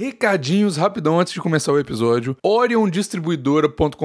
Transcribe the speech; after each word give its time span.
Recadinhos 0.00 0.78
rapidão 0.78 1.20
antes 1.20 1.34
de 1.34 1.42
começar 1.42 1.72
o 1.72 1.78
episódio. 1.78 2.34
OrionDistribuidora.com.br, 2.42 3.96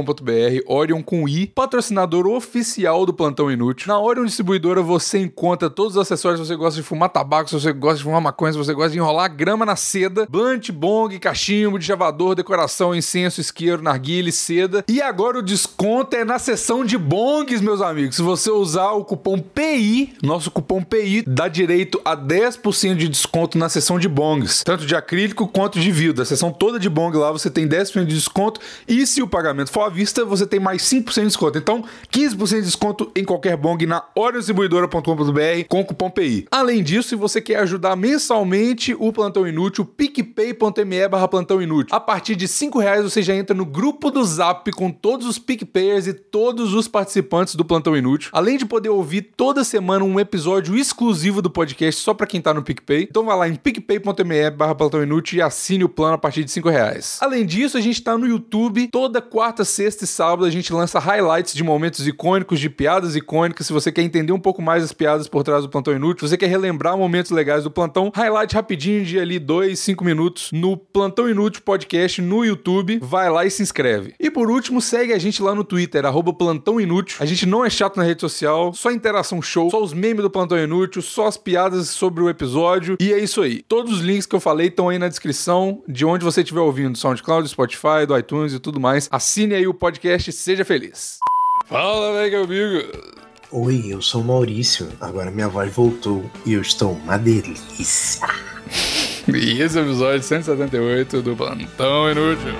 Orion 0.67 1.01
com 1.01 1.25
I, 1.25 1.47
patrocinador 1.47 2.27
oficial 2.27 3.05
do 3.05 3.13
Plantão 3.13 3.49
Inútil. 3.49 3.87
Na 3.87 3.97
Orion 3.97 4.25
Distribuidora 4.25 4.81
você 4.81 5.19
encontra 5.19 5.69
todos 5.69 5.95
os 5.95 6.01
acessórios 6.01 6.41
se 6.41 6.47
você 6.47 6.57
gosta 6.57 6.81
de 6.81 6.85
fumar 6.85 7.07
tabaco, 7.07 7.49
se 7.49 7.55
você 7.57 7.71
gosta 7.71 7.99
de 7.99 8.03
fumar 8.03 8.19
maconha, 8.19 8.51
se 8.51 8.57
você 8.57 8.73
gosta 8.73 8.91
de 8.91 8.97
enrolar 8.97 9.33
grama 9.33 9.65
na 9.65 9.77
seda, 9.77 10.27
blunt, 10.29 10.69
bong, 10.69 11.17
cachimbo, 11.17 11.79
de 11.79 11.85
chavador, 11.85 12.35
decoração, 12.35 12.93
incenso, 12.93 13.39
isqueiro, 13.39 13.81
narguile, 13.81 14.33
seda. 14.33 14.83
E 14.89 15.01
agora 15.01 15.39
o 15.39 15.41
desconto 15.41 16.17
é 16.17 16.25
na 16.25 16.37
seção 16.39 16.83
de 16.83 16.97
bongs, 16.97 17.61
meus 17.61 17.79
amigos. 17.79 18.17
Se 18.17 18.21
você 18.21 18.51
usar 18.51 18.91
o 18.91 19.05
cupom 19.05 19.39
PI, 19.39 20.15
nosso 20.21 20.51
cupom 20.51 20.83
PI 20.83 21.23
dá 21.25 21.47
direito 21.47 22.01
a 22.03 22.17
10% 22.17 22.95
de 22.97 23.07
desconto 23.07 23.57
na 23.57 23.69
seção 23.69 23.97
de 23.97 24.09
bongs, 24.09 24.61
tanto 24.61 24.85
de 24.85 24.93
acrílico 24.93 25.47
quanto 25.47 25.84
de 25.84 25.84
vidro. 25.91 26.21
A 26.21 26.25
seção 26.25 26.51
toda 26.51 26.79
de 26.79 26.89
bong 26.89 27.17
lá 27.17 27.31
você 27.31 27.49
tem 27.49 27.67
10% 27.67 28.05
de 28.05 28.15
desconto 28.15 28.59
e 28.87 29.05
se 29.05 29.21
o 29.21 29.27
pagamento 29.27 29.71
for 29.71 29.81
à 29.81 29.89
vista, 29.89 30.25
você 30.25 30.45
tem 30.45 30.59
mais 30.59 30.83
5% 30.83 31.13
de 31.13 31.25
desconto. 31.27 31.57
Então, 31.57 31.83
15% 32.11 32.55
de 32.55 32.61
desconto 32.61 33.11
em 33.15 33.23
qualquer 33.23 33.57
bong 33.57 33.85
na 33.85 34.03
oriondistribuidora.com.br 34.15 35.67
com 35.67 35.83
cupom 35.83 36.09
PI. 36.09 36.47
Além 36.51 36.83
disso, 36.83 37.09
se 37.09 37.15
você 37.15 37.41
quer 37.41 37.59
ajudar 37.59 37.95
mensalmente 37.95 38.95
o 38.97 39.11
Plantão 39.11 39.47
Inútil, 39.47 39.85
picpay.me 39.85 41.07
barra 41.07 41.27
Plantão 41.27 41.61
Inútil. 41.61 41.95
A 41.95 41.99
partir 41.99 42.35
de 42.35 42.47
5 42.47 42.79
reais 42.79 43.03
você 43.03 43.21
já 43.21 43.35
entra 43.35 43.55
no 43.55 43.65
grupo 43.65 44.09
do 44.09 44.23
Zap 44.23 44.71
com 44.71 44.91
todos 44.91 45.27
os 45.27 45.39
PicPayers 45.39 46.07
e 46.07 46.13
todos 46.13 46.73
os 46.73 46.87
participantes 46.87 47.55
do 47.55 47.65
Plantão 47.65 47.95
Inútil. 47.95 48.29
Além 48.33 48.57
de 48.57 48.65
poder 48.65 48.89
ouvir 48.89 49.21
toda 49.35 49.63
semana 49.63 50.05
um 50.05 50.19
episódio 50.19 50.75
exclusivo 50.75 51.41
do 51.41 51.49
podcast 51.49 52.01
só 52.01 52.13
para 52.13 52.27
quem 52.27 52.41
tá 52.41 52.53
no 52.53 52.63
PicPay. 52.63 53.07
Então 53.09 53.25
vai 53.25 53.37
lá 53.37 53.47
em 53.47 53.55
picpay.me 53.55 54.51
barra 54.51 54.75
Plantão 54.75 55.03
Inútil 55.03 55.39
e 55.39 55.41
assine 55.75 55.83
o 55.83 55.89
plano 55.89 56.13
a 56.13 56.17
partir 56.17 56.43
de 56.43 56.51
5 56.51 56.69
reais. 56.69 57.17
Além 57.21 57.45
disso, 57.45 57.77
a 57.77 57.81
gente 57.81 58.01
tá 58.01 58.17
no 58.17 58.25
YouTube. 58.25 58.87
Toda 58.87 59.21
quarta, 59.21 59.65
sexta 59.65 60.05
e 60.05 60.07
sábado 60.07 60.45
a 60.45 60.49
gente 60.49 60.73
lança 60.73 60.99
highlights 60.99 61.53
de 61.53 61.63
momentos 61.63 62.07
icônicos, 62.07 62.59
de 62.59 62.69
piadas 62.69 63.15
icônicas. 63.15 63.67
Se 63.67 63.73
você 63.73 63.91
quer 63.91 64.01
entender 64.01 64.31
um 64.31 64.39
pouco 64.39 64.61
mais 64.61 64.83
as 64.83 64.93
piadas 64.93 65.27
por 65.27 65.43
trás 65.43 65.63
do 65.63 65.69
Plantão 65.69 65.93
Inútil, 65.93 66.27
você 66.27 66.37
quer 66.37 66.47
relembrar 66.47 66.97
momentos 66.97 67.31
legais 67.31 67.63
do 67.63 67.71
Plantão, 67.71 68.11
highlight 68.15 68.55
rapidinho 68.55 69.03
de 69.03 69.19
ali 69.19 69.37
2, 69.37 69.77
5 69.77 70.03
minutos 70.03 70.51
no 70.51 70.77
Plantão 70.77 71.29
Inútil 71.29 71.61
Podcast 71.63 72.21
no 72.21 72.45
YouTube. 72.45 72.99
Vai 73.01 73.29
lá 73.29 73.45
e 73.45 73.51
se 73.51 73.61
inscreve. 73.61 74.13
E 74.19 74.31
por 74.31 74.49
último, 74.49 74.81
segue 74.81 75.13
a 75.13 75.19
gente 75.19 75.41
lá 75.41 75.53
no 75.53 75.63
Twitter, 75.63 76.05
arroba 76.05 76.33
Plantão 76.33 76.79
Inútil. 76.79 77.17
A 77.19 77.25
gente 77.25 77.45
não 77.45 77.65
é 77.65 77.69
chato 77.69 77.97
na 77.97 78.03
rede 78.03 78.21
social, 78.21 78.73
só 78.73 78.91
interação 78.91 79.41
show, 79.41 79.69
só 79.69 79.81
os 79.81 79.93
memes 79.93 80.23
do 80.23 80.29
Plantão 80.29 80.57
Inútil, 80.57 81.01
só 81.01 81.27
as 81.27 81.37
piadas 81.37 81.89
sobre 81.89 82.23
o 82.23 82.29
episódio. 82.29 82.95
E 82.99 83.11
é 83.11 83.19
isso 83.19 83.41
aí. 83.41 83.61
Todos 83.67 83.91
os 83.91 83.99
links 84.01 84.25
que 84.25 84.35
eu 84.35 84.39
falei 84.39 84.67
estão 84.67 84.89
aí 84.89 84.97
na 84.97 85.07
descrição 85.07 85.54
de 85.87 86.05
onde 86.05 86.23
você 86.23 86.41
estiver 86.41 86.61
ouvindo, 86.61 86.93
do 86.93 86.97
SoundCloud, 86.97 87.43
do 87.43 87.49
Spotify, 87.49 88.05
do 88.07 88.17
iTunes 88.17 88.53
e 88.53 88.59
tudo 88.59 88.79
mais. 88.79 89.07
Assine 89.11 89.55
aí 89.55 89.67
o 89.67 89.73
podcast 89.73 90.29
e 90.29 90.33
seja 90.33 90.65
feliz. 90.65 91.19
Fala, 91.67 92.13
velho, 92.13 92.43
amigo. 92.43 93.15
Oi, 93.51 93.85
eu 93.87 94.01
sou 94.01 94.21
o 94.21 94.23
Maurício. 94.25 94.87
Agora 94.99 95.31
minha 95.31 95.47
voz 95.47 95.73
voltou 95.73 96.29
e 96.45 96.53
eu 96.53 96.61
estou 96.61 96.91
uma 96.91 97.17
delícia. 97.17 98.27
E 99.27 99.59
esse 99.59 99.75
é 99.75 99.81
o 99.81 99.85
episódio 99.85 100.21
178 100.21 101.21
do 101.23 101.35
Plantão 101.35 102.11
Inútil. 102.11 102.53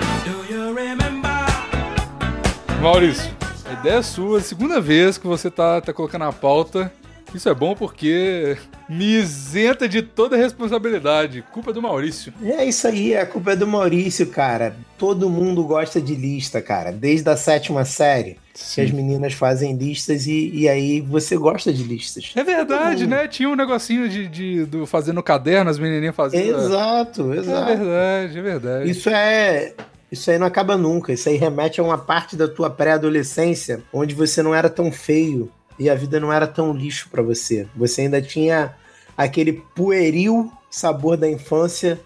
Maurício, 2.82 3.30
a 3.64 3.72
ideia 3.72 3.98
é 3.98 4.02
sua, 4.02 4.40
segunda 4.40 4.80
vez 4.80 5.16
que 5.16 5.28
você 5.28 5.48
tá, 5.48 5.80
tá 5.80 5.92
colocando 5.92 6.24
a 6.24 6.32
pauta. 6.32 6.92
Isso 7.34 7.48
é 7.48 7.54
bom 7.54 7.74
porque 7.74 8.56
me 8.88 9.04
isenta 9.18 9.88
de 9.88 10.00
toda 10.00 10.36
responsabilidade. 10.36 11.44
Culpa 11.52 11.72
do 11.72 11.82
Maurício. 11.82 12.32
É 12.42 12.64
isso 12.64 12.86
aí, 12.86 13.16
a 13.16 13.26
culpa 13.26 13.52
é 13.52 13.56
do 13.56 13.66
Maurício, 13.66 14.26
cara. 14.28 14.76
Todo 14.96 15.28
mundo 15.28 15.62
gosta 15.64 16.00
de 16.00 16.14
lista, 16.14 16.62
cara. 16.62 16.90
Desde 16.92 17.28
a 17.28 17.36
sétima 17.36 17.84
série. 17.84 18.38
Que 18.74 18.80
as 18.80 18.90
meninas 18.90 19.34
fazem 19.34 19.76
listas 19.76 20.26
e, 20.26 20.50
e 20.54 20.66
aí 20.68 21.02
você 21.02 21.36
gosta 21.36 21.70
de 21.72 21.82
listas. 21.82 22.32
É 22.34 22.42
verdade, 22.42 23.06
né? 23.06 23.28
Tinha 23.28 23.50
um 23.50 23.54
negocinho 23.56 24.08
de, 24.08 24.26
de 24.28 24.64
do 24.64 24.86
fazendo 24.86 25.22
caderno, 25.22 25.68
as 25.70 25.78
menininhas 25.78 26.16
fazendo. 26.16 26.58
Exato, 26.58 27.34
É 27.34 27.36
exato. 27.36 27.66
verdade, 27.76 28.38
é 28.38 28.42
verdade. 28.42 28.90
Isso 28.90 29.10
é. 29.10 29.74
Isso 30.10 30.30
aí 30.30 30.38
não 30.38 30.46
acaba 30.46 30.76
nunca. 30.76 31.12
Isso 31.12 31.28
aí 31.28 31.36
remete 31.36 31.80
a 31.80 31.84
uma 31.84 31.98
parte 31.98 32.34
da 32.36 32.48
tua 32.48 32.70
pré-adolescência 32.70 33.82
onde 33.92 34.14
você 34.14 34.42
não 34.42 34.54
era 34.54 34.70
tão 34.70 34.90
feio 34.90 35.50
e 35.78 35.88
a 35.90 35.94
vida 35.94 36.18
não 36.20 36.32
era 36.32 36.46
tão 36.46 36.72
lixo 36.72 37.08
pra 37.10 37.22
você. 37.22 37.66
Você 37.76 38.02
ainda 38.02 38.20
tinha 38.22 38.74
aquele 39.16 39.52
pueril 39.74 40.52
sabor 40.70 41.16
da 41.16 41.28
infância, 41.28 41.98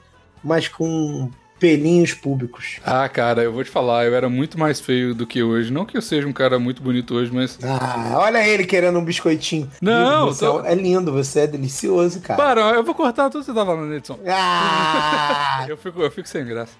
mas 0.43 0.69
com 0.69 1.31
pelinhos 1.59 2.15
públicos. 2.15 2.79
Ah, 2.87 3.07
cara, 3.07 3.43
eu 3.43 3.53
vou 3.53 3.63
te 3.63 3.69
falar, 3.71 4.07
eu 4.07 4.15
era 4.15 4.31
muito 4.31 4.59
mais 4.59 4.81
feio 4.81 5.15
do 5.15 5.27
que 5.27 5.43
hoje. 5.43 5.71
Não 5.71 5.85
que 5.85 5.95
eu 5.95 6.01
seja 6.01 6.27
um 6.27 6.33
cara 6.33 6.59
muito 6.59 6.81
bonito 6.83 7.15
hoje, 7.15 7.31
mas. 7.35 7.59
Ah, 7.63 8.15
olha 8.17 8.47
ele 8.49 8.65
querendo 8.65 8.99
um 8.99 9.05
biscoitinho. 9.05 9.71
Não, 9.83 10.35
tô- 10.35 10.65
é 10.65 10.75
lindo, 10.75 11.13
você 11.13 11.41
é 11.41 11.47
delicioso, 11.47 12.21
cara. 12.21 12.43
Para, 12.43 12.61
eu 12.71 12.83
vou 12.83 12.95
cortar 12.95 13.29
tudo 13.29 13.41
que 13.45 13.47
você 13.53 13.55
tá 13.59 13.67
falando, 13.67 13.93
Edson. 13.95 14.19
Ah! 14.27 15.67
Eu 15.69 15.77
fico, 15.77 16.01
eu 16.03 16.11
fico 16.11 16.27
sem 16.29 16.45
graça. 16.47 16.73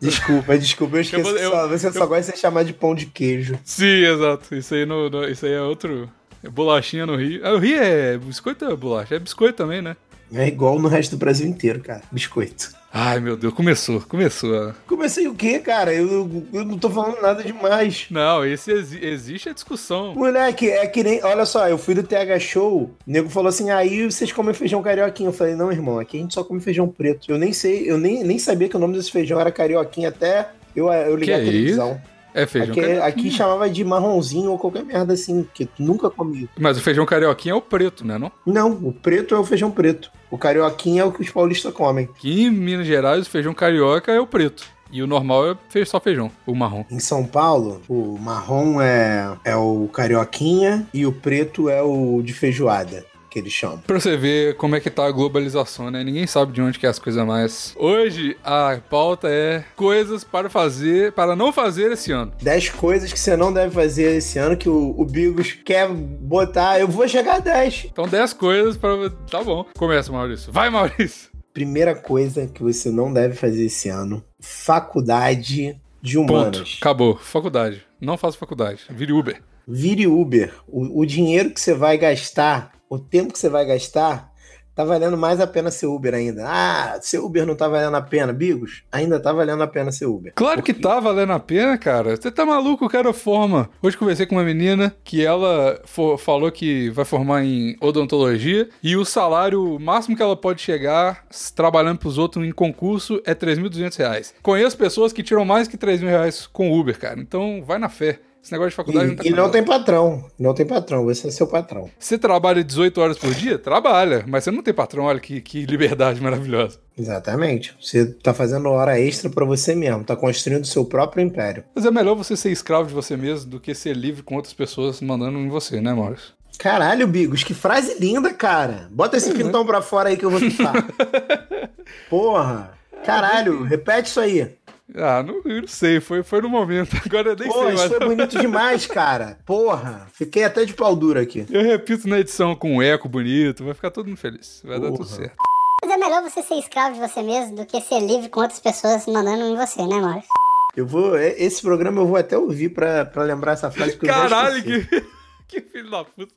Desculpa, 0.00 0.58
desculpa, 0.58 0.96
eu 0.96 1.00
esqueci. 1.02 1.28
Eu 1.30 1.36
eu- 1.36 1.50
só, 1.50 1.68
você 1.68 1.86
eu- 1.88 1.92
só 1.92 2.06
gosta 2.06 2.20
de 2.22 2.26
ser 2.26 2.36
chamado 2.38 2.66
de 2.66 2.72
pão 2.72 2.92
de 2.94 3.06
queijo. 3.06 3.56
Sim, 3.62 4.04
exato. 4.04 4.52
Isso 4.54 4.74
aí, 4.74 4.84
no, 4.84 5.08
no- 5.08 5.28
isso 5.28 5.44
aí 5.46 5.52
é 5.52 5.60
outro. 5.60 6.10
É 6.42 6.48
bolachinha 6.48 7.06
no 7.06 7.16
Rio. 7.16 7.40
Ah, 7.44 7.52
o 7.52 7.58
Rio 7.58 7.76
é 7.78 8.16
biscoito 8.18 8.64
ou 8.64 8.72
é 8.72 8.76
bolacha? 8.76 9.14
É 9.14 9.18
biscoito 9.18 9.56
também, 9.56 9.80
né? 9.82 9.96
É 10.34 10.48
igual 10.48 10.78
no 10.78 10.88
resto 10.88 11.10
do 11.12 11.18
Brasil 11.18 11.46
inteiro, 11.46 11.80
cara. 11.80 12.00
Biscoito. 12.10 12.70
Ai, 12.94 13.20
meu 13.20 13.36
Deus, 13.36 13.52
começou, 13.54 14.00
começou. 14.02 14.72
Comecei 14.86 15.26
o 15.28 15.34
quê, 15.34 15.58
cara? 15.58 15.92
Eu, 15.94 16.44
eu 16.52 16.64
não 16.64 16.78
tô 16.78 16.88
falando 16.90 17.20
nada 17.20 17.42
demais. 17.42 18.06
Não, 18.10 18.44
esse 18.44 18.70
exi- 18.70 19.02
existe 19.04 19.48
a 19.48 19.52
discussão. 19.52 20.14
Moleque, 20.14 20.68
é 20.70 20.86
que 20.86 21.02
nem. 21.02 21.22
Olha 21.24 21.44
só, 21.46 21.68
eu 21.68 21.76
fui 21.78 21.94
do 21.94 22.02
TH 22.02 22.38
Show, 22.38 22.82
o 22.82 22.90
nego 23.06 23.28
falou 23.30 23.48
assim: 23.48 23.70
aí 23.70 24.04
vocês 24.10 24.30
comem 24.32 24.54
feijão 24.54 24.82
carioquinha. 24.82 25.28
Eu 25.28 25.32
falei, 25.34 25.54
não, 25.54 25.70
irmão, 25.72 25.98
aqui 25.98 26.18
a 26.18 26.20
gente 26.20 26.34
só 26.34 26.44
come 26.44 26.60
feijão 26.60 26.86
preto. 26.88 27.30
Eu 27.30 27.38
nem 27.38 27.52
sei, 27.52 27.90
eu 27.90 27.96
nem, 27.98 28.22
nem 28.24 28.38
sabia 28.38 28.68
que 28.68 28.76
o 28.76 28.80
nome 28.80 28.94
desse 28.96 29.10
feijão 29.10 29.40
era 29.40 29.50
carioquinha 29.52 30.08
até 30.10 30.50
eu, 30.76 30.90
eu 30.92 31.16
ligar 31.16 31.36
Que 31.40 31.42
a 31.42 31.44
televisão. 31.44 32.00
É 32.34 32.46
feijão 32.46 32.72
Aqui, 32.72 32.80
carioquinha. 32.80 33.06
aqui 33.06 33.30
chamava 33.30 33.68
de 33.68 33.84
marronzinho 33.84 34.50
ou 34.50 34.58
qualquer 34.58 34.84
merda 34.84 35.12
assim, 35.12 35.46
que 35.52 35.66
tu 35.66 35.82
nunca 35.82 36.08
comi. 36.10 36.48
Mas 36.58 36.78
o 36.78 36.80
feijão 36.80 37.04
carioquinha 37.04 37.52
é 37.52 37.56
o 37.56 37.60
preto, 37.60 38.06
né? 38.06 38.18
Não? 38.18 38.32
Não, 38.46 38.70
o 38.70 38.92
preto 38.92 39.34
é 39.34 39.38
o 39.38 39.44
feijão 39.44 39.70
preto. 39.70 40.10
O 40.30 40.38
carioquinha 40.38 41.02
é 41.02 41.04
o 41.04 41.12
que 41.12 41.20
os 41.20 41.30
paulistas 41.30 41.72
comem. 41.74 42.06
Aqui 42.06 42.44
em 42.44 42.50
Minas 42.50 42.86
Gerais, 42.86 43.26
o 43.26 43.30
feijão 43.30 43.52
carioca 43.52 44.10
é 44.12 44.20
o 44.20 44.26
preto. 44.26 44.64
E 44.90 45.02
o 45.02 45.06
normal 45.06 45.52
é 45.74 45.84
só 45.86 45.98
feijão, 45.98 46.30
o 46.46 46.54
marrom. 46.54 46.84
Em 46.90 47.00
São 47.00 47.24
Paulo, 47.24 47.80
o 47.88 48.18
marrom 48.18 48.78
é, 48.78 49.34
é 49.42 49.56
o 49.56 49.88
carioquinha 49.90 50.86
e 50.92 51.06
o 51.06 51.12
preto 51.12 51.70
é 51.70 51.80
o 51.82 52.20
de 52.22 52.34
feijoada, 52.34 53.02
que 53.32 53.38
eles 53.38 53.52
chamam. 53.52 53.78
Pra 53.78 53.98
você 53.98 54.16
ver 54.16 54.56
como 54.56 54.76
é 54.76 54.80
que 54.80 54.90
tá 54.90 55.06
a 55.06 55.10
globalização, 55.10 55.90
né? 55.90 56.04
Ninguém 56.04 56.26
sabe 56.26 56.52
de 56.52 56.60
onde 56.60 56.78
que 56.78 56.86
é 56.86 56.90
as 56.90 56.98
coisas 56.98 57.26
mais. 57.26 57.74
Hoje, 57.78 58.36
a 58.44 58.78
pauta 58.90 59.28
é 59.28 59.64
coisas 59.74 60.22
para 60.22 60.50
fazer, 60.50 61.12
para 61.12 61.34
não 61.34 61.52
fazer 61.52 61.92
esse 61.92 62.12
ano. 62.12 62.32
10 62.42 62.68
coisas 62.70 63.12
que 63.12 63.18
você 63.18 63.36
não 63.36 63.52
deve 63.52 63.74
fazer 63.74 64.16
esse 64.16 64.38
ano 64.38 64.56
que 64.56 64.68
o, 64.68 64.94
o 64.98 65.04
Bigos 65.04 65.52
quer 65.52 65.88
botar. 65.88 66.78
Eu 66.78 66.86
vou 66.88 67.08
chegar 67.08 67.36
a 67.36 67.38
10. 67.38 67.86
Então, 67.90 68.06
10 68.06 68.32
coisas 68.34 68.76
para. 68.76 69.10
Tá 69.30 69.42
bom. 69.42 69.64
Começa, 69.78 70.12
Maurício. 70.12 70.52
Vai, 70.52 70.68
Maurício. 70.68 71.30
Primeira 71.54 71.94
coisa 71.94 72.46
que 72.46 72.62
você 72.62 72.90
não 72.90 73.12
deve 73.12 73.34
fazer 73.34 73.64
esse 73.64 73.88
ano: 73.88 74.22
faculdade 74.40 75.80
de 76.02 76.16
Ponto. 76.16 76.32
humanas. 76.32 76.76
Acabou. 76.80 77.16
Faculdade. 77.16 77.82
Não 78.00 78.16
faço 78.18 78.36
faculdade. 78.36 78.82
Vire 78.90 79.12
Uber. 79.12 79.40
Vire 79.66 80.06
Uber. 80.06 80.52
O, 80.66 81.00
o 81.00 81.06
dinheiro 81.06 81.50
que 81.50 81.60
você 81.60 81.72
vai 81.72 81.96
gastar, 81.96 82.72
o 82.94 82.98
tempo 82.98 83.32
que 83.32 83.38
você 83.38 83.48
vai 83.48 83.64
gastar, 83.64 84.30
tá 84.74 84.84
valendo 84.84 85.16
mais 85.18 85.38
a 85.40 85.46
pena 85.46 85.70
ser 85.70 85.86
Uber 85.86 86.14
ainda. 86.14 86.44
Ah, 86.46 86.98
ser 87.02 87.18
Uber 87.18 87.46
não 87.46 87.54
tá 87.54 87.68
valendo 87.68 87.94
a 87.94 88.00
pena, 88.02 88.32
Bigos? 88.32 88.82
Ainda 88.90 89.20
tá 89.20 89.32
valendo 89.32 89.62
a 89.62 89.66
pena 89.66 89.92
ser 89.92 90.06
Uber. 90.06 90.32
Claro 90.34 90.62
que 90.62 90.72
tá 90.72 90.98
valendo 90.98 91.32
a 91.32 91.38
pena, 91.38 91.76
cara. 91.76 92.16
Você 92.16 92.30
tá 92.30 92.44
maluco, 92.46 92.88
cara 92.88 93.12
forma. 93.12 93.68
Hoje 93.82 93.96
conversei 93.98 94.24
com 94.26 94.34
uma 94.36 94.44
menina 94.44 94.94
que 95.04 95.24
ela 95.24 95.80
fo- 95.84 96.16
falou 96.16 96.50
que 96.50 96.88
vai 96.90 97.04
formar 97.04 97.44
em 97.44 97.76
odontologia 97.80 98.68
e 98.82 98.96
o 98.96 99.04
salário 99.04 99.78
máximo 99.78 100.16
que 100.16 100.22
ela 100.22 100.36
pode 100.36 100.60
chegar 100.62 101.24
trabalhando 101.54 101.98
pros 101.98 102.16
outros 102.18 102.44
em 102.46 102.50
concurso 102.52 103.20
é 103.26 103.34
3.200 103.34 103.96
reais. 103.98 104.34
Conheço 104.42 104.76
pessoas 104.76 105.12
que 105.12 105.22
tiram 105.22 105.44
mais 105.44 105.68
que 105.68 105.76
3 105.76 106.00
mil 106.00 106.10
reais 106.10 106.46
com 106.46 106.72
Uber, 106.78 106.98
cara. 106.98 107.20
Então 107.20 107.62
vai 107.66 107.78
na 107.78 107.88
fé. 107.88 108.20
Esse 108.42 108.50
negócio 108.50 108.70
de 108.70 108.76
faculdade 108.76 109.06
não 109.08 109.16
tá 109.16 109.22
E, 109.24 109.28
e 109.28 109.30
não 109.30 109.36
nada. 109.38 109.52
tem 109.52 109.62
patrão. 109.62 110.24
Não 110.38 110.52
tem 110.52 110.66
patrão. 110.66 111.04
Você 111.04 111.28
é 111.28 111.30
seu 111.30 111.46
patrão. 111.46 111.88
Você 111.98 112.18
trabalha 112.18 112.64
18 112.64 113.00
horas 113.00 113.16
por 113.16 113.32
dia? 113.32 113.56
Trabalha. 113.56 114.24
Mas 114.26 114.42
você 114.44 114.50
não 114.50 114.62
tem 114.62 114.74
patrão. 114.74 115.04
Olha 115.04 115.20
que, 115.20 115.40
que 115.40 115.64
liberdade 115.64 116.20
maravilhosa. 116.20 116.80
Exatamente. 116.98 117.72
Você 117.80 118.04
tá 118.04 118.34
fazendo 118.34 118.68
hora 118.68 118.98
extra 118.98 119.30
pra 119.30 119.44
você 119.44 119.74
mesmo. 119.76 120.02
Tá 120.02 120.16
construindo 120.16 120.64
o 120.64 120.66
seu 120.66 120.84
próprio 120.84 121.22
império. 121.24 121.62
Mas 121.74 121.86
é 121.86 121.90
melhor 121.92 122.16
você 122.16 122.36
ser 122.36 122.50
escravo 122.50 122.88
de 122.88 122.94
você 122.94 123.16
mesmo 123.16 123.48
do 123.48 123.60
que 123.60 123.74
ser 123.76 123.94
livre 123.96 124.22
com 124.24 124.34
outras 124.34 124.52
pessoas 124.54 125.00
mandando 125.00 125.38
em 125.38 125.48
você, 125.48 125.80
né, 125.80 125.92
Maurício? 125.94 126.32
Caralho, 126.58 127.06
Bigos, 127.06 127.44
que 127.44 127.54
frase 127.54 127.96
linda, 127.98 128.32
cara. 128.34 128.88
Bota 128.90 129.16
esse 129.16 129.32
pintão 129.32 129.64
pra 129.64 129.80
fora 129.80 130.08
aí 130.10 130.16
que 130.16 130.24
eu 130.24 130.30
vou 130.30 130.40
ficar. 130.40 130.72
Porra. 132.10 132.72
Caralho, 133.04 133.62
repete 133.64 134.08
isso 134.08 134.20
aí. 134.20 134.54
Ah, 134.94 135.22
não, 135.22 135.40
eu 135.44 135.62
não 135.62 135.68
sei, 135.68 136.00
foi, 136.00 136.22
foi 136.22 136.40
no 136.42 136.48
momento. 136.48 136.96
Agora 137.06 137.30
eu 137.30 137.36
nem 137.36 137.48
Pô, 137.48 137.54
sei 137.64 137.68
isso 137.74 137.76
mais. 137.78 137.92
foi 137.92 138.00
bonito 138.06 138.36
demais, 138.40 138.86
cara. 138.86 139.38
Porra, 139.46 140.06
fiquei 140.12 140.44
até 140.44 140.64
de 140.64 140.74
pau 140.74 140.94
duro 140.94 141.18
aqui. 141.18 141.46
Eu 141.50 141.62
repito 141.62 142.08
na 142.08 142.18
edição 142.18 142.54
com 142.54 142.76
um 142.76 142.82
eco 142.82 143.08
bonito, 143.08 143.64
vai 143.64 143.74
ficar 143.74 143.90
todo 143.90 144.06
mundo 144.06 144.18
feliz. 144.18 144.60
Vai 144.64 144.78
dar 144.78 144.88
tudo 144.88 144.98
Porra. 144.98 145.08
certo. 145.08 145.36
Mas 145.84 145.90
é 145.90 145.96
melhor 145.96 146.22
você 146.22 146.42
ser 146.42 146.54
escravo 146.56 146.94
de 146.94 147.00
você 147.00 147.22
mesmo 147.22 147.56
do 147.56 147.66
que 147.66 147.80
ser 147.80 148.00
livre 148.00 148.28
com 148.28 148.40
outras 148.40 148.60
pessoas 148.60 149.06
mandando 149.06 149.42
em 149.44 149.56
você, 149.56 149.80
né, 149.86 150.00
Maurício? 150.00 150.28
Eu 150.76 150.86
vou. 150.86 151.16
é- 151.16 151.34
Esse 151.42 151.60
programa 151.62 152.00
eu 152.00 152.06
vou 152.06 152.16
até 152.16 152.36
ouvir 152.38 152.68
pra, 152.68 153.04
pra 153.04 153.22
lembrar 153.24 153.52
essa 153.52 153.70
frase 153.70 153.96
que 153.96 154.04
eu 154.04 154.08
Caralho, 154.08 154.62
que, 154.62 155.04
que 155.48 155.60
filho 155.60 155.90
da 155.90 156.04
puta. 156.04 156.32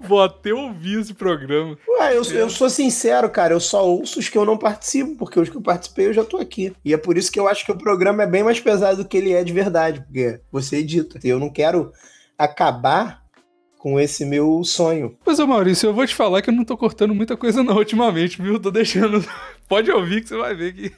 Vou 0.00 0.22
até 0.22 0.52
ouvir 0.52 1.00
esse 1.00 1.14
programa. 1.14 1.76
Ué, 1.88 2.16
eu, 2.16 2.22
eu 2.22 2.50
sou 2.50 2.68
sincero, 2.70 3.28
cara. 3.30 3.54
Eu 3.54 3.60
só 3.60 3.86
ouço 3.86 4.18
os 4.18 4.28
que 4.28 4.38
eu 4.38 4.44
não 4.44 4.56
participo, 4.56 5.16
porque 5.16 5.38
os 5.38 5.48
que 5.48 5.56
eu 5.56 5.62
participei 5.62 6.06
eu 6.06 6.12
já 6.12 6.24
tô 6.24 6.36
aqui. 6.36 6.72
E 6.84 6.92
é 6.92 6.96
por 6.96 7.16
isso 7.16 7.30
que 7.30 7.38
eu 7.38 7.48
acho 7.48 7.64
que 7.64 7.72
o 7.72 7.78
programa 7.78 8.22
é 8.22 8.26
bem 8.26 8.42
mais 8.42 8.60
pesado 8.60 9.02
do 9.02 9.08
que 9.08 9.16
ele 9.16 9.32
é 9.32 9.42
de 9.44 9.52
verdade, 9.52 10.00
porque 10.00 10.40
você 10.50 10.76
edita. 10.76 11.18
Eu 11.24 11.38
não 11.38 11.50
quero 11.50 11.92
acabar 12.38 13.22
com 13.78 14.00
esse 14.00 14.24
meu 14.24 14.62
sonho. 14.64 15.16
Mas, 15.26 15.38
ô 15.38 15.46
Maurício, 15.46 15.88
eu 15.88 15.94
vou 15.94 16.06
te 16.06 16.14
falar 16.14 16.40
que 16.40 16.48
eu 16.48 16.54
não 16.54 16.64
tô 16.64 16.76
cortando 16.76 17.14
muita 17.14 17.36
coisa 17.36 17.62
não 17.62 17.76
ultimamente, 17.76 18.40
viu? 18.40 18.58
Tô 18.58 18.70
deixando. 18.70 19.22
Pode 19.68 19.90
ouvir 19.90 20.22
que 20.22 20.28
você 20.28 20.36
vai 20.36 20.54
ver 20.54 20.72
que. 20.72 20.92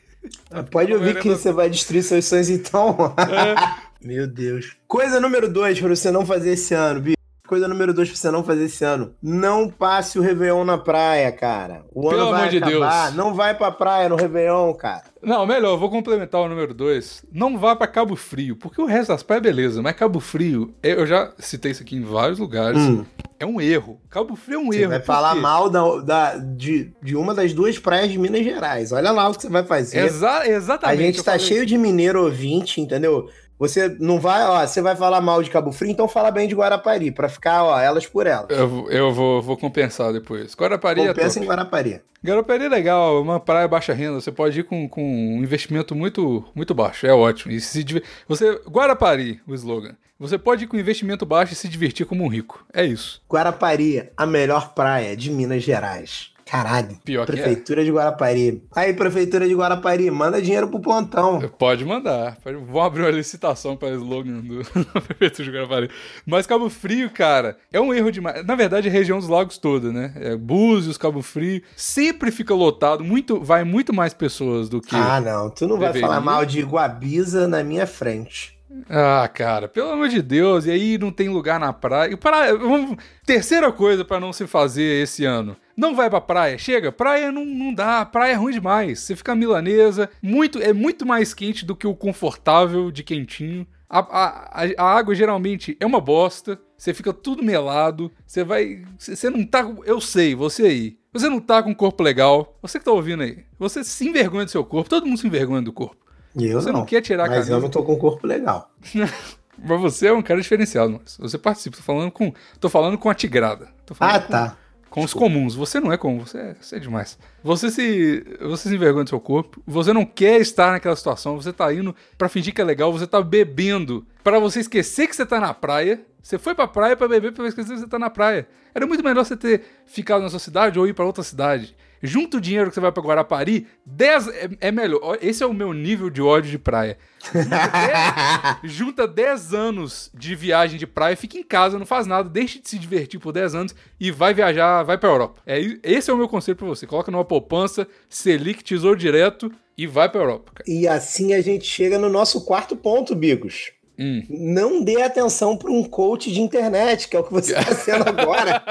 Pode 0.71 0.93
ouvir 0.93 1.21
que 1.21 1.29
você 1.29 1.53
vai 1.53 1.69
destruir 1.69 2.03
seus 2.03 2.25
sonhos 2.25 2.49
então. 2.49 2.97
É, 3.19 3.87
Meu 4.07 4.27
Deus. 4.27 4.77
Coisa 4.87 5.19
número 5.19 5.53
dois 5.53 5.81
pra 5.81 5.89
você 5.89 6.13
não 6.13 6.25
fazer 6.25 6.53
esse 6.53 6.75
ano, 6.75 7.01
Bi. 7.01 7.15
Coisa 7.47 7.69
número 7.69 7.95
dois 7.95 8.09
pra 8.09 8.17
você 8.19 8.31
não 8.31 8.43
fazer 8.43 8.65
esse 8.65 8.85
ano. 8.85 9.15
Não 9.23 9.69
passe 9.71 10.19
o 10.19 10.23
Réveillon 10.23 10.65
na 10.65 10.77
praia, 10.79 11.31
cara. 11.33 11.85
O 11.95 12.09
Pelo 12.09 12.23
ano 12.23 12.31
vai 12.31 12.41
amor 12.41 12.51
de 12.51 12.57
acabar. 12.59 13.05
Deus. 13.05 13.15
Não 13.17 13.35
vai 13.35 13.55
pra 13.57 13.71
praia 13.71 14.09
no 14.09 14.17
Réveillon, 14.17 14.73
cara. 14.75 15.05
Não, 15.23 15.45
melhor, 15.47 15.71
eu 15.71 15.79
vou 15.79 15.91
complementar 15.91 16.41
o 16.41 16.49
número 16.49 16.73
2. 16.75 17.25
Não 17.33 17.59
vá 17.59 17.75
pra 17.75 17.87
Cabo 17.87 18.15
Frio, 18.17 18.57
porque 18.57 18.81
o 18.81 18.87
resto 18.87 19.09
das 19.09 19.23
praias 19.23 19.43
é 19.45 19.49
beleza, 19.49 19.83
mas 19.83 19.97
Cabo 19.97 20.21
Frio, 20.21 20.73
é- 20.83 20.93
eu 20.93 21.07
já 21.07 21.33
citei 21.39 21.73
isso 21.73 21.83
aqui 21.83 21.97
em 21.97 22.03
vários 22.03 22.39
lugares, 22.39 22.79
Hum. 22.81 23.05
é 23.41 23.45
um 23.47 23.61
erro. 23.61 24.01
Cabo 24.09 24.37
Frio 24.37 24.57
é 24.57 24.59
um 24.63 24.67
Você 24.73 24.81
erro. 24.83 24.91
vai 24.91 25.01
por 25.01 25.07
falar 25.07 25.35
quê? 25.35 25.41
mal 25.41 25.69
da, 25.69 25.97
da- 26.01 26.37
de, 26.37 26.93
de 27.03 27.17
uma 27.17 27.35
das 27.35 27.53
duas 27.53 27.77
praias 27.79 28.11
de 28.11 28.19
Minas 28.19 28.45
Gerais. 28.45 28.93
Olha 28.93 29.11
lá 29.11 29.29
o 29.29 29.35
que 29.35 29.43
você 29.43 29.49
vai 29.49 29.65
fazer. 29.65 29.99
Exa 29.99 30.41
A 30.41 30.49
exatamente. 30.49 31.03
gente 31.03 31.19
eu 31.19 31.25
tá 31.25 31.33
falei- 31.33 31.47
cheio 31.47 31.67
de 31.67 31.77
mineiro 31.77 32.23
ouvinte, 32.25 32.81
entendeu? 32.81 33.29
Você 33.59 33.89
não 33.99 34.21
vai, 34.21 34.43
ó, 34.45 34.67
você 34.67 34.83
vai 34.83 34.95
falar 34.95 35.21
mal 35.21 35.43
de 35.43 35.51
Cabo 35.51 35.73
Frio, 35.73 35.91
então 35.91 36.07
fala 36.07 36.31
bem 36.31 36.47
de 36.47 36.55
Guarapari, 36.55 37.11
pra 37.11 37.29
ficar, 37.29 37.65
ó, 37.65 37.79
elas 37.81 38.07
por 38.07 38.27
elas. 38.27 38.51
Eu, 38.51 38.69
vou- 38.69 38.91
eu 38.91 39.13
vou, 39.13 39.41
vou 39.41 39.57
compensar 39.57 40.13
depois. 40.13 40.55
Guarapari 40.55 41.01
é 41.01 41.09
Compensa 41.09 41.35
top. 41.35 41.47
em 41.47 41.49
Guarapari. 41.49 42.01
Guarapari 42.25 42.65
é 42.65 42.69
legal, 42.69 43.17
é 43.17 43.21
uma 43.21 43.41
praia 43.41 43.67
baixa 43.69 43.93
renda. 43.95 44.21
Você 44.21 44.31
pode 44.33 44.61
ir 44.61 44.65
com, 44.65 44.89
com 44.89 45.03
um 45.03 45.39
investimento 45.43 45.95
muito, 45.95 46.45
muito 46.55 46.75
baixo. 46.75 47.07
É 47.07 47.13
ótimo. 47.15 47.53
E 47.53 47.61
se 47.61 47.85
você 48.29 48.61
Guarapari, 48.69 49.41
o 49.47 49.55
slogan. 49.55 49.95
Você 50.19 50.39
pode 50.39 50.65
ir 50.65 50.67
com 50.67 50.79
investimento 50.79 51.25
baixo 51.27 51.53
e 51.53 51.57
se 51.57 51.69
divertir 51.69 52.07
como 52.07 52.25
um 52.25 52.29
rico. 52.29 52.65
É 52.73 52.85
isso. 52.85 53.23
Guarapari, 53.31 54.09
a 54.17 54.25
melhor 54.27 54.73
praia 54.75 55.15
de 55.17 55.31
Minas 55.31 55.63
Gerais. 55.63 56.31
Caralho. 56.49 56.97
Pior 57.05 57.27
que 57.27 57.33
é. 57.33 57.35
Prefeitura 57.35 57.85
de 57.85 57.91
Guarapari. 57.91 58.63
Aí, 58.75 58.95
Prefeitura 58.95 59.49
de 59.49 59.55
Guarapari, 59.55 60.09
manda 60.13 60.41
dinheiro 60.41 60.69
pro 60.69 60.79
plantão. 60.81 61.41
Pode 61.59 61.85
mandar. 61.85 62.37
Pode- 62.43 62.57
Vou 62.59 62.81
abrir 62.81 63.03
uma 63.03 63.11
licitação 63.11 63.77
para 63.77 63.89
slogan 63.97 64.41
do 64.43 64.61
Prefeitura 65.03 65.51
de 65.51 65.51
Guarapari. 65.57 65.91
Mas 66.25 66.47
Cabo 66.47 66.71
Frio, 66.71 67.11
cara, 67.11 67.57
é 67.73 67.81
um 67.81 67.93
erro 67.93 68.13
demais. 68.13 68.47
Na 68.47 68.55
verdade, 68.55 68.87
é 68.87 68.91
região 68.91 69.19
dos 69.19 69.29
lagos 69.29 69.59
toda, 69.59 69.93
né? 69.93 70.13
É 70.17 70.37
Búzios, 70.37 70.97
Cabo 70.97 71.21
Frio. 71.21 71.63
Sempre 71.75 72.31
fica 72.31 72.55
lotado. 72.55 73.03
Muito, 73.03 73.41
vai 73.43 73.65
muito 73.65 73.93
mais 73.93 74.15
pessoas 74.15 74.69
do 74.69 74.81
que. 74.81 74.95
Ah, 74.95 75.21
não. 75.21 75.51
Tu 75.51 75.67
não 75.67 75.79
vai 75.79 75.93
falar 75.99 76.21
mal 76.21 76.47
de 76.47 76.63
Guabiza 76.63 77.49
na 77.49 77.65
minha 77.65 77.87
frente. 77.89 78.56
Ah, 78.89 79.29
cara, 79.33 79.69
pelo 79.69 79.91
amor 79.91 80.09
de 80.09 80.21
Deus, 80.21 80.67
e 80.67 80.71
aí 80.71 80.99
não 80.99 81.13
tem 81.13 81.29
lugar 81.29 81.59
na 81.61 81.73
praia. 81.73 82.13
E 82.13 82.17
vamos- 82.57 82.97
terceira 83.25 83.71
coisa 83.73 84.05
pra 84.05 84.19
não 84.21 84.33
se 84.33 84.47
fazer 84.47 85.03
esse 85.03 85.25
ano. 85.25 85.57
Não 85.77 85.95
vai 85.95 86.09
pra 86.11 86.21
praia, 86.21 86.59
chega, 86.59 86.91
praia 86.91 87.31
não, 87.31 87.45
não 87.45 87.73
dá, 87.73 88.05
praia 88.05 88.33
é 88.33 88.35
ruim 88.35 88.53
demais. 88.53 89.01
Você 89.01 89.15
fica 89.15 89.35
milanesa, 89.35 90.11
muito, 90.23 90.61
é 90.61 90.73
muito 90.73 91.07
mais 91.07 91.33
quente 91.35 91.65
do 91.65 91.77
que 91.77 91.87
o 91.87 91.95
confortável 91.95 92.91
de 92.91 93.03
quentinho. 93.03 93.67
A, 93.89 94.01
a, 94.01 94.65
a- 94.83 94.97
água 94.99 95.15
geralmente 95.15 95.77
é 95.79 95.87
uma 95.87 96.01
bosta, 96.01 96.59
você 96.77 96.93
fica 96.93 97.13
tudo 97.13 97.43
melado, 97.45 98.11
você 98.27 98.43
vai. 98.43 98.83
Você 98.99 99.31
não 99.31 99.45
tá. 99.45 99.65
Eu 99.85 100.01
sei, 100.01 100.35
você 100.35 100.65
aí. 100.65 100.97
Você 101.13 101.29
não 101.29 101.41
tá 101.41 101.63
com 101.63 101.71
um 101.71 101.75
corpo 101.75 102.03
legal. 102.03 102.59
Você 102.61 102.79
que 102.79 102.85
tá 102.85 102.91
ouvindo 102.91 103.23
aí. 103.23 103.45
Você 103.59 103.83
se 103.85 104.07
envergonha 104.09 104.45
do 104.45 104.51
seu 104.51 104.65
corpo, 104.65 104.91
todo 104.91 105.07
mundo 105.07 105.19
se 105.19 105.27
envergonha 105.27 105.63
do 105.63 105.73
corpo. 105.73 106.05
E 106.37 106.47
eu 106.47 106.61
Você 106.61 106.71
não. 106.71 106.81
não 106.81 106.87
quer 106.87 107.01
tirar 107.01 107.25
a 107.25 107.27
Mas 107.29 107.37
camisa. 107.39 107.53
eu 107.53 107.61
não 107.61 107.69
tô 107.71 107.83
com 107.83 107.97
corpo 107.97 108.27
legal. 108.27 108.71
Mas 109.59 109.81
você 109.81 110.09
é 110.09 110.13
um 110.13 110.21
cara 110.21 110.39
diferenciado, 110.41 110.93
mas 111.03 111.17
você 111.19 111.39
participa. 111.39 111.79
Tô 111.79 111.83
falando 111.83 112.11
com, 112.11 112.31
tô 112.61 112.69
falando 112.69 112.99
com 112.99 113.09
a 113.09 113.15
tigrada. 113.15 113.69
Ah, 113.99 114.21
com, 114.21 114.29
tá. 114.29 114.57
com 114.91 115.03
os 115.03 115.15
comuns. 115.15 115.55
Você 115.55 115.81
não 115.81 115.91
é 115.91 115.97
comum, 115.97 116.19
você 116.27 116.37
é, 116.39 116.57
você 116.61 116.77
é 116.77 116.79
demais. 116.79 117.19
Você 117.43 117.71
se, 117.71 118.23
você 118.39 118.69
se 118.69 118.75
envergonha 118.75 119.05
do 119.05 119.09
seu 119.09 119.19
corpo. 119.19 119.63
Você 119.67 119.95
não 119.95 120.05
quer 120.05 120.39
estar 120.43 120.73
naquela 120.73 120.95
situação. 120.95 121.41
Você 121.41 121.55
tá 121.55 121.73
indo 121.73 121.97
pra 122.19 122.29
fingir 122.29 122.53
que 122.53 122.61
é 122.61 122.65
legal. 122.65 122.93
Você 122.93 123.07
tá 123.07 123.23
bebendo 123.23 124.07
pra 124.23 124.39
você 124.39 124.61
esquecer 124.61 125.07
que 125.07 125.17
você 125.17 125.25
tá 125.25 125.41
na 125.41 125.55
praia. 125.55 126.03
Você 126.23 126.37
foi 126.37 126.55
pra 126.55 126.67
praia 126.69 126.95
pra 126.95 127.09
beber 127.09 127.33
pra 127.33 127.49
esquecer 127.49 127.73
que 127.73 127.81
você 127.81 127.87
tá 127.89 127.99
na 127.99 128.11
praia. 128.11 128.47
Era 128.75 128.87
muito 128.87 129.03
melhor 129.03 129.25
você 129.25 129.39
ter 129.39 129.63
ficado 129.87 130.21
na 130.21 130.29
sua 130.29 130.39
cidade 130.39 130.79
ou 130.79 130.87
ir 130.87 130.93
pra 130.93 131.07
outra 131.07 131.23
cidade. 131.25 131.75
Junta 132.07 132.37
o 132.37 132.41
dinheiro 132.41 132.69
que 132.69 132.75
você 132.75 132.81
vai 132.81 132.93
pra 132.93 133.03
Guarapari, 133.03 133.67
10 133.85 134.29
é, 134.29 134.49
é 134.61 134.73
melhor. 134.73 135.19
Esse 135.21 135.43
é 135.43 135.47
o 135.47 135.53
meu 135.53 135.73
nível 135.73 136.09
de 136.09 136.23
ódio 136.23 136.51
de 136.51 136.59
praia. 136.59 136.97
Junta 138.63 139.07
10 139.07 139.53
anos 139.53 140.11
de 140.15 140.35
viagem 140.35 140.79
de 140.79 140.87
praia, 140.87 141.17
fica 141.17 141.37
em 141.37 141.43
casa, 141.43 141.79
não 141.79 141.87
faz 141.87 142.07
nada, 142.07 142.29
deixa 142.29 142.61
de 142.61 142.69
se 142.69 142.79
divertir 142.79 143.19
por 143.19 143.33
10 143.33 143.55
anos 143.55 143.75
e 143.99 144.11
vai 144.11 144.33
viajar, 144.33 144.83
vai 144.83 144.97
pra 144.97 145.11
Europa. 145.11 145.43
É, 145.45 145.59
esse 145.83 146.11
é 146.11 146.15
o 146.15 146.17
meu 146.17 146.29
conselho 146.29 146.57
pra 146.57 146.67
você. 146.67 146.87
Coloca 146.87 147.11
numa 147.11 147.25
poupança, 147.25 147.87
Selic, 148.09 148.63
Tesouro 148.63 148.97
Direto 148.97 149.53
e 149.77 149.87
vai 149.87 150.09
pra 150.09 150.21
Europa, 150.21 150.53
cara. 150.55 150.71
E 150.71 150.87
assim 150.89 151.35
a 151.35 151.41
gente 151.41 151.67
chega 151.67 151.99
no 151.99 152.09
nosso 152.09 152.45
quarto 152.45 152.77
ponto, 152.77 153.15
Bigos. 153.15 153.73
Hum. 153.99 154.23
Não 154.29 154.83
dê 154.83 155.03
atenção 155.03 155.57
para 155.57 155.71
um 155.71 155.83
coach 155.83 156.31
de 156.31 156.41
internet, 156.41 157.09
que 157.09 157.17
é 157.17 157.21
o 157.21 157.25
que 157.25 157.33
você 157.33 157.57
está 157.59 157.75
sendo 157.75 158.09
agora. 158.09 158.63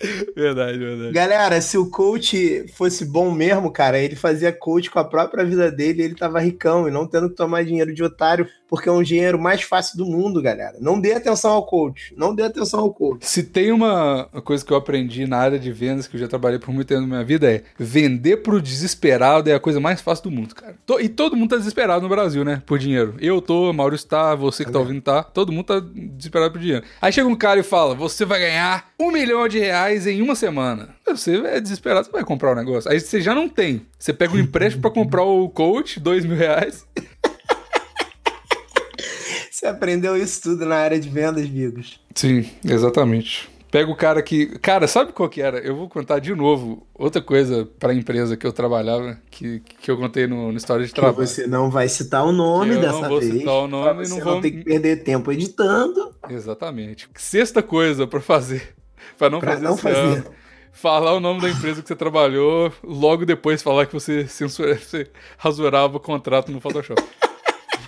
Verdade, 0.34 0.78
verdade. 0.78 1.12
Galera, 1.12 1.60
se 1.60 1.76
o 1.76 1.90
coach 1.90 2.64
fosse 2.74 3.04
bom 3.04 3.30
mesmo, 3.30 3.70
cara, 3.70 3.98
ele 3.98 4.14
fazia 4.14 4.52
coach 4.52 4.90
com 4.90 4.98
a 4.98 5.04
própria 5.04 5.44
vida 5.44 5.70
dele 5.70 6.02
ele 6.02 6.14
tava 6.14 6.40
ricão 6.40 6.88
e 6.88 6.90
não 6.90 7.06
tendo 7.06 7.28
que 7.28 7.36
tomar 7.36 7.64
dinheiro 7.64 7.92
de 7.92 8.02
otário, 8.02 8.48
porque 8.68 8.88
é 8.88 8.92
um 8.92 9.02
dinheiro 9.02 9.38
mais 9.38 9.62
fácil 9.62 9.96
do 9.96 10.04
mundo, 10.04 10.42
galera. 10.42 10.76
Não 10.80 11.00
dê 11.00 11.12
atenção 11.12 11.52
ao 11.52 11.64
coach. 11.64 12.14
Não 12.16 12.34
dê 12.34 12.42
atenção 12.42 12.80
ao 12.80 12.92
coach. 12.92 13.26
Se 13.26 13.42
tem 13.42 13.72
uma 13.72 14.28
coisa 14.44 14.64
que 14.64 14.72
eu 14.72 14.76
aprendi 14.76 15.26
na 15.26 15.38
área 15.38 15.58
de 15.58 15.72
vendas, 15.72 16.06
que 16.06 16.16
eu 16.16 16.20
já 16.20 16.28
trabalhei 16.28 16.58
por 16.58 16.72
muito 16.72 16.88
tempo 16.88 17.00
na 17.00 17.06
minha 17.06 17.24
vida, 17.24 17.50
é 17.50 17.62
vender 17.78 18.38
pro 18.38 18.60
desesperado 18.60 19.48
é 19.48 19.54
a 19.54 19.60
coisa 19.60 19.80
mais 19.80 20.00
fácil 20.00 20.24
do 20.24 20.30
mundo, 20.30 20.54
cara. 20.54 20.76
E 21.00 21.08
todo 21.08 21.36
mundo 21.36 21.50
tá 21.50 21.56
desesperado 21.56 22.02
no 22.02 22.08
Brasil, 22.08 22.44
né? 22.44 22.62
Por 22.66 22.78
dinheiro. 22.78 23.14
Eu 23.20 23.40
tô, 23.40 23.72
Maurício 23.72 24.06
tá, 24.08 24.34
você 24.34 24.64
que 24.64 24.70
tá 24.70 24.78
ouvindo 24.78 25.00
tá, 25.00 25.22
todo 25.22 25.52
mundo 25.52 25.64
tá 25.64 25.80
desesperado 25.80 26.52
por 26.52 26.60
dinheiro. 26.60 26.84
Aí 27.00 27.12
chega 27.12 27.28
um 27.28 27.36
cara 27.36 27.60
e 27.60 27.62
fala: 27.62 27.94
você 27.94 28.24
vai 28.24 28.40
ganhar 28.40 28.88
um 29.00 29.10
milhão 29.10 29.46
de 29.48 29.58
reais 29.58 30.06
em 30.06 30.20
uma 30.20 30.34
semana. 30.34 30.90
Você 31.06 31.36
é 31.36 31.60
desesperado, 31.60 32.06
você 32.06 32.12
vai 32.12 32.24
comprar 32.24 32.52
o 32.52 32.54
negócio. 32.54 32.90
Aí 32.90 33.00
você 33.00 33.20
já 33.20 33.34
não 33.34 33.48
tem. 33.48 33.86
Você 33.98 34.12
pega 34.12 34.34
um 34.34 34.38
empréstimo 34.40 34.82
pra 34.82 34.90
comprar 34.90 35.22
o 35.22 35.48
coach, 35.48 35.98
dois 36.00 36.24
mil 36.24 36.36
reais. 36.36 36.86
Você 39.58 39.66
aprendeu 39.66 40.16
isso 40.16 40.40
tudo 40.40 40.64
na 40.64 40.76
área 40.76 41.00
de 41.00 41.08
vendas, 41.08 41.44
Bigos. 41.48 41.98
Sim, 42.14 42.48
exatamente. 42.64 43.48
Pega 43.72 43.90
o 43.90 43.96
cara 43.96 44.22
que. 44.22 44.56
Cara, 44.60 44.86
sabe 44.86 45.12
qual 45.12 45.28
que 45.28 45.42
era? 45.42 45.58
Eu 45.58 45.74
vou 45.74 45.88
contar 45.88 46.20
de 46.20 46.32
novo 46.32 46.86
outra 46.94 47.20
coisa 47.20 47.68
pra 47.76 47.92
empresa 47.92 48.36
que 48.36 48.46
eu 48.46 48.52
trabalhava, 48.52 49.18
que, 49.30 49.60
que 49.82 49.90
eu 49.90 49.98
contei 49.98 50.28
no, 50.28 50.52
no 50.52 50.56
História 50.56 50.86
de 50.86 50.92
Que 50.92 51.00
Trabalho. 51.00 51.26
você 51.26 51.46
não 51.48 51.70
vai 51.70 51.88
citar 51.88 52.24
o 52.24 52.30
nome 52.30 52.70
Eu 52.70 52.80
não 52.80 52.82
dessa 52.82 53.08
vou 53.08 53.18
vez. 53.18 53.32
citar 53.32 53.54
o 53.54 53.66
nome 53.66 54.04
e 54.04 54.08
não 54.08 54.16
não, 54.18 54.24
vou- 54.24 54.40
ter 54.40 54.52
que 54.52 54.62
perder 54.64 55.02
tempo 55.02 55.32
editando. 55.32 56.14
Exatamente. 56.30 57.08
Sexta 57.16 57.60
coisa 57.60 58.06
pra 58.06 58.20
fazer. 58.20 58.74
Pra 59.18 59.28
não 59.28 59.40
Pra 59.40 59.54
fazer 59.54 59.64
não 59.64 59.76
fazer. 59.76 59.96
ano. 59.98 60.24
Falar 60.72 61.14
o 61.14 61.20
nome 61.20 61.40
da 61.40 61.50
empresa 61.50 61.82
que 61.82 61.88
você 61.88 61.96
trabalhou, 61.96 62.72
logo 62.84 63.26
depois 63.26 63.60
falar 63.60 63.86
que 63.86 63.92
você, 63.92 64.28
censura, 64.28 64.76
você 64.78 65.08
rasurava 65.36 65.96
o 65.96 66.00
contrato 66.00 66.52
no 66.52 66.60
Photoshop. 66.60 67.02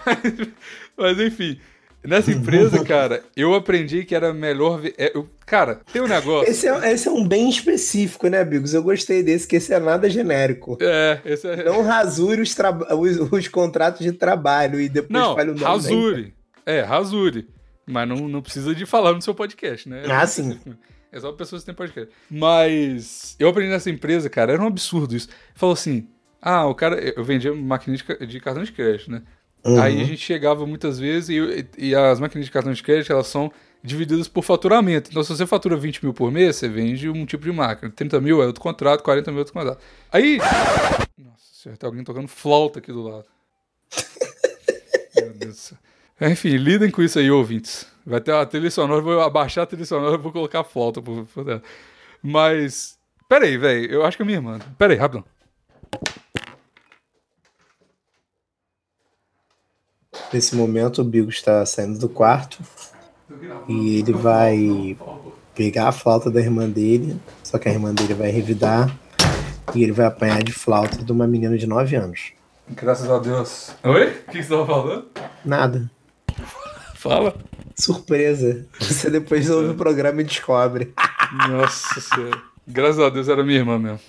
Mas, 0.07 0.49
mas, 0.97 1.21
enfim, 1.21 1.59
nessa 2.05 2.31
empresa, 2.31 2.83
cara, 2.85 3.23
eu 3.37 3.55
aprendi 3.55 4.05
que 4.05 4.15
era 4.15 4.33
melhor 4.33 4.81
ver. 4.81 4.95
é, 4.99 5.13
eu- 5.17 5.29
cara, 5.47 5.81
tem 5.93 6.01
um 6.03 6.07
negócio. 6.09 6.51
Esse 6.51 6.67
é, 6.69 6.93
esse 6.93 7.09
é 7.09 7.11
um 7.11 7.27
bem 7.27 7.49
específico, 7.49 8.29
né, 8.29 8.45
Bigos? 8.45 8.75
Eu 8.75 8.83
gostei 8.83 9.23
desse, 9.23 9.47
que 9.47 9.57
esse 9.57 9.73
é 9.73 9.79
nada 9.81 10.09
genérico. 10.09 10.79
É, 10.81 11.21
esse 11.25 11.47
é. 11.47 11.65
Não 11.65 11.83
rasure 11.83 12.41
os, 12.43 12.55
traba- 12.55 12.95
os, 12.95 13.17
os 13.33 13.49
contratos 13.49 14.01
de 14.05 14.13
trabalho 14.13 14.81
e 14.81 14.89
depois 14.89 15.13
Não, 15.23 15.35
fale 15.35 15.51
o 15.51 15.55
nome. 15.55 15.65
rasure. 15.65 16.35
É, 16.67 16.81
rasure. 16.83 17.49
Mas 17.87 18.09
não, 18.09 18.29
não 18.29 18.41
precisa 18.43 18.73
de 18.75 18.87
falar 18.87 19.13
no 19.15 19.21
seu 19.23 19.35
podcast, 19.35 19.89
né? 19.89 20.03
Ah, 20.09 20.27
sim. 20.27 20.59
É 21.13 21.19
só 21.19 21.33
pessoas 21.33 21.63
que 21.63 21.67
têm 21.67 21.75
podcast. 21.75 22.09
Mas 22.31 23.35
eu 23.37 23.49
aprendi 23.49 23.69
nessa 23.69 23.91
empresa, 23.91 24.31
cara, 24.31 24.53
era 24.53 24.63
um 24.63 24.67
absurdo 24.69 25.17
isso. 25.17 25.29
Falou 25.57 25.73
assim: 25.73 26.07
Ah, 26.41 26.67
o 26.67 26.73
cara. 26.73 27.01
Eu 27.17 27.25
vendia 27.25 27.51
ca- 28.07 28.25
de 28.25 28.39
cartão 28.39 28.63
de 28.63 28.71
crédito, 28.71 29.11
né? 29.11 29.23
Uhum. 29.65 29.81
Aí 29.81 30.01
a 30.01 30.05
gente 30.05 30.23
chegava 30.23 30.67
muitas 30.67 30.99
vezes 30.99 31.29
e, 31.29 31.67
e 31.77 31.95
as 31.95 32.19
máquinas 32.19 32.47
de 32.47 32.51
cartão 32.51 32.73
de 32.73 32.83
crédito 32.83 33.13
elas 33.13 33.27
são 33.27 33.53
divididas 33.83 34.29
por 34.29 34.43
faturamento. 34.43 35.11
Então, 35.11 35.23
se 35.23 35.35
você 35.35 35.47
fatura 35.47 35.77
20 35.77 36.05
mil 36.05 36.15
por 36.15 36.31
mês, 36.31 36.57
você 36.57 36.69
vende 36.69 37.09
um 37.09 37.25
tipo 37.27 37.45
de 37.45 37.53
máquina. 37.53 37.91
30 37.91 38.21
mil 38.21 38.43
é 38.43 38.47
outro 38.47 38.63
contrato, 38.63 39.03
40 39.03 39.31
mil 39.31 39.39
é 39.39 39.41
outro 39.41 39.55
contrato. 39.55 39.81
Aí. 40.13 40.39
Nossa 41.19 41.55
senhora, 41.55 41.79
tem 41.79 41.87
alguém 41.87 42.05
tocando 42.05 42.29
flauta 42.29 42.79
aqui 42.79 42.93
do 42.93 43.03
lado. 43.03 43.27
Meu 45.17 45.33
Deus 45.35 45.55
do 45.55 45.59
céu. 45.61 45.79
Enfim, 46.23 46.57
lidem 46.57 46.91
com 46.91 47.03
isso 47.03 47.19
aí, 47.19 47.31
ouvintes. 47.31 47.87
Vai 48.05 48.21
ter 48.21 48.33
uma 48.33 48.45
trilha 48.45 48.71
sonora, 48.71 49.01
vou 49.01 49.21
abaixar 49.21 49.65
a 49.65 49.67
trilha 49.67 49.87
sonora 49.87 50.17
e 50.17 50.19
vou 50.19 50.33
colocar 50.33 50.65
flauta 50.65 51.01
por, 51.01 51.25
por. 51.27 51.63
Mas. 52.23 52.99
Pera 53.29 53.47
aí, 53.47 53.57
velho. 53.57 53.91
Eu 53.91 54.05
acho 54.05 54.17
que 54.17 54.23
é 54.23 54.27
minha 54.27 54.39
irmã. 54.39 54.59
Pera 54.77 54.93
aí, 54.93 54.99
rapidão. 54.99 55.25
Nesse 60.33 60.55
momento, 60.55 61.01
o 61.01 61.05
Bigo 61.05 61.29
está 61.29 61.67
saindo 61.67 61.99
do 61.99 62.09
quarto 62.09 62.59
e 63.69 63.99
ele 63.99 64.13
vai 64.13 64.97
pegar 65.55 65.89
a 65.89 65.93
flauta 65.93 66.31
da 66.31 66.41
irmã 66.41 66.69
dele, 66.69 67.21
só 67.43 67.59
que 67.59 67.69
a 67.69 67.73
irmã 67.73 67.93
dele 67.93 68.15
vai 68.15 68.31
revidar 68.31 68.97
e 69.75 69.83
ele 69.83 69.93
vai 69.93 70.07
apanhar 70.07 70.43
de 70.43 70.53
flauta 70.53 71.03
de 71.03 71.11
uma 71.11 71.27
menina 71.27 71.59
de 71.59 71.67
9 71.67 71.97
anos. 71.97 72.33
Graças 72.69 73.11
a 73.11 73.19
Deus. 73.19 73.75
Oi? 73.83 74.07
O 74.29 74.31
que 74.31 74.43
você 74.43 74.49
tava 74.49 74.67
falando? 74.67 75.09
Nada. 75.45 75.91
Fala. 76.95 77.35
Surpresa. 77.75 78.67
Você 78.79 79.11
depois 79.11 79.51
ouve 79.51 79.71
o 79.71 79.75
programa 79.75 80.21
e 80.21 80.25
descobre. 80.25 80.95
Nossa 81.49 82.01
senhora. 82.01 82.41
Graças 82.67 83.01
a 83.01 83.09
Deus 83.09 83.29
era 83.29 83.43
minha 83.43 83.59
irmã 83.59 83.79
mesmo. 83.79 84.01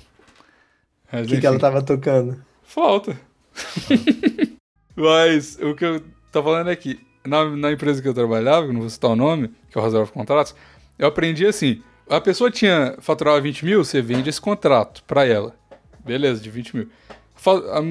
O 1.11 1.25
que, 1.25 1.39
que 1.39 1.45
ela 1.45 1.55
enfim. 1.55 1.61
tava 1.61 1.81
tocando? 1.81 2.37
Falta. 2.63 3.19
Mas 4.95 5.57
o 5.61 5.75
que 5.75 5.85
eu 5.85 6.01
tô 6.31 6.43
falando 6.43 6.69
é 6.69 6.75
que 6.75 6.99
na, 7.25 7.45
na 7.55 7.71
empresa 7.71 8.01
que 8.01 8.07
eu 8.07 8.13
trabalhava, 8.13 8.71
não 8.71 8.81
vou 8.81 8.89
citar 8.89 9.11
o 9.11 9.15
nome, 9.15 9.49
que 9.69 9.77
é 9.77 9.81
o 9.81 9.83
Reserva 9.83 10.11
Contratos, 10.11 10.55
eu 10.97 11.07
aprendi 11.07 11.45
assim: 11.45 11.81
a 12.09 12.19
pessoa 12.19 12.51
tinha 12.51 12.95
faturava 12.99 13.39
20 13.39 13.65
mil, 13.65 13.83
você 13.83 14.01
vende 14.01 14.29
esse 14.29 14.41
contrato 14.41 15.03
pra 15.03 15.25
ela. 15.25 15.55
Beleza, 16.05 16.41
de 16.41 16.49
20 16.49 16.75
mil. 16.75 16.89
A 17.45 17.81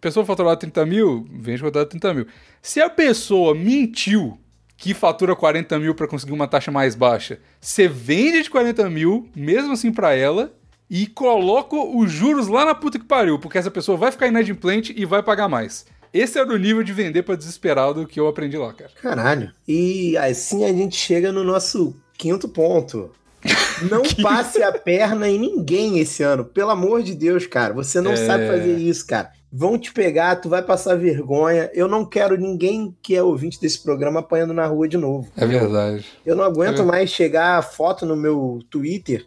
pessoa 0.00 0.24
faturava 0.24 0.56
30 0.56 0.86
mil, 0.86 1.26
vende 1.30 1.62
o 1.62 1.64
contrato 1.64 1.86
de 1.86 2.00
30 2.00 2.14
mil. 2.14 2.26
Se 2.62 2.80
a 2.80 2.88
pessoa 2.88 3.54
mentiu 3.54 4.38
que 4.76 4.94
fatura 4.94 5.36
40 5.36 5.78
mil 5.78 5.94
pra 5.94 6.08
conseguir 6.08 6.32
uma 6.32 6.48
taxa 6.48 6.70
mais 6.70 6.94
baixa, 6.94 7.38
você 7.60 7.86
vende 7.86 8.42
de 8.42 8.50
40 8.50 8.88
mil, 8.88 9.28
mesmo 9.34 9.72
assim 9.72 9.92
pra 9.92 10.14
ela, 10.14 10.52
e 10.88 11.06
coloca 11.06 11.76
os 11.76 12.10
juros 12.10 12.48
lá 12.48 12.64
na 12.64 12.74
puta 12.74 12.98
que 12.98 13.04
pariu, 13.04 13.38
porque 13.38 13.58
essa 13.58 13.70
pessoa 13.70 13.96
vai 13.96 14.10
ficar 14.10 14.26
inadimplente 14.26 14.94
e 14.96 15.04
vai 15.04 15.22
pagar 15.22 15.48
mais. 15.48 15.86
Esse 16.12 16.38
era 16.38 16.52
o 16.52 16.56
nível 16.56 16.82
de 16.82 16.92
vender 16.92 17.22
pra 17.22 17.36
desesperado 17.36 18.06
que 18.06 18.18
eu 18.18 18.26
aprendi 18.26 18.56
lá, 18.56 18.72
cara. 18.72 18.90
Caralho. 19.00 19.52
E 19.66 20.16
assim 20.16 20.64
a 20.64 20.72
gente 20.72 20.96
chega 20.96 21.30
no 21.30 21.44
nosso 21.44 21.94
quinto 22.18 22.48
ponto. 22.48 23.10
Não 23.90 24.02
passe 24.22 24.62
a 24.62 24.72
perna 24.72 25.28
em 25.28 25.38
ninguém 25.38 25.98
esse 25.98 26.22
ano. 26.22 26.44
Pelo 26.44 26.70
amor 26.70 27.02
de 27.02 27.14
Deus, 27.14 27.46
cara. 27.46 27.72
Você 27.74 28.00
não 28.00 28.12
É. 28.12 28.16
sabe 28.16 28.46
fazer 28.48 28.76
isso, 28.76 29.06
cara. 29.06 29.30
Vão 29.52 29.76
te 29.78 29.92
pegar, 29.92 30.36
tu 30.36 30.48
vai 30.48 30.62
passar 30.62 30.96
vergonha. 30.96 31.70
Eu 31.74 31.88
não 31.88 32.04
quero 32.04 32.36
ninguém 32.36 32.94
que 33.02 33.16
é 33.16 33.22
ouvinte 33.22 33.60
desse 33.60 33.80
programa 33.82 34.20
apanhando 34.20 34.52
na 34.54 34.64
rua 34.66 34.86
de 34.88 34.96
novo. 34.96 35.28
É 35.36 35.44
verdade. 35.46 36.04
Eu 36.24 36.36
não 36.36 36.44
aguento 36.44 36.82
É. 36.82 36.84
mais 36.84 37.10
chegar 37.10 37.60
foto 37.62 38.06
no 38.06 38.14
meu 38.16 38.60
Twitter 38.70 39.26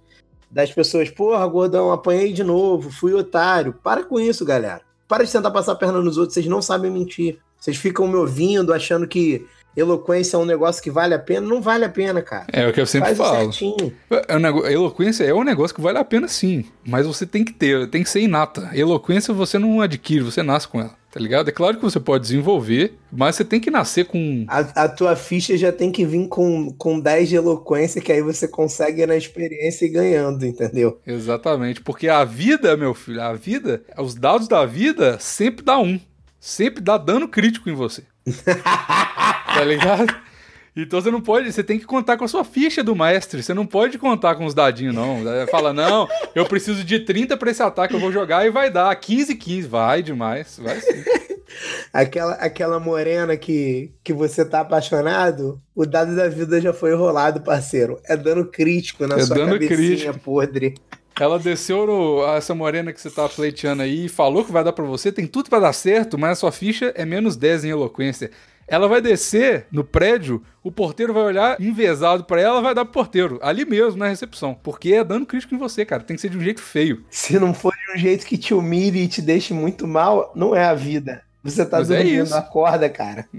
das 0.49 0.71
pessoas, 0.71 1.09
porra, 1.09 1.45
gordão, 1.47 1.91
apanhei 1.91 2.31
de 2.31 2.43
novo, 2.43 2.91
fui 2.91 3.11
otário. 3.13 3.73
Para 3.83 4.03
com 4.03 4.19
isso, 4.19 4.45
galera. 4.45 4.81
Para 5.07 5.23
de 5.23 5.31
tentar 5.31 5.51
passar 5.51 5.73
a 5.73 5.75
perna 5.75 6.01
nos 6.01 6.17
outros, 6.17 6.33
vocês 6.33 6.45
não 6.47 6.61
sabem 6.61 6.91
mentir. 6.91 7.37
Vocês 7.59 7.77
ficam 7.77 8.07
me 8.07 8.15
ouvindo, 8.15 8.73
achando 8.73 9.07
que 9.07 9.45
eloquência 9.75 10.35
é 10.35 10.39
um 10.39 10.45
negócio 10.45 10.81
que 10.83 10.91
vale 10.91 11.13
a 11.13 11.19
pena. 11.19 11.47
Não 11.47 11.61
vale 11.61 11.85
a 11.85 11.89
pena, 11.89 12.21
cara. 12.21 12.45
É 12.51 12.67
o 12.67 12.73
que 12.73 12.81
eu 12.81 12.85
sempre 12.85 13.15
Faz 13.15 13.17
falo. 13.17 13.51
certinho. 13.53 13.93
É 14.09 14.73
Eloquência 14.73 15.23
é 15.23 15.33
um 15.33 15.43
negócio 15.43 15.75
que 15.75 15.81
vale 15.81 15.97
a 15.97 16.03
pena 16.03 16.27
sim, 16.27 16.65
mas 16.85 17.05
você 17.05 17.25
tem 17.25 17.43
que 17.43 17.53
ter, 17.53 17.89
tem 17.89 18.03
que 18.03 18.09
ser 18.09 18.21
inata. 18.21 18.69
Eloquência 18.73 19.33
você 19.33 19.57
não 19.57 19.81
adquire, 19.81 20.23
você 20.23 20.43
nasce 20.43 20.67
com 20.67 20.79
ela, 20.79 20.95
tá 21.13 21.19
ligado? 21.19 21.47
É 21.47 21.51
claro 21.51 21.77
que 21.77 21.83
você 21.83 21.99
pode 21.99 22.23
desenvolver, 22.23 22.97
mas 23.11 23.35
você 23.35 23.45
tem 23.45 23.59
que 23.59 23.69
nascer 23.69 24.05
com. 24.05 24.45
A, 24.47 24.59
a 24.83 24.89
tua 24.89 25.15
ficha 25.15 25.55
já 25.55 25.71
tem 25.71 25.91
que 25.91 26.03
vir 26.03 26.27
com, 26.27 26.73
com 26.73 26.99
10 26.99 27.29
de 27.29 27.35
eloquência, 27.35 28.01
que 28.01 28.11
aí 28.11 28.21
você 28.23 28.47
consegue 28.47 29.05
na 29.05 29.15
experiência 29.15 29.85
e 29.85 29.89
ganhando, 29.89 30.43
entendeu? 30.43 30.99
Exatamente, 31.05 31.81
porque 31.81 32.09
a 32.09 32.25
vida, 32.25 32.75
meu 32.75 32.95
filho, 32.95 33.21
a 33.21 33.33
vida, 33.33 33.83
os 33.95 34.15
dados 34.15 34.47
da 34.47 34.65
vida 34.65 35.19
sempre 35.19 35.63
dá 35.63 35.77
um. 35.77 35.99
Sempre 36.39 36.81
dá 36.81 36.97
dano 36.97 37.27
crítico 37.27 37.69
em 37.69 37.75
você. 37.75 38.03
tá 38.55 39.63
ligado? 39.63 40.13
Então 40.75 40.99
você 40.99 41.11
não 41.11 41.21
pode, 41.21 41.51
você 41.51 41.63
tem 41.63 41.77
que 41.77 41.85
contar 41.85 42.17
com 42.17 42.25
a 42.25 42.27
sua 42.27 42.43
ficha 42.43 42.83
do 42.83 42.95
mestre. 42.95 43.43
Você 43.43 43.53
não 43.53 43.65
pode 43.65 43.97
contar 43.99 44.35
com 44.35 44.45
os 44.45 44.53
dadinhos, 44.55 44.95
não. 44.95 45.19
Fala, 45.51 45.71
não, 45.71 46.07
eu 46.33 46.45
preciso 46.45 46.83
de 46.83 46.99
30 46.99 47.37
pra 47.37 47.51
esse 47.51 47.61
ataque, 47.61 47.93
eu 47.93 47.99
vou 47.99 48.11
jogar 48.11 48.45
e 48.45 48.49
vai 48.49 48.71
dar 48.71 48.95
15, 48.95 49.35
15. 49.35 49.67
Vai 49.67 50.01
demais, 50.01 50.59
vai 50.61 50.79
sim. 50.81 51.03
Aquela, 51.93 52.33
aquela 52.33 52.79
morena 52.79 53.37
que, 53.37 53.91
que 54.03 54.11
você 54.11 54.43
tá 54.43 54.61
apaixonado, 54.61 55.61
o 55.75 55.85
dado 55.85 56.15
da 56.15 56.27
vida 56.27 56.59
já 56.59 56.73
foi 56.73 56.95
rolado, 56.95 57.41
parceiro. 57.41 57.99
É 58.05 58.17
dano 58.17 58.45
crítico 58.45 59.05
na 59.05 59.17
É 59.17 59.19
sua 59.19 59.35
dano 59.35 59.51
cabecinha 59.53 59.77
crítico. 59.77 60.19
podre. 60.19 60.73
Ela 61.19 61.37
desceu 61.37 61.85
no, 61.85 62.25
essa 62.35 62.55
morena 62.55 62.91
que 62.91 62.99
você 62.99 63.11
tá 63.11 63.29
pleiteando 63.29 63.83
aí 63.83 64.05
e 64.05 64.09
falou 64.09 64.43
que 64.43 64.51
vai 64.51 64.63
dar 64.63 64.73
pra 64.73 64.83
você, 64.83 65.11
tem 65.11 65.27
tudo 65.27 65.47
pra 65.47 65.59
dar 65.59 65.73
certo, 65.73 66.17
mas 66.17 66.31
a 66.31 66.35
sua 66.35 66.51
ficha 66.51 66.91
é 66.95 67.05
menos 67.05 67.35
10 67.35 67.65
em 67.65 67.69
eloquência. 67.69 68.31
Ela 68.73 68.87
vai 68.87 68.99
descer 68.99 69.67
no 69.71 69.83
prédio, 69.83 70.41
o 70.63 70.71
porteiro 70.71 71.13
vai 71.13 71.21
olhar 71.21 71.61
envezado 71.61 72.23
pra 72.23 72.41
ela, 72.41 72.59
vai 72.59 72.73
dar 72.73 72.83
pro 72.85 72.93
porteiro, 72.95 73.37
ali 73.43 73.65
mesmo 73.65 73.99
na 73.99 74.07
recepção, 74.07 74.55
porque 74.63 74.93
é 74.93 75.03
dano 75.03 75.27
crítico 75.27 75.53
em 75.53 75.59
você, 75.59 75.85
cara, 75.85 76.01
tem 76.01 76.15
que 76.15 76.21
ser 76.23 76.29
de 76.29 76.39
um 76.39 76.41
jeito 76.41 76.59
feio. 76.59 77.05
Se 77.07 77.37
não 77.37 77.53
for 77.53 77.71
de 77.71 77.95
um 77.95 78.01
jeito 78.01 78.25
que 78.25 78.35
te 78.35 78.51
humilhe 78.51 79.03
e 79.03 79.07
te 79.07 79.21
deixe 79.21 79.53
muito 79.53 79.87
mal, 79.87 80.31
não 80.35 80.55
é 80.55 80.65
a 80.65 80.73
vida. 80.73 81.21
Você 81.43 81.63
tá 81.63 81.77
Mas 81.77 81.91
é 81.91 81.97
dormindo, 81.97 82.23
isso. 82.23 82.35
acorda, 82.35 82.89
cara. 82.89 83.27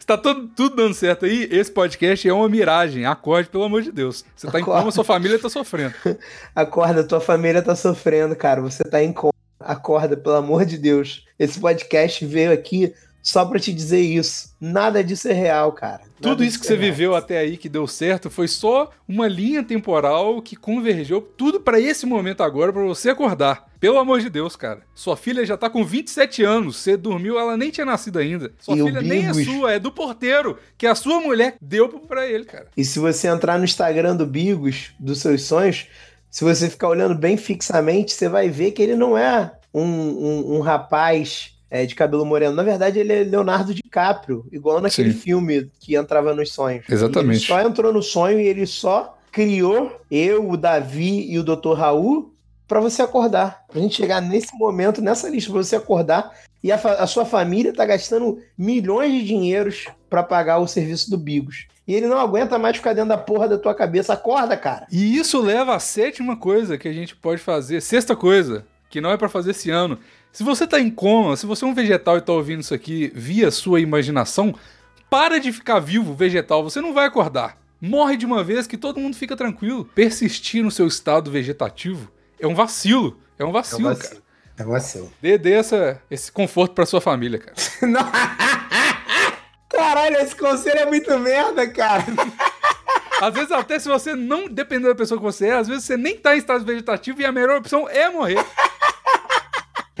Se 0.00 0.06
tá 0.06 0.16
tudo, 0.16 0.48
tudo 0.56 0.74
dando 0.76 0.94
certo 0.94 1.26
aí, 1.26 1.46
esse 1.50 1.70
podcast 1.70 2.26
é 2.26 2.32
uma 2.32 2.48
miragem, 2.48 3.04
acorde, 3.04 3.50
pelo 3.50 3.64
amor 3.64 3.82
de 3.82 3.92
Deus. 3.92 4.24
Você 4.34 4.46
tá 4.50 4.58
em 4.58 4.62
Acorda. 4.62 4.80
coma, 4.80 4.90
sua 4.92 5.04
família 5.04 5.38
tá 5.38 5.50
sofrendo. 5.50 5.92
Acorda, 6.56 7.04
tua 7.04 7.20
família 7.20 7.60
tá 7.60 7.76
sofrendo, 7.76 8.34
cara. 8.34 8.62
Você 8.62 8.82
tá 8.84 9.02
em 9.02 9.12
coma. 9.12 9.34
Acorda, 9.58 10.16
pelo 10.16 10.36
amor 10.36 10.64
de 10.64 10.78
Deus. 10.78 11.26
Esse 11.38 11.60
podcast 11.60 12.24
veio 12.24 12.50
aqui 12.52 12.94
só 13.22 13.44
pra 13.44 13.58
te 13.58 13.72
dizer 13.72 14.00
isso. 14.00 14.54
Nada 14.60 15.02
disso 15.04 15.28
é 15.28 15.32
real, 15.32 15.72
cara. 15.72 16.02
Tudo 16.20 16.30
Nada 16.30 16.44
isso 16.44 16.58
que 16.60 16.66
você 16.66 16.74
é 16.74 16.76
viveu 16.76 17.14
até 17.14 17.38
aí 17.38 17.56
que 17.56 17.68
deu 17.68 17.86
certo 17.86 18.30
foi 18.30 18.48
só 18.48 18.90
uma 19.08 19.26
linha 19.26 19.62
temporal 19.62 20.40
que 20.42 20.56
convergeu 20.56 21.20
tudo 21.20 21.60
pra 21.60 21.80
esse 21.80 22.06
momento 22.06 22.42
agora 22.42 22.72
pra 22.72 22.82
você 22.82 23.10
acordar. 23.10 23.68
Pelo 23.80 23.98
amor 23.98 24.20
de 24.20 24.28
Deus, 24.28 24.56
cara. 24.56 24.82
Sua 24.94 25.16
filha 25.16 25.44
já 25.46 25.56
tá 25.56 25.70
com 25.70 25.82
27 25.82 26.44
anos. 26.44 26.76
Você 26.76 26.96
dormiu, 26.96 27.38
ela 27.38 27.56
nem 27.56 27.70
tinha 27.70 27.86
nascido 27.86 28.18
ainda. 28.18 28.52
Sua 28.58 28.76
E 28.76 28.82
filha 28.82 29.00
nem 29.00 29.26
é 29.26 29.32
sua, 29.32 29.72
é 29.72 29.78
do 29.78 29.90
porteiro, 29.90 30.58
que 30.76 30.86
a 30.86 30.94
sua 30.94 31.20
mulher 31.20 31.56
deu 31.60 31.88
pra 31.88 32.26
ele, 32.26 32.44
cara. 32.44 32.66
E 32.76 32.84
se 32.84 32.98
você 32.98 33.28
entrar 33.28 33.58
no 33.58 33.64
Instagram 33.64 34.16
do 34.16 34.26
Bigos, 34.26 34.92
dos 34.98 35.20
seus 35.20 35.44
sonhos, 35.44 35.86
se 36.30 36.44
você 36.44 36.68
ficar 36.68 36.88
olhando 36.88 37.14
bem 37.14 37.38
fixamente, 37.38 38.12
você 38.12 38.28
vai 38.28 38.50
ver 38.50 38.72
que 38.72 38.82
ele 38.82 38.94
não 38.94 39.16
é 39.16 39.50
um, 39.72 39.82
um, 39.82 40.56
um 40.56 40.60
rapaz 40.60 41.58
é, 41.70 41.86
de 41.86 41.94
cabelo 41.94 42.26
moreno. 42.26 42.54
Na 42.54 42.62
verdade, 42.62 42.98
ele 42.98 43.12
é 43.12 43.22
Leonardo 43.22 43.72
DiCaprio, 43.72 44.44
igual 44.50 44.80
naquele 44.80 45.12
Sim. 45.12 45.18
filme 45.18 45.70
que 45.78 45.94
entrava 45.94 46.34
nos 46.34 46.52
sonhos. 46.52 46.84
Exatamente. 46.88 47.38
Ele 47.38 47.46
só 47.46 47.60
entrou 47.60 47.92
no 47.92 48.02
sonho 48.02 48.40
e 48.40 48.46
ele 48.46 48.66
só 48.66 49.16
criou 49.30 50.00
eu, 50.10 50.50
o 50.50 50.56
Davi 50.56 51.30
e 51.30 51.38
o 51.38 51.44
Dr. 51.44 51.74
Raul 51.74 52.34
pra 52.66 52.80
você 52.80 53.02
acordar. 53.02 53.64
Pra 53.70 53.80
gente 53.80 53.96
chegar 53.96 54.20
nesse 54.20 54.56
momento, 54.56 55.00
nessa 55.00 55.28
lista, 55.28 55.50
pra 55.50 55.62
você 55.62 55.76
acordar. 55.76 56.32
E 56.62 56.70
a, 56.70 56.76
a 56.76 57.06
sua 57.06 57.24
família 57.24 57.72
tá 57.72 57.86
gastando 57.86 58.38
milhões 58.58 59.12
de 59.12 59.24
dinheiros 59.24 59.86
pra 60.08 60.22
pagar 60.22 60.58
o 60.58 60.68
serviço 60.68 61.10
do 61.10 61.16
Bigos. 61.16 61.66
E 61.86 61.94
ele 61.94 62.06
não 62.06 62.18
aguenta 62.18 62.58
mais 62.58 62.76
ficar 62.76 62.92
dentro 62.92 63.08
da 63.08 63.18
porra 63.18 63.48
da 63.48 63.58
tua 63.58 63.74
cabeça. 63.74 64.12
Acorda, 64.12 64.56
cara. 64.56 64.86
E 64.92 65.16
isso 65.16 65.40
leva 65.40 65.74
à 65.74 65.80
sétima 65.80 66.36
coisa 66.36 66.78
que 66.78 66.86
a 66.86 66.92
gente 66.92 67.16
pode 67.16 67.40
fazer, 67.40 67.80
sexta 67.80 68.14
coisa, 68.14 68.64
que 68.88 69.00
não 69.00 69.10
é 69.10 69.16
pra 69.16 69.28
fazer 69.28 69.52
esse 69.52 69.70
ano. 69.70 69.98
Se 70.32 70.44
você 70.44 70.66
tá 70.66 70.78
em 70.78 70.90
coma, 70.90 71.36
se 71.36 71.44
você 71.44 71.64
é 71.64 71.68
um 71.68 71.74
vegetal 71.74 72.16
e 72.16 72.20
tá 72.20 72.32
ouvindo 72.32 72.60
isso 72.60 72.72
aqui 72.72 73.10
via 73.14 73.50
sua 73.50 73.80
imaginação, 73.80 74.54
para 75.08 75.40
de 75.40 75.52
ficar 75.52 75.80
vivo 75.80 76.14
vegetal, 76.14 76.62
você 76.62 76.80
não 76.80 76.94
vai 76.94 77.06
acordar. 77.06 77.58
Morre 77.80 78.16
de 78.16 78.26
uma 78.26 78.44
vez 78.44 78.66
que 78.66 78.76
todo 78.76 79.00
mundo 79.00 79.16
fica 79.16 79.36
tranquilo. 79.36 79.84
Persistir 79.86 80.62
no 80.62 80.70
seu 80.70 80.86
estado 80.86 81.30
vegetativo 81.30 82.10
é 82.38 82.46
um 82.46 82.54
vacilo. 82.54 83.18
É 83.38 83.44
um 83.44 83.50
vacilo, 83.50 83.96
cara. 83.96 84.18
É 84.56 84.62
vacilo. 84.62 85.12
Dê, 85.20 85.36
dê 85.36 85.52
essa, 85.52 86.00
esse 86.10 86.30
conforto 86.30 86.74
pra 86.74 86.86
sua 86.86 87.00
família, 87.00 87.38
cara. 87.38 87.54
Caralho, 89.68 90.16
esse 90.16 90.36
conselho 90.36 90.78
é 90.78 90.86
muito 90.86 91.18
merda, 91.18 91.66
cara. 91.68 92.04
Às 93.20 93.34
vezes, 93.34 93.50
até 93.50 93.78
se 93.78 93.88
você 93.88 94.14
não 94.14 94.46
depender 94.46 94.88
da 94.88 94.94
pessoa 94.94 95.18
que 95.18 95.24
você 95.24 95.46
é, 95.46 95.52
às 95.54 95.66
vezes 95.66 95.84
você 95.84 95.96
nem 95.96 96.16
tá 96.16 96.36
em 96.36 96.38
estado 96.38 96.64
vegetativo 96.64 97.20
e 97.20 97.24
a 97.24 97.32
melhor 97.32 97.56
opção 97.56 97.88
é 97.88 98.08
morrer. 98.10 98.44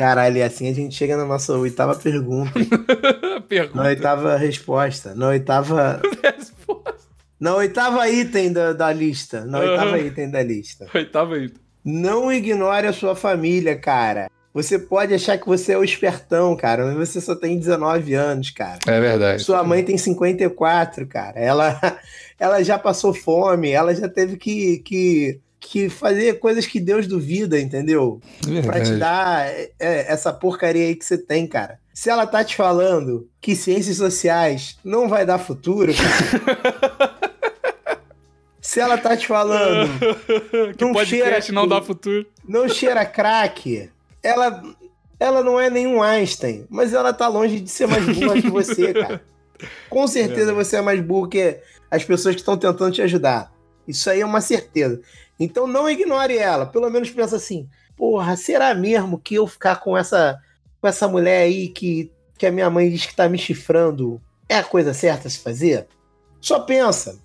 Caralho, 0.00 0.38
e 0.38 0.42
assim 0.42 0.66
a 0.66 0.72
gente 0.72 0.94
chega 0.94 1.14
na 1.14 1.26
nossa 1.26 1.52
oitava 1.52 1.94
pergunta. 1.94 2.52
Pergunta. 3.46 3.76
na 3.82 3.88
oitava 3.88 4.36
resposta. 4.36 5.14
Na 5.14 5.28
oitava. 5.28 6.00
Resposta. 6.24 6.94
Na 7.38 7.54
oitava 7.56 8.08
item 8.08 8.50
da, 8.50 8.72
da 8.72 8.90
lista. 8.92 9.44
Na 9.44 9.58
oitava 9.58 9.90
Aham. 9.90 9.98
item 9.98 10.30
da 10.30 10.42
lista. 10.42 10.86
Oitava 10.94 11.34
aí. 11.34 11.52
Não 11.84 12.32
ignore 12.32 12.86
a 12.86 12.92
sua 12.92 13.14
família, 13.14 13.76
cara. 13.76 14.30
Você 14.54 14.78
pode 14.78 15.14
achar 15.14 15.38
que 15.38 15.46
você 15.46 15.72
é 15.72 15.78
o 15.78 15.84
espertão, 15.84 16.56
cara, 16.56 16.86
mas 16.86 17.08
você 17.08 17.20
só 17.20 17.36
tem 17.36 17.58
19 17.58 18.14
anos, 18.14 18.50
cara. 18.50 18.78
É 18.86 19.00
verdade. 19.00 19.44
Sua 19.44 19.62
mãe 19.62 19.84
tem 19.84 19.96
54, 19.96 21.06
cara. 21.06 21.38
Ela, 21.38 21.78
ela 22.38 22.62
já 22.62 22.78
passou 22.78 23.12
fome, 23.12 23.70
ela 23.70 23.94
já 23.94 24.08
teve 24.08 24.36
que, 24.36 24.78
que, 24.78 25.40
que 25.60 25.90
fazer 25.90 26.38
coisas 26.38 26.66
que 26.66 26.80
Deus 26.80 27.06
duvida, 27.06 27.60
entendeu? 27.60 28.20
É 28.48 28.62
Pra 28.62 28.80
te 28.80 28.96
dar 28.96 29.46
é, 29.46 29.70
é, 29.78 30.12
essa 30.12 30.32
porcaria 30.32 30.86
aí 30.86 30.96
que 30.96 31.04
você 31.04 31.18
tem, 31.18 31.46
cara. 31.46 31.78
Se 31.92 32.08
ela 32.08 32.26
tá 32.26 32.42
te 32.42 32.56
falando 32.56 33.28
que 33.40 33.54
ciências 33.54 33.98
sociais 33.98 34.78
não 34.82 35.06
vai 35.06 35.26
dar 35.26 35.38
futuro, 35.38 35.92
cara. 35.94 37.20
Se 38.62 38.78
ela 38.78 38.96
tá 38.96 39.16
te 39.16 39.26
falando 39.26 39.90
que 40.76 40.84
não 40.84 40.92
podcast 40.92 41.46
cheira 41.46 41.52
não 41.52 41.66
dá 41.66 41.82
futuro. 41.82 42.26
não 42.46 42.68
cheira 42.68 43.04
crack, 43.04 43.90
ela, 44.22 44.62
ela 45.18 45.42
não 45.42 45.58
é 45.58 45.68
nenhum 45.68 46.02
Einstein, 46.02 46.66
mas 46.68 46.92
ela 46.92 47.12
tá 47.12 47.26
longe 47.26 47.58
de 47.58 47.70
ser 47.70 47.88
mais 47.88 48.04
burra 48.04 48.40
que 48.40 48.50
você, 48.50 48.92
cara. 48.92 49.22
Com 49.88 50.06
certeza 50.06 50.54
você 50.54 50.76
é 50.76 50.82
mais 50.82 51.00
burro 51.00 51.28
que 51.28 51.58
as 51.90 52.04
pessoas 52.04 52.34
que 52.34 52.40
estão 52.40 52.56
tentando 52.56 52.92
te 52.92 53.02
ajudar. 53.02 53.50
Isso 53.90 54.08
aí 54.10 54.20
é 54.20 54.26
uma 54.26 54.40
certeza. 54.40 55.00
Então 55.38 55.66
não 55.66 55.88
ignore 55.88 56.36
ela. 56.36 56.66
Pelo 56.66 56.90
menos 56.90 57.10
pensa 57.10 57.36
assim: 57.36 57.68
porra, 57.96 58.36
será 58.36 58.74
mesmo 58.74 59.18
que 59.18 59.34
eu 59.34 59.46
ficar 59.46 59.76
com 59.80 59.96
essa, 59.96 60.38
com 60.80 60.88
essa 60.88 61.06
mulher 61.08 61.42
aí 61.42 61.68
que, 61.68 62.10
que 62.38 62.46
a 62.46 62.52
minha 62.52 62.68
mãe 62.70 62.90
diz 62.90 63.06
que 63.06 63.14
tá 63.16 63.28
me 63.28 63.38
chifrando 63.38 64.20
é 64.48 64.56
a 64.56 64.64
coisa 64.64 64.92
certa 64.92 65.28
a 65.28 65.30
se 65.30 65.38
fazer? 65.38 65.86
Só 66.40 66.60
pensa. 66.60 67.18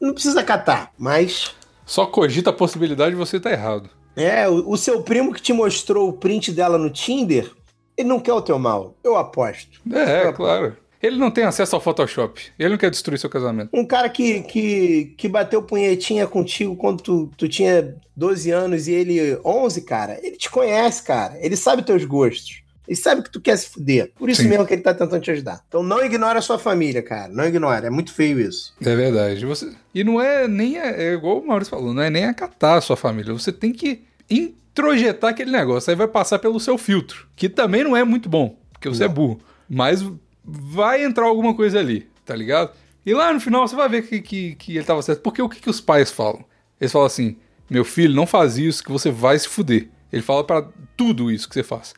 Não 0.00 0.12
precisa 0.12 0.42
catar, 0.42 0.92
mas 0.98 1.54
Só 1.86 2.04
cogita 2.06 2.50
a 2.50 2.52
possibilidade 2.52 3.12
de 3.12 3.16
você 3.16 3.38
estar 3.38 3.50
errado. 3.50 3.88
é, 4.14 4.46
o, 4.48 4.70
o 4.70 4.76
seu 4.76 5.02
primo 5.02 5.32
que 5.32 5.40
te 5.40 5.52
mostrou 5.52 6.08
o 6.08 6.12
print 6.12 6.52
dela 6.52 6.76
no 6.76 6.90
Tinder, 6.90 7.50
ele 7.96 8.08
não 8.08 8.20
quer 8.20 8.34
o 8.34 8.42
teu 8.42 8.58
mal, 8.58 8.94
eu 9.02 9.16
aposto. 9.16 9.80
É, 9.90 10.28
Ah, 10.28 10.32
claro. 10.32 10.76
Ele 11.02 11.16
não 11.16 11.30
tem 11.30 11.44
acesso 11.44 11.74
ao 11.74 11.82
Photoshop. 11.82 12.40
Ele 12.58 12.70
não 12.70 12.78
quer 12.78 12.90
destruir 12.90 13.18
seu 13.18 13.28
casamento. 13.28 13.70
Um 13.72 13.84
cara 13.84 14.08
que, 14.08 14.42
que, 14.42 15.14
que 15.16 15.28
bateu 15.28 15.62
punhetinha 15.62 16.26
contigo 16.26 16.76
quando 16.76 17.02
tu, 17.02 17.30
tu 17.36 17.48
tinha 17.48 17.96
12 18.14 18.50
anos 18.50 18.86
e 18.86 18.92
ele 18.92 19.38
11, 19.44 19.82
cara, 19.82 20.18
ele 20.22 20.36
te 20.36 20.48
conhece, 20.48 21.02
cara. 21.02 21.36
Ele 21.40 21.56
sabe 21.56 21.82
teus 21.82 22.04
gostos. 22.04 22.62
Ele 22.86 22.96
sabe 22.96 23.22
que 23.22 23.30
tu 23.30 23.40
quer 23.40 23.56
se 23.56 23.68
fuder. 23.68 24.12
Por 24.16 24.28
isso 24.28 24.42
Sim. 24.42 24.48
mesmo 24.48 24.66
que 24.66 24.74
ele 24.74 24.82
tá 24.82 24.92
tentando 24.92 25.20
te 25.20 25.30
ajudar. 25.30 25.62
Então 25.66 25.82
não 25.82 26.04
ignore 26.04 26.38
a 26.38 26.42
sua 26.42 26.58
família, 26.58 27.02
cara. 27.02 27.32
Não 27.32 27.44
ignore. 27.44 27.86
É 27.86 27.90
muito 27.90 28.12
feio 28.12 28.40
isso. 28.40 28.74
É 28.80 28.94
verdade. 28.94 29.46
Você... 29.46 29.72
E 29.94 30.04
não 30.04 30.20
é 30.20 30.46
nem. 30.46 30.78
É, 30.78 31.10
é 31.10 31.12
igual 31.14 31.38
o 31.38 31.46
Maurício 31.46 31.70
falou, 31.70 31.94
não 31.94 32.02
é 32.02 32.10
nem 32.10 32.24
acatar 32.24 32.76
a 32.76 32.80
sua 32.80 32.96
família. 32.96 33.32
Você 33.32 33.52
tem 33.52 33.72
que 33.72 34.02
introjetar 34.28 35.30
aquele 35.30 35.50
negócio. 35.50 35.90
Aí 35.90 35.96
vai 35.96 36.08
passar 36.08 36.38
pelo 36.38 36.58
seu 36.60 36.76
filtro. 36.76 37.28
Que 37.36 37.48
também 37.48 37.84
não 37.84 37.96
é 37.96 38.04
muito 38.04 38.28
bom, 38.28 38.56
porque 38.72 38.88
você 38.88 39.04
Não. 39.04 39.10
é 39.10 39.14
burro. 39.14 39.40
Mas 39.68 40.04
vai 40.44 41.04
entrar 41.04 41.26
alguma 41.26 41.54
coisa 41.54 41.78
ali, 41.78 42.08
tá 42.24 42.34
ligado? 42.34 42.72
E 43.04 43.12
lá 43.12 43.32
no 43.32 43.40
final 43.40 43.66
você 43.66 43.74
vai 43.74 43.88
ver 43.88 44.02
que, 44.02 44.20
que, 44.20 44.54
que 44.54 44.76
ele 44.76 44.84
tava 44.84 45.02
certo. 45.02 45.20
Porque 45.20 45.42
o 45.42 45.48
que, 45.48 45.60
que 45.60 45.70
os 45.70 45.80
pais 45.80 46.10
falam? 46.10 46.44
Eles 46.80 46.92
falam 46.92 47.06
assim: 47.06 47.36
meu 47.68 47.84
filho, 47.84 48.14
não 48.14 48.26
faz 48.26 48.58
isso 48.58 48.82
que 48.82 48.92
você 48.92 49.10
vai 49.10 49.38
se 49.38 49.48
fuder. 49.48 49.88
Ele 50.12 50.22
fala 50.22 50.44
pra 50.44 50.68
tudo 50.96 51.30
isso 51.30 51.48
que 51.48 51.54
você 51.54 51.62
faz. 51.62 51.94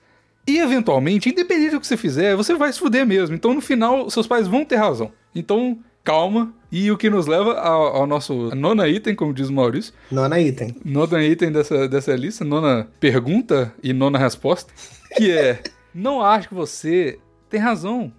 E 0.47 0.59
eventualmente, 0.59 1.29
independente 1.29 1.73
do 1.73 1.81
que 1.81 1.87
você 1.87 1.97
fizer, 1.97 2.37
você 2.37 2.55
vai 2.55 2.73
se 2.73 2.79
fuder 2.79 3.07
mesmo. 3.07 3.35
Então 3.35 3.55
no 3.55 3.61
final, 3.61 4.09
seus 4.11 4.27
pais 4.27 4.47
vão 4.47 4.65
ter 4.65 4.77
razão. 4.77 5.11
Então, 5.35 5.79
calma. 6.03 6.53
E 6.71 6.91
o 6.91 6.99
que 6.99 7.09
nos 7.09 7.27
leva 7.27 7.55
ao, 7.55 7.97
ao 7.97 8.07
nosso 8.07 8.55
nona 8.55 8.89
item, 8.89 9.15
como 9.15 9.33
diz 9.33 9.49
o 9.49 9.53
Maurício. 9.53 9.95
Nona 10.11 10.41
item. 10.41 10.77
Nona 10.85 11.25
item 11.25 11.53
dessa, 11.53 11.89
dessa 11.89 12.15
lista, 12.15 12.45
nona 12.45 12.89
pergunta 12.99 13.73
e 13.83 13.93
nona 13.93 14.19
resposta. 14.19 14.73
Que 15.17 15.31
é: 15.31 15.63
não 15.95 16.21
acho 16.21 16.49
que 16.49 16.55
você 16.55 17.19
tem 17.49 17.61
razão 17.61 18.13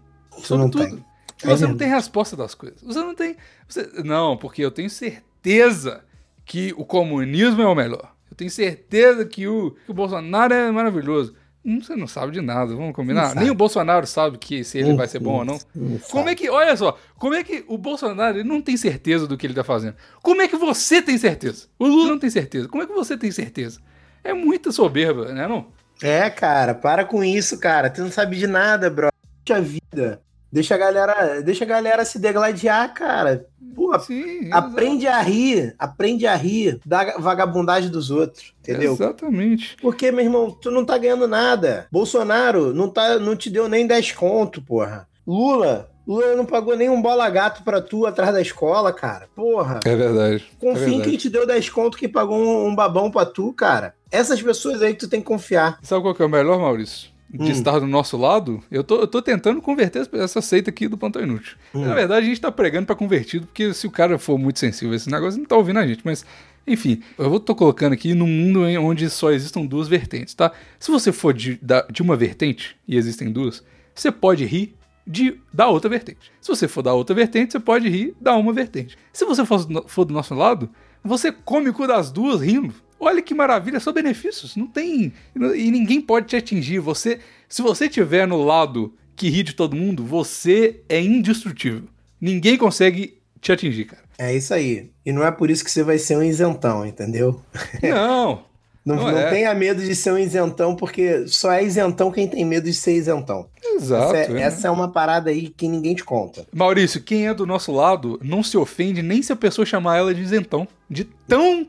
sobre 0.44 0.64
não 0.64 0.70
tudo. 0.70 0.86
tem. 0.88 1.06
Que 1.38 1.48
É 1.48 1.50
você 1.50 1.68
não 1.68 1.76
tem 1.76 1.90
resposta 1.90 2.36
das 2.36 2.56
coisas. 2.56 2.82
Você 2.82 3.00
não 3.00 3.14
tem. 3.14 3.36
você- 3.68 3.90
não, 4.04 4.38
porque 4.38 4.62
eu 4.64 4.72
tenho 4.72 4.90
certeza 4.90 6.04
que 6.46 6.74
o 6.78 6.86
comunismo 6.86 7.62
é 7.62 7.66
o 7.68 7.76
melhor. 7.76 8.14
Eu 8.32 8.36
tenho 8.38 8.50
certeza 8.52 9.26
que 9.26 9.48
o, 9.48 9.72
que 9.86 9.92
o 9.92 9.94
Bolsonaro 9.94 10.54
é 10.54 10.72
maravilhoso. 10.72 11.36
Hum, 11.66 11.82
Você 11.82 11.96
não 11.96 12.06
sabe 12.06 12.32
de 12.32 12.42
nada, 12.42 12.76
vamos 12.76 12.94
combinar. 12.96 13.34
Nem 13.36 13.50
o 13.50 13.56
Bolsonaro 13.56 14.06
sabe 14.06 14.38
que 14.38 14.64
se 14.64 14.78
ele 14.78 14.94
vai 14.94 15.08
ser 15.08 15.18
bom 15.20 15.40
ou 15.40 15.46
não. 15.46 15.60
Não 15.74 15.98
Como 16.12 16.30
é 16.30 16.36
que, 16.36 16.48
olha 16.48 16.78
só, 16.78 16.96
como 17.18 17.34
é 17.34 17.44
que 17.44 17.66
o 17.68 17.76
Bolsonaro 17.78 18.38
ele 18.38 18.48
não 18.48 18.62
tem 18.62 18.78
certeza 18.78 19.26
do 19.28 19.36
que 19.36 19.48
ele 19.48 19.54
tá 19.56 19.64
fazendo? 19.64 19.96
Como 20.22 20.42
é 20.44 20.48
que 20.48 20.56
você 20.58 21.02
tem 21.02 21.18
certeza? 21.18 21.66
O 21.80 21.88
Lula 21.88 22.12
não 22.12 22.20
tem 22.20 22.30
certeza. 22.30 22.68
Como 22.68 22.84
é 22.84 22.86
que 22.86 22.94
você 22.94 23.18
tem 23.18 23.32
certeza? 23.32 23.80
É 24.24 24.32
muita 24.32 24.72
soberba, 24.72 25.34
né, 25.34 25.48
não? 25.48 25.68
É, 26.04 26.30
cara, 26.30 26.76
para 26.76 27.04
com 27.04 27.24
isso, 27.24 27.58
cara. 27.60 27.90
Tu 27.90 28.02
não 28.02 28.12
sabe 28.12 28.36
de 28.38 28.46
nada, 28.46 28.88
bro. 28.90 29.10
A 29.54 29.60
vida. 29.60 30.22
Deixa 30.52 30.76
a 30.76 30.78
galera, 30.78 31.42
deixa 31.42 31.66
a 31.66 31.68
galera 31.68 32.06
se 32.06 32.18
degladiar, 32.18 32.94
cara. 32.94 33.46
Pô, 33.76 33.98
Sim, 34.00 34.50
aprende 34.54 35.06
a 35.06 35.20
rir, 35.22 35.76
aprende 35.78 36.26
a 36.26 36.34
rir 36.34 36.80
da 36.86 37.18
vagabundagem 37.18 37.90
dos 37.90 38.10
outros, 38.10 38.54
entendeu? 38.62 38.94
Exatamente. 38.94 39.76
Porque, 39.82 40.12
meu 40.14 40.24
irmão, 40.24 40.50
tu 40.50 40.72
não 40.72 40.86
tá 40.86 40.98
ganhando 40.98 41.28
nada. 41.28 41.88
Bolsonaro 41.92 42.74
não, 42.74 42.90
tá, 42.90 43.20
não 43.20 43.36
te 43.36 43.50
deu 43.50 43.68
nem 43.68 43.86
10 43.86 44.14
conto, 44.14 44.62
porra. 44.62 45.10
Lula, 45.28 45.90
Lula 46.08 46.36
não 46.36 46.46
pagou 46.46 46.78
nem 46.78 46.90
um 46.90 47.02
bola 47.02 47.30
gato 47.30 47.64
pra 47.64 47.82
tu 47.82 48.06
atrás 48.06 48.32
da 48.32 48.42
escola, 48.42 48.94
cara. 48.94 49.28
Porra. 49.36 49.82
É 49.84 49.96
verdade. 49.96 50.46
é 50.50 50.60
Confia 50.60 50.84
em 50.86 50.90
verdade. 50.92 51.10
quem 51.10 51.18
te 51.18 51.30
deu 51.30 51.46
10 51.46 51.70
conto 51.70 51.98
que 51.98 52.08
pagou 52.08 52.38
um, 52.38 52.68
um 52.68 52.76
babão 52.76 53.12
pra 53.12 53.26
tu, 53.26 53.52
cara. 53.52 53.94
Essas 54.10 54.42
pessoas 54.42 54.82
aí 54.82 54.94
que 54.94 55.00
tu 55.02 55.10
tem 55.10 55.20
que 55.20 55.28
confiar. 55.28 55.80
Sabe 55.82 56.02
qual 56.02 56.16
que 56.16 56.22
é 56.22 56.26
o 56.26 56.30
melhor, 56.30 56.60
Maurício? 56.60 57.10
De 57.38 57.44
Hum. 57.44 57.52
estar 57.52 57.80
do 57.80 57.88
nosso 57.88 58.16
lado, 58.18 58.64
eu 58.72 58.84
tô, 58.84 59.00
eu 59.02 59.08
tô 59.08 59.22
tentando 59.22 59.62
converter 59.62 60.08
essa 60.14 60.42
seita 60.42 60.70
aqui 60.70 60.88
do 60.88 60.98
Plantão 60.98 61.22
Inútil. 61.22 61.56
Hum. 61.74 61.86
Na 61.86 61.94
verdade, 61.94 62.26
a 62.26 62.30
gente 62.30 62.40
tá 62.42 62.52
pregando 62.52 62.86
pra 62.86 62.96
convertido, 62.96 63.46
porque 63.48 63.74
se 63.74 63.86
o 63.88 63.92
cara 63.92 64.18
for 64.18 64.38
muito 64.38 64.60
sensível 64.60 64.94
a 64.94 64.96
esse 64.96 65.10
negócio, 65.10 65.36
ele 65.36 65.42
não 65.42 65.48
tá 65.48 65.56
ouvindo 65.58 65.80
a 65.80 65.86
gente. 65.88 66.02
Mas, 66.06 66.26
enfim, 66.66 67.02
eu 67.18 67.30
vou 67.30 67.40
tô 67.40 67.54
colocando 67.54 67.94
aqui 67.94 68.14
num 68.14 68.28
mundo 68.28 68.62
onde 68.82 69.10
só 69.10 69.32
existam 69.32 69.66
duas 69.66 69.88
vertentes, 69.88 70.34
tá? 70.34 70.52
Se 70.80 70.90
você 70.92 71.12
for 71.12 71.34
de, 71.34 71.60
da- 71.62 71.86
de 71.92 72.02
uma 72.02 72.16
vertente, 72.16 72.76
e 72.88 72.96
existem 72.96 73.32
duas, 73.32 73.64
você 73.94 74.12
pode 74.12 74.46
rir 74.46 74.76
de, 75.06 75.40
da 75.54 75.68
outra 75.68 75.90
vertente. 75.90 76.32
Se 76.42 76.48
você 76.50 76.68
for 76.68 76.82
da 76.82 76.94
outra 76.94 77.16
vertente, 77.16 77.52
você 77.52 77.60
pode 77.60 77.88
rir 77.90 78.16
da 78.20 78.36
uma 78.36 78.52
vertente. 78.54 78.98
Se 79.14 79.26
você 79.26 79.46
for, 79.46 79.60
for 79.88 80.06
do 80.06 80.14
nosso 80.14 80.34
lado, 80.34 80.70
você 81.04 81.32
come 81.32 81.70
o 81.70 81.74
cu 81.74 81.86
das 81.86 82.12
duas 82.12 82.42
rindo. 82.42 82.74
Olha 83.00 83.22
que 83.22 83.34
maravilha, 83.34 83.80
só 83.80 83.92
benefícios. 83.92 84.56
Não 84.56 84.68
tem. 84.68 85.14
E 85.36 85.72
ninguém 85.72 86.02
pode 86.02 86.28
te 86.28 86.36
atingir. 86.36 86.80
Você, 86.80 87.20
se 87.48 87.62
você 87.62 87.86
estiver 87.86 88.28
no 88.28 88.44
lado 88.44 88.94
que 89.16 89.30
ri 89.30 89.44
de 89.44 89.54
todo 89.54 89.76
mundo, 89.76 90.04
você 90.04 90.82
é 90.90 91.02
indestrutível. 91.02 91.84
Ninguém 92.20 92.58
consegue 92.58 93.18
te 93.42 93.52
atingir, 93.52 93.86
cara. 93.86 94.04
É 94.18 94.34
isso 94.36 94.54
aí. 94.54 94.90
E 95.06 95.12
não 95.12 95.26
é 95.26 95.32
por 95.32 95.50
isso 95.50 95.64
que 95.64 95.70
você 95.72 95.84
vai 95.84 95.98
ser 95.98 96.18
um 96.18 96.24
isentão, 96.24 96.86
entendeu? 96.86 97.42
Não. 97.84 98.44
Não, 98.86 98.98
Não 98.98 99.12
não 99.12 99.18
é. 99.18 99.32
tenha 99.32 99.52
medo 99.56 99.82
de 99.84 99.96
ser 99.96 100.12
um 100.12 100.18
isentão, 100.20 100.76
porque 100.76 101.28
só 101.28 101.52
é 101.52 101.64
isentão 101.64 102.12
quem 102.12 102.28
tem 102.28 102.46
medo 102.46 102.66
de 102.66 102.74
ser 102.74 102.94
isentão. 102.94 103.50
Exato. 103.64 104.16
essa, 104.16 104.32
é, 104.32 104.38
é. 104.38 104.42
essa 104.44 104.68
é 104.68 104.70
uma 104.70 104.92
parada 104.92 105.32
aí 105.32 105.50
que 105.50 105.68
ninguém 105.68 105.96
te 105.96 106.04
conta. 106.04 106.46
Maurício, 106.54 107.02
quem 107.02 107.26
é 107.28 107.34
do 107.34 107.48
nosso 107.48 107.72
lado 107.72 108.20
não 108.24 108.44
se 108.44 108.56
ofende 108.56 109.02
nem 109.02 109.24
se 109.24 109.34
a 109.34 109.36
pessoa 109.36 109.66
chamar 109.66 109.98
ela 109.98 110.14
de 110.14 110.22
isentão. 110.22 110.68
De 110.88 111.04
tão 111.04 111.68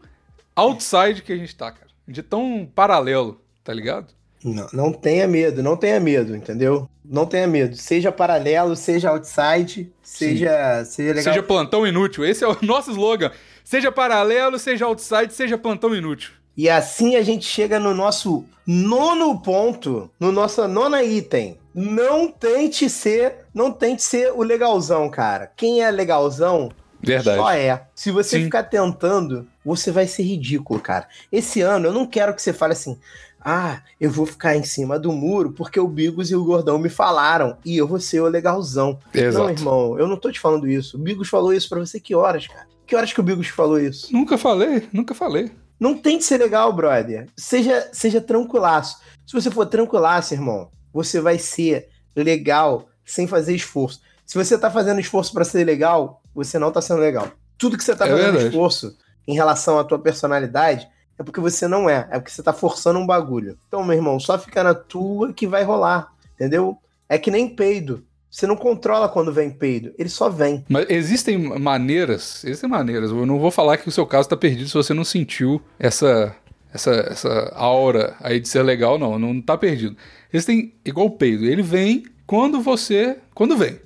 outside 0.57 1.23
que 1.23 1.33
a 1.33 1.37
gente 1.37 1.55
tá, 1.55 1.71
cara. 1.71 1.87
De 2.09 2.23
tão 2.23 2.69
paralelo, 2.75 3.41
tá 3.63 3.73
ligado? 3.73 4.17
Não, 4.43 4.69
não 4.73 4.93
tenha 4.93 5.27
medo, 5.27 5.63
não 5.63 5.77
tenha 5.77 5.99
medo, 6.01 6.37
entendeu? 6.37 6.89
Não 7.05 7.27
tenha 7.27 7.47
medo. 7.47 7.77
Seja 7.77 8.13
paralelo, 8.13 8.77
seja 8.77 9.11
outside, 9.11 9.93
seja, 10.03 10.85
seja 10.85 11.15
legal. 11.15 11.35
Seja 11.35 11.43
plantão 11.43 11.87
inútil. 11.87 12.25
Esse 12.25 12.45
é 12.45 12.49
o 12.49 12.57
nosso 12.63 12.91
slogan. 12.91 13.31
Seja 13.65 13.91
paralelo, 13.91 14.59
seja 14.59 14.87
outside, 14.87 15.33
seja 15.33 15.59
plantão 15.59 15.95
inútil. 15.95 16.31
E 16.57 16.71
assim 16.71 17.17
a 17.17 17.23
gente 17.23 17.45
chega 17.45 17.79
no 17.79 17.93
nosso 17.93 18.45
nono 18.67 19.39
ponto, 19.41 20.11
no 20.19 20.33
nosso 20.33 20.67
nona 20.67 21.03
item. 21.03 21.59
Não 21.75 22.29
tente 22.29 22.89
ser, 22.89 23.47
não 23.53 23.71
tente 23.71 24.03
ser 24.03 24.33
o 24.33 24.43
legalzão, 24.43 25.11
cara. 25.11 25.51
Quem 25.55 25.83
é 25.83 25.91
legalzão 25.91 26.71
Verdade. 27.01 27.39
Só 27.39 27.51
é. 27.51 27.87
Se 27.95 28.11
você 28.11 28.39
Sim. 28.39 28.45
ficar 28.45 28.65
tentando, 28.65 29.47
você 29.65 29.91
vai 29.91 30.07
ser 30.07 30.23
ridículo, 30.23 30.81
cara. 30.81 31.09
Esse 31.31 31.61
ano 31.61 31.87
eu 31.87 31.93
não 31.93 32.07
quero 32.07 32.35
que 32.35 32.43
você 32.43 32.53
fale 32.53 32.73
assim: 32.73 32.99
ah, 33.41 33.81
eu 34.01 34.11
vou 34.11 34.27
ficar 34.27 34.57
em 34.57 34.65
cima 34.65 34.99
do 34.99 35.13
muro 35.13 35.53
porque 35.53 35.79
o 35.79 35.87
Bigos 35.87 36.31
e 36.31 36.35
o 36.35 36.45
Gordão 36.45 36.79
me 36.79 36.89
falaram 36.89 37.57
e 37.65 37.77
eu 37.77 37.87
vou 37.87 38.01
ser 38.01 38.21
o 38.21 38.27
legalzão. 38.27 38.99
Exato. 39.15 39.45
Não, 39.45 39.51
irmão, 39.51 39.99
eu 39.99 40.09
não 40.09 40.17
tô 40.17 40.33
te 40.33 40.41
falando 40.41 40.67
isso. 40.67 40.97
O 40.97 41.01
Bigos 41.01 41.29
falou 41.29 41.53
isso 41.53 41.69
pra 41.69 41.79
você 41.79 42.01
que 42.01 42.15
horas, 42.15 42.47
cara? 42.49 42.67
Que 42.87 42.97
horas 42.97 43.13
que 43.13 43.21
o 43.21 43.23
Bigos 43.23 43.49
falou 43.49 43.79
isso? 43.79 44.13
Nunca 44.13 44.37
falei, 44.37 44.89
nunca 44.93 45.15
falei. 45.15 45.51
Não 45.79 45.97
tente 45.97 46.25
ser 46.25 46.39
legal, 46.39 46.73
brother. 46.73 47.29
Seja, 47.37 47.89
seja 47.93 48.21
tranquilaço. 48.21 48.99
Se 49.27 49.33
você 49.33 49.51
for 49.51 49.67
tranquilaço, 49.67 50.35
irmão, 50.35 50.71
você 50.93 51.21
vai 51.21 51.39
ser 51.39 51.89
legal 52.17 52.89
sem 53.05 53.27
fazer 53.27 53.55
esforço. 53.55 54.01
Se 54.25 54.37
você 54.37 54.59
tá 54.59 54.71
fazendo 54.71 55.01
esforço 55.01 55.33
para 55.33 55.45
ser 55.45 55.65
legal, 55.65 56.21
você 56.45 56.59
não 56.59 56.71
tá 56.71 56.81
sendo 56.81 57.01
legal. 57.01 57.29
Tudo 57.59 57.77
que 57.77 57.83
você 57.83 57.97
tá 57.97 58.07
É 58.07 58.11
fazendo 58.11 58.25
verdade. 58.33 58.47
esforço 58.49 58.97
em 59.27 59.35
relação 59.35 59.79
à 59.79 59.85
tua 59.85 59.99
personalidade 59.99 60.87
é 61.19 61.23
porque 61.23 61.41
você 61.41 61.67
não 61.67 61.89
é, 61.89 62.07
é 62.11 62.19
porque 62.19 62.31
você 62.31 62.43
tá 62.43 62.53
forçando 62.53 62.99
um 62.99 63.07
bagulho. 63.07 63.59
Então, 63.67 63.83
meu 63.83 63.97
irmão, 63.97 64.21
só 64.21 64.39
fica 64.39 64.63
na 64.63 64.75
tua 64.75 65.33
que 65.33 65.47
vai 65.47 65.65
rolar, 65.65 66.13
entendeu? 66.35 66.77
É 67.09 67.19
que 67.19 67.31
nem 67.31 67.49
peido. 67.49 68.05
Você 68.31 68.47
não 68.47 68.57
controla 68.57 69.09
quando 69.09 69.33
vem 69.33 69.51
peido, 69.51 69.95
ele 69.99 70.11
só 70.11 70.29
vem. 70.29 70.63
Mas 70.69 70.85
existem 70.91 71.39
maneiras, 71.39 72.45
existem 72.45 72.69
maneiras. 72.69 73.11
Eu 73.11 73.25
não 73.25 73.39
vou 73.39 73.51
falar 73.51 73.79
que 73.79 73.89
o 73.89 73.93
seu 73.93 74.05
caso 74.07 74.29
tá 74.29 74.37
perdido 74.37 74.69
se 74.69 74.75
você 74.75 74.93
não 74.93 75.05
sentiu 75.05 75.63
essa 75.79 76.37
essa, 76.73 76.91
essa 77.11 77.53
aura 77.55 78.15
aí 78.21 78.39
de 78.39 78.49
ser 78.49 78.63
legal, 78.63 78.99
não. 78.99 79.19
Não 79.19 79.41
tá 79.41 79.57
perdido. 79.57 79.97
Existem 80.31 80.75
igual 80.85 81.07
o 81.07 81.11
peido. 81.13 81.47
Ele 81.47 81.63
vem 81.63 82.05
quando 82.27 82.61
você. 82.61 83.17
Quando 83.35 83.57
vem. 83.57 83.81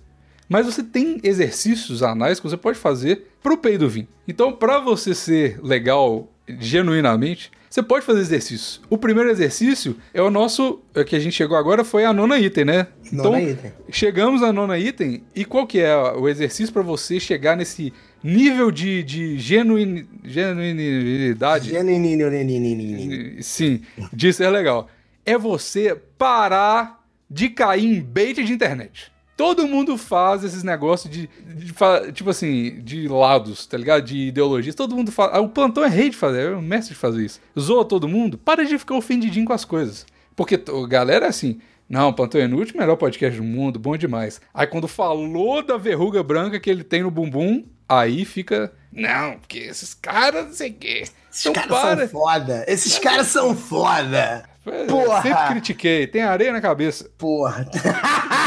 Mas 0.50 0.66
você 0.66 0.82
tem 0.82 1.20
exercícios 1.22 2.02
anais 2.02 2.40
que 2.40 2.48
você 2.48 2.56
pode 2.56 2.76
fazer 2.76 3.28
pro 3.40 3.56
peido 3.56 3.88
vir. 3.88 4.08
Então, 4.26 4.52
para 4.52 4.80
você 4.80 5.14
ser 5.14 5.60
legal 5.62 6.28
genuinamente, 6.58 7.52
você 7.70 7.80
pode 7.84 8.04
fazer 8.04 8.18
exercícios. 8.18 8.80
O 8.90 8.98
primeiro 8.98 9.30
exercício 9.30 9.96
é 10.12 10.20
o 10.20 10.28
nosso, 10.28 10.80
é 10.92 11.04
que 11.04 11.14
a 11.14 11.20
gente 11.20 11.36
chegou 11.36 11.56
agora, 11.56 11.84
foi 11.84 12.04
a 12.04 12.12
nona 12.12 12.36
item, 12.36 12.64
né? 12.64 12.88
Nona 13.12 13.40
então, 13.40 13.48
item. 13.48 13.72
chegamos 13.92 14.42
à 14.42 14.52
nona 14.52 14.76
item, 14.76 15.22
e 15.36 15.44
qual 15.44 15.68
que 15.68 15.78
é 15.78 15.96
o 15.96 16.28
exercício 16.28 16.72
para 16.72 16.82
você 16.82 17.20
chegar 17.20 17.56
nesse 17.56 17.92
nível 18.20 18.72
de, 18.72 19.04
de 19.04 19.38
genuin, 19.38 20.04
genuinidade? 20.24 21.70
Genuinidade. 21.70 23.40
Sim, 23.44 23.82
disso 24.12 24.42
é 24.42 24.50
legal. 24.50 24.88
É 25.24 25.38
você 25.38 25.96
parar 26.18 27.06
de 27.30 27.50
cair 27.50 27.84
em 27.84 28.02
bait 28.02 28.34
de 28.34 28.52
internet. 28.52 29.12
Todo 29.40 29.66
mundo 29.66 29.96
faz 29.96 30.44
esses 30.44 30.62
negócios 30.62 31.10
de, 31.12 31.28
de 31.54 31.72
fa- 31.72 32.12
tipo 32.12 32.28
assim, 32.30 32.80
de 32.82 33.08
lados, 33.08 33.66
tá 33.66 33.76
ligado? 33.78 34.02
De 34.04 34.28
ideologias. 34.28 34.74
Todo 34.74 34.94
mundo 34.94 35.10
faz. 35.10 35.30
Ah, 35.32 35.40
O 35.40 35.48
plantão 35.48 35.82
é 35.84 35.88
rei 35.88 36.10
de 36.10 36.16
fazer, 36.16 36.52
é 36.52 36.54
o 36.54 36.60
mestre 36.60 36.92
de 36.94 37.00
fazer 37.00 37.24
isso. 37.24 37.40
Zoa 37.58 37.84
todo 37.84 38.06
mundo, 38.08 38.36
para 38.36 38.64
de 38.66 38.78
ficar 38.78 38.94
ofendidinho 38.96 39.46
com 39.46 39.52
as 39.52 39.64
coisas. 39.64 40.04
Porque 40.36 40.54
a 40.56 40.86
galera 40.86 41.26
é 41.26 41.28
assim. 41.30 41.58
Não, 41.88 42.12
Plantão 42.12 42.40
é 42.40 42.44
Inútil, 42.44 42.78
melhor 42.78 42.96
podcast 42.96 43.36
do 43.36 43.42
mundo, 43.44 43.76
bom 43.78 43.96
demais. 43.96 44.40
Aí 44.54 44.66
quando 44.66 44.86
falou 44.86 45.60
da 45.62 45.76
verruga 45.76 46.22
branca 46.22 46.60
que 46.60 46.70
ele 46.70 46.84
tem 46.84 47.02
no 47.02 47.10
bumbum, 47.10 47.64
aí 47.88 48.24
fica. 48.24 48.72
Não, 48.92 49.38
porque 49.40 49.58
esses 49.58 49.92
caras, 49.94 50.46
não 50.46 50.52
sei 50.52 50.70
o 50.70 50.74
quê. 50.74 51.04
Esses 51.32 51.46
Então 51.46 51.52
caras 51.54 51.68
para. 51.80 51.96
são 51.98 52.08
foda. 52.08 52.64
Esses 52.68 52.98
caras 52.98 53.26
são 53.26 53.56
foda. 53.56 54.44
É, 54.66 54.84
Porra! 54.84 55.22
Sempre 55.22 55.46
critiquei, 55.48 56.06
tem 56.06 56.22
areia 56.22 56.52
na 56.52 56.60
cabeça. 56.60 57.10
Porra. 57.18 57.66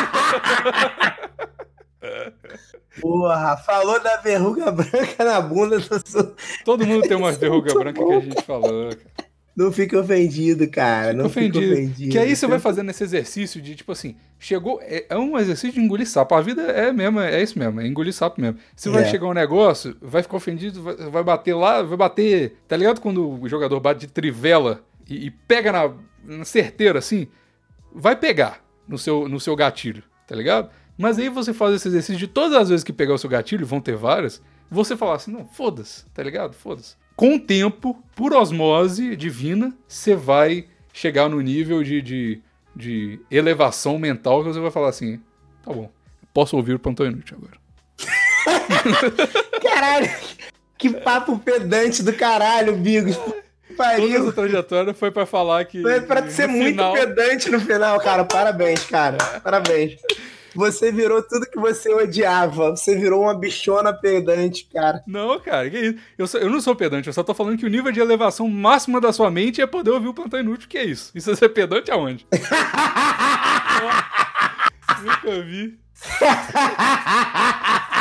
Porra, 3.01 3.57
falou 3.57 3.99
da 4.01 4.17
verruga 4.17 4.71
branca 4.71 5.23
na 5.23 5.41
bunda, 5.41 5.79
sou- 6.05 6.35
Todo 6.63 6.85
mundo 6.85 7.07
tem 7.07 7.17
umas 7.17 7.37
verrugas 7.37 7.73
brancas 7.73 8.05
que 8.05 8.13
a 8.13 8.19
gente 8.19 8.41
falou. 8.43 8.89
cara. 8.89 8.99
não 9.55 9.71
fica 9.71 9.99
ofendido, 9.99 10.69
cara. 10.69 11.11
Não 11.13 11.25
ofendido. 11.25 11.59
fica 11.61 11.73
ofendido. 11.73 12.11
Que 12.11 12.17
aí 12.19 12.35
você 12.35 12.45
vai 12.45 12.59
fazendo 12.59 12.89
esse 12.91 13.03
exercício 13.03 13.61
de, 13.61 13.75
tipo 13.75 13.91
assim, 13.91 14.15
chegou. 14.37 14.79
É, 14.83 15.05
é 15.09 15.17
um 15.17 15.37
exercício 15.39 15.73
de 15.73 15.79
engolir 15.79 16.07
sapo. 16.07 16.35
A 16.35 16.41
vida 16.41 16.61
é 16.63 16.91
mesmo, 16.91 17.19
é 17.19 17.41
isso 17.41 17.57
mesmo, 17.57 17.81
é 17.81 17.87
engolir 17.87 18.13
sapo 18.13 18.39
mesmo. 18.39 18.59
Você 18.75 18.89
vai 18.89 19.03
É. 19.03 19.07
chegar 19.07 19.25
um 19.27 19.33
negócio, 19.33 19.95
vai 20.01 20.21
ficar 20.21 20.37
ofendido, 20.37 20.83
vai, 20.83 20.95
vai 20.95 21.23
bater 21.23 21.55
lá, 21.55 21.81
vai 21.81 21.97
bater. 21.97 22.57
Tá 22.67 22.77
ligado 22.77 23.01
quando 23.01 23.41
o 23.41 23.47
jogador 23.49 23.79
bate 23.79 24.01
de 24.01 24.07
trivela 24.07 24.81
e, 25.09 25.27
e 25.27 25.31
pega 25.31 25.71
na, 25.71 25.91
na 26.23 26.45
certeira 26.45 26.99
assim? 26.99 27.27
Vai 27.95 28.15
pegar 28.15 28.59
no 28.87 28.97
seu, 28.99 29.27
no 29.29 29.39
seu 29.39 29.55
gatilho, 29.55 30.03
tá 30.27 30.35
ligado? 30.35 30.69
Mas 30.97 31.17
aí 31.17 31.29
você 31.29 31.53
faz 31.53 31.75
esse 31.75 31.87
exercício 31.87 32.17
de 32.17 32.27
todas 32.27 32.53
as 32.53 32.69
vezes 32.69 32.83
que 32.83 32.93
pegar 32.93 33.13
o 33.13 33.17
seu 33.17 33.29
gatilho, 33.29 33.65
vão 33.65 33.81
ter 33.81 33.95
várias, 33.95 34.41
você 34.69 34.95
falar 34.95 35.15
assim, 35.15 35.31
não, 35.31 35.45
foda-se, 35.45 36.05
tá 36.13 36.21
ligado? 36.23 36.53
Foda-se. 36.53 36.95
Com 37.15 37.35
o 37.35 37.39
tempo, 37.39 38.01
por 38.15 38.33
osmose 38.33 39.15
divina, 39.15 39.75
você 39.87 40.15
vai 40.15 40.67
chegar 40.91 41.29
no 41.29 41.41
nível 41.41 41.83
de, 41.83 42.01
de, 42.01 42.41
de 42.75 43.19
elevação 43.29 43.97
mental 43.97 44.43
que 44.43 44.49
você 44.49 44.59
vai 44.59 44.71
falar 44.71 44.89
assim, 44.89 45.19
tá 45.63 45.71
bom, 45.71 45.91
posso 46.33 46.55
ouvir 46.55 46.73
o 46.73 46.79
Plantão 46.79 47.05
Inútil 47.05 47.37
agora. 47.37 47.63
Caralho, 49.61 50.09
que 50.77 50.89
papo 50.89 51.39
pedante 51.39 52.03
do 52.03 52.13
caralho, 52.13 52.75
Bigos. 52.75 53.17
Toda 53.75 53.89
essa 53.93 54.01
Pariu. 54.01 54.33
trajetória 54.33 54.93
foi 54.93 55.11
pra 55.11 55.25
falar 55.25 55.65
que... 55.65 55.81
Foi 55.81 56.01
pra 56.01 56.29
ser 56.29 56.47
muito 56.47 56.71
final- 56.71 56.93
pedante 56.93 57.49
no 57.51 57.59
final, 57.59 57.99
cara. 57.99 58.23
Parabéns, 58.25 58.83
cara. 58.85 59.17
Parabéns. 59.43 59.95
Você 60.55 60.91
virou 60.91 61.19
tudo 61.23 61.47
que 61.49 61.57
você 61.59 61.91
odiava. 61.91 62.69
Você 62.71 62.95
virou 62.95 63.23
uma 63.23 63.33
bichona 63.33 63.91
pedante, 63.91 64.69
cara. 64.71 65.01
Não, 65.07 65.39
cara, 65.39 65.67
que 65.69 65.79
isso? 65.79 65.97
Eu, 66.15 66.27
eu 66.41 66.49
não 66.51 66.61
sou 66.61 66.75
pedante, 66.75 67.07
eu 67.07 67.13
só 67.13 67.23
tô 67.23 67.33
falando 67.33 67.57
que 67.57 67.65
o 67.65 67.69
nível 67.69 67.91
de 67.91 67.99
elevação 67.99 68.47
máxima 68.47 69.01
da 69.01 69.11
sua 69.11 69.31
mente 69.31 69.59
é 69.61 69.65
poder 69.65 69.89
ouvir 69.89 70.09
o 70.09 70.13
Plantão 70.13 70.39
Inútil, 70.39 70.69
que 70.69 70.77
é 70.77 70.83
isso? 70.85 71.11
Isso 71.15 71.31
é 71.31 71.35
ser 71.35 71.49
pedante 71.49 71.89
aonde? 71.91 72.27
Nunca 75.01 75.41
vi. 75.41 75.79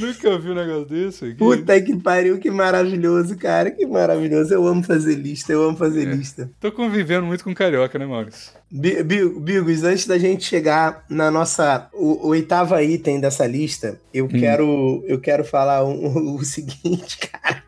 Nunca 0.00 0.38
vi 0.38 0.50
um 0.50 0.54
negócio 0.54 0.84
desse 0.86 1.24
aqui. 1.24 1.34
Puta 1.34 1.80
que 1.80 1.96
pariu, 1.96 2.38
que 2.38 2.50
maravilhoso, 2.50 3.36
cara. 3.36 3.70
Que 3.70 3.86
maravilhoso. 3.86 4.52
Eu 4.52 4.66
amo 4.66 4.82
fazer 4.82 5.14
lista, 5.14 5.52
eu 5.52 5.62
amo 5.62 5.76
fazer 5.76 6.06
É. 6.08 6.14
lista. 6.14 6.50
Tô 6.60 6.70
convivendo 6.70 7.26
muito 7.26 7.42
com 7.44 7.54
carioca, 7.54 7.98
né, 7.98 8.04
Maurício? 8.06 8.52
Bi- 8.70 9.02
Bi- 9.02 9.28
Bigos, 9.40 9.84
antes 9.84 10.06
da 10.06 10.18
gente 10.18 10.44
chegar 10.44 11.04
na 11.08 11.30
nossa 11.30 11.88
o, 11.92 12.26
o 12.26 12.28
oitava 12.28 12.82
item 12.82 13.20
dessa 13.20 13.46
lista, 13.46 13.98
eu 14.12 14.24
Hum. 14.26 14.28
quero 14.28 15.04
eu 15.06 15.20
quero 15.20 15.44
falar 15.44 15.84
um- 15.84 16.34
o 16.36 16.44
seguinte, 16.44 17.18
cara. 17.32 17.62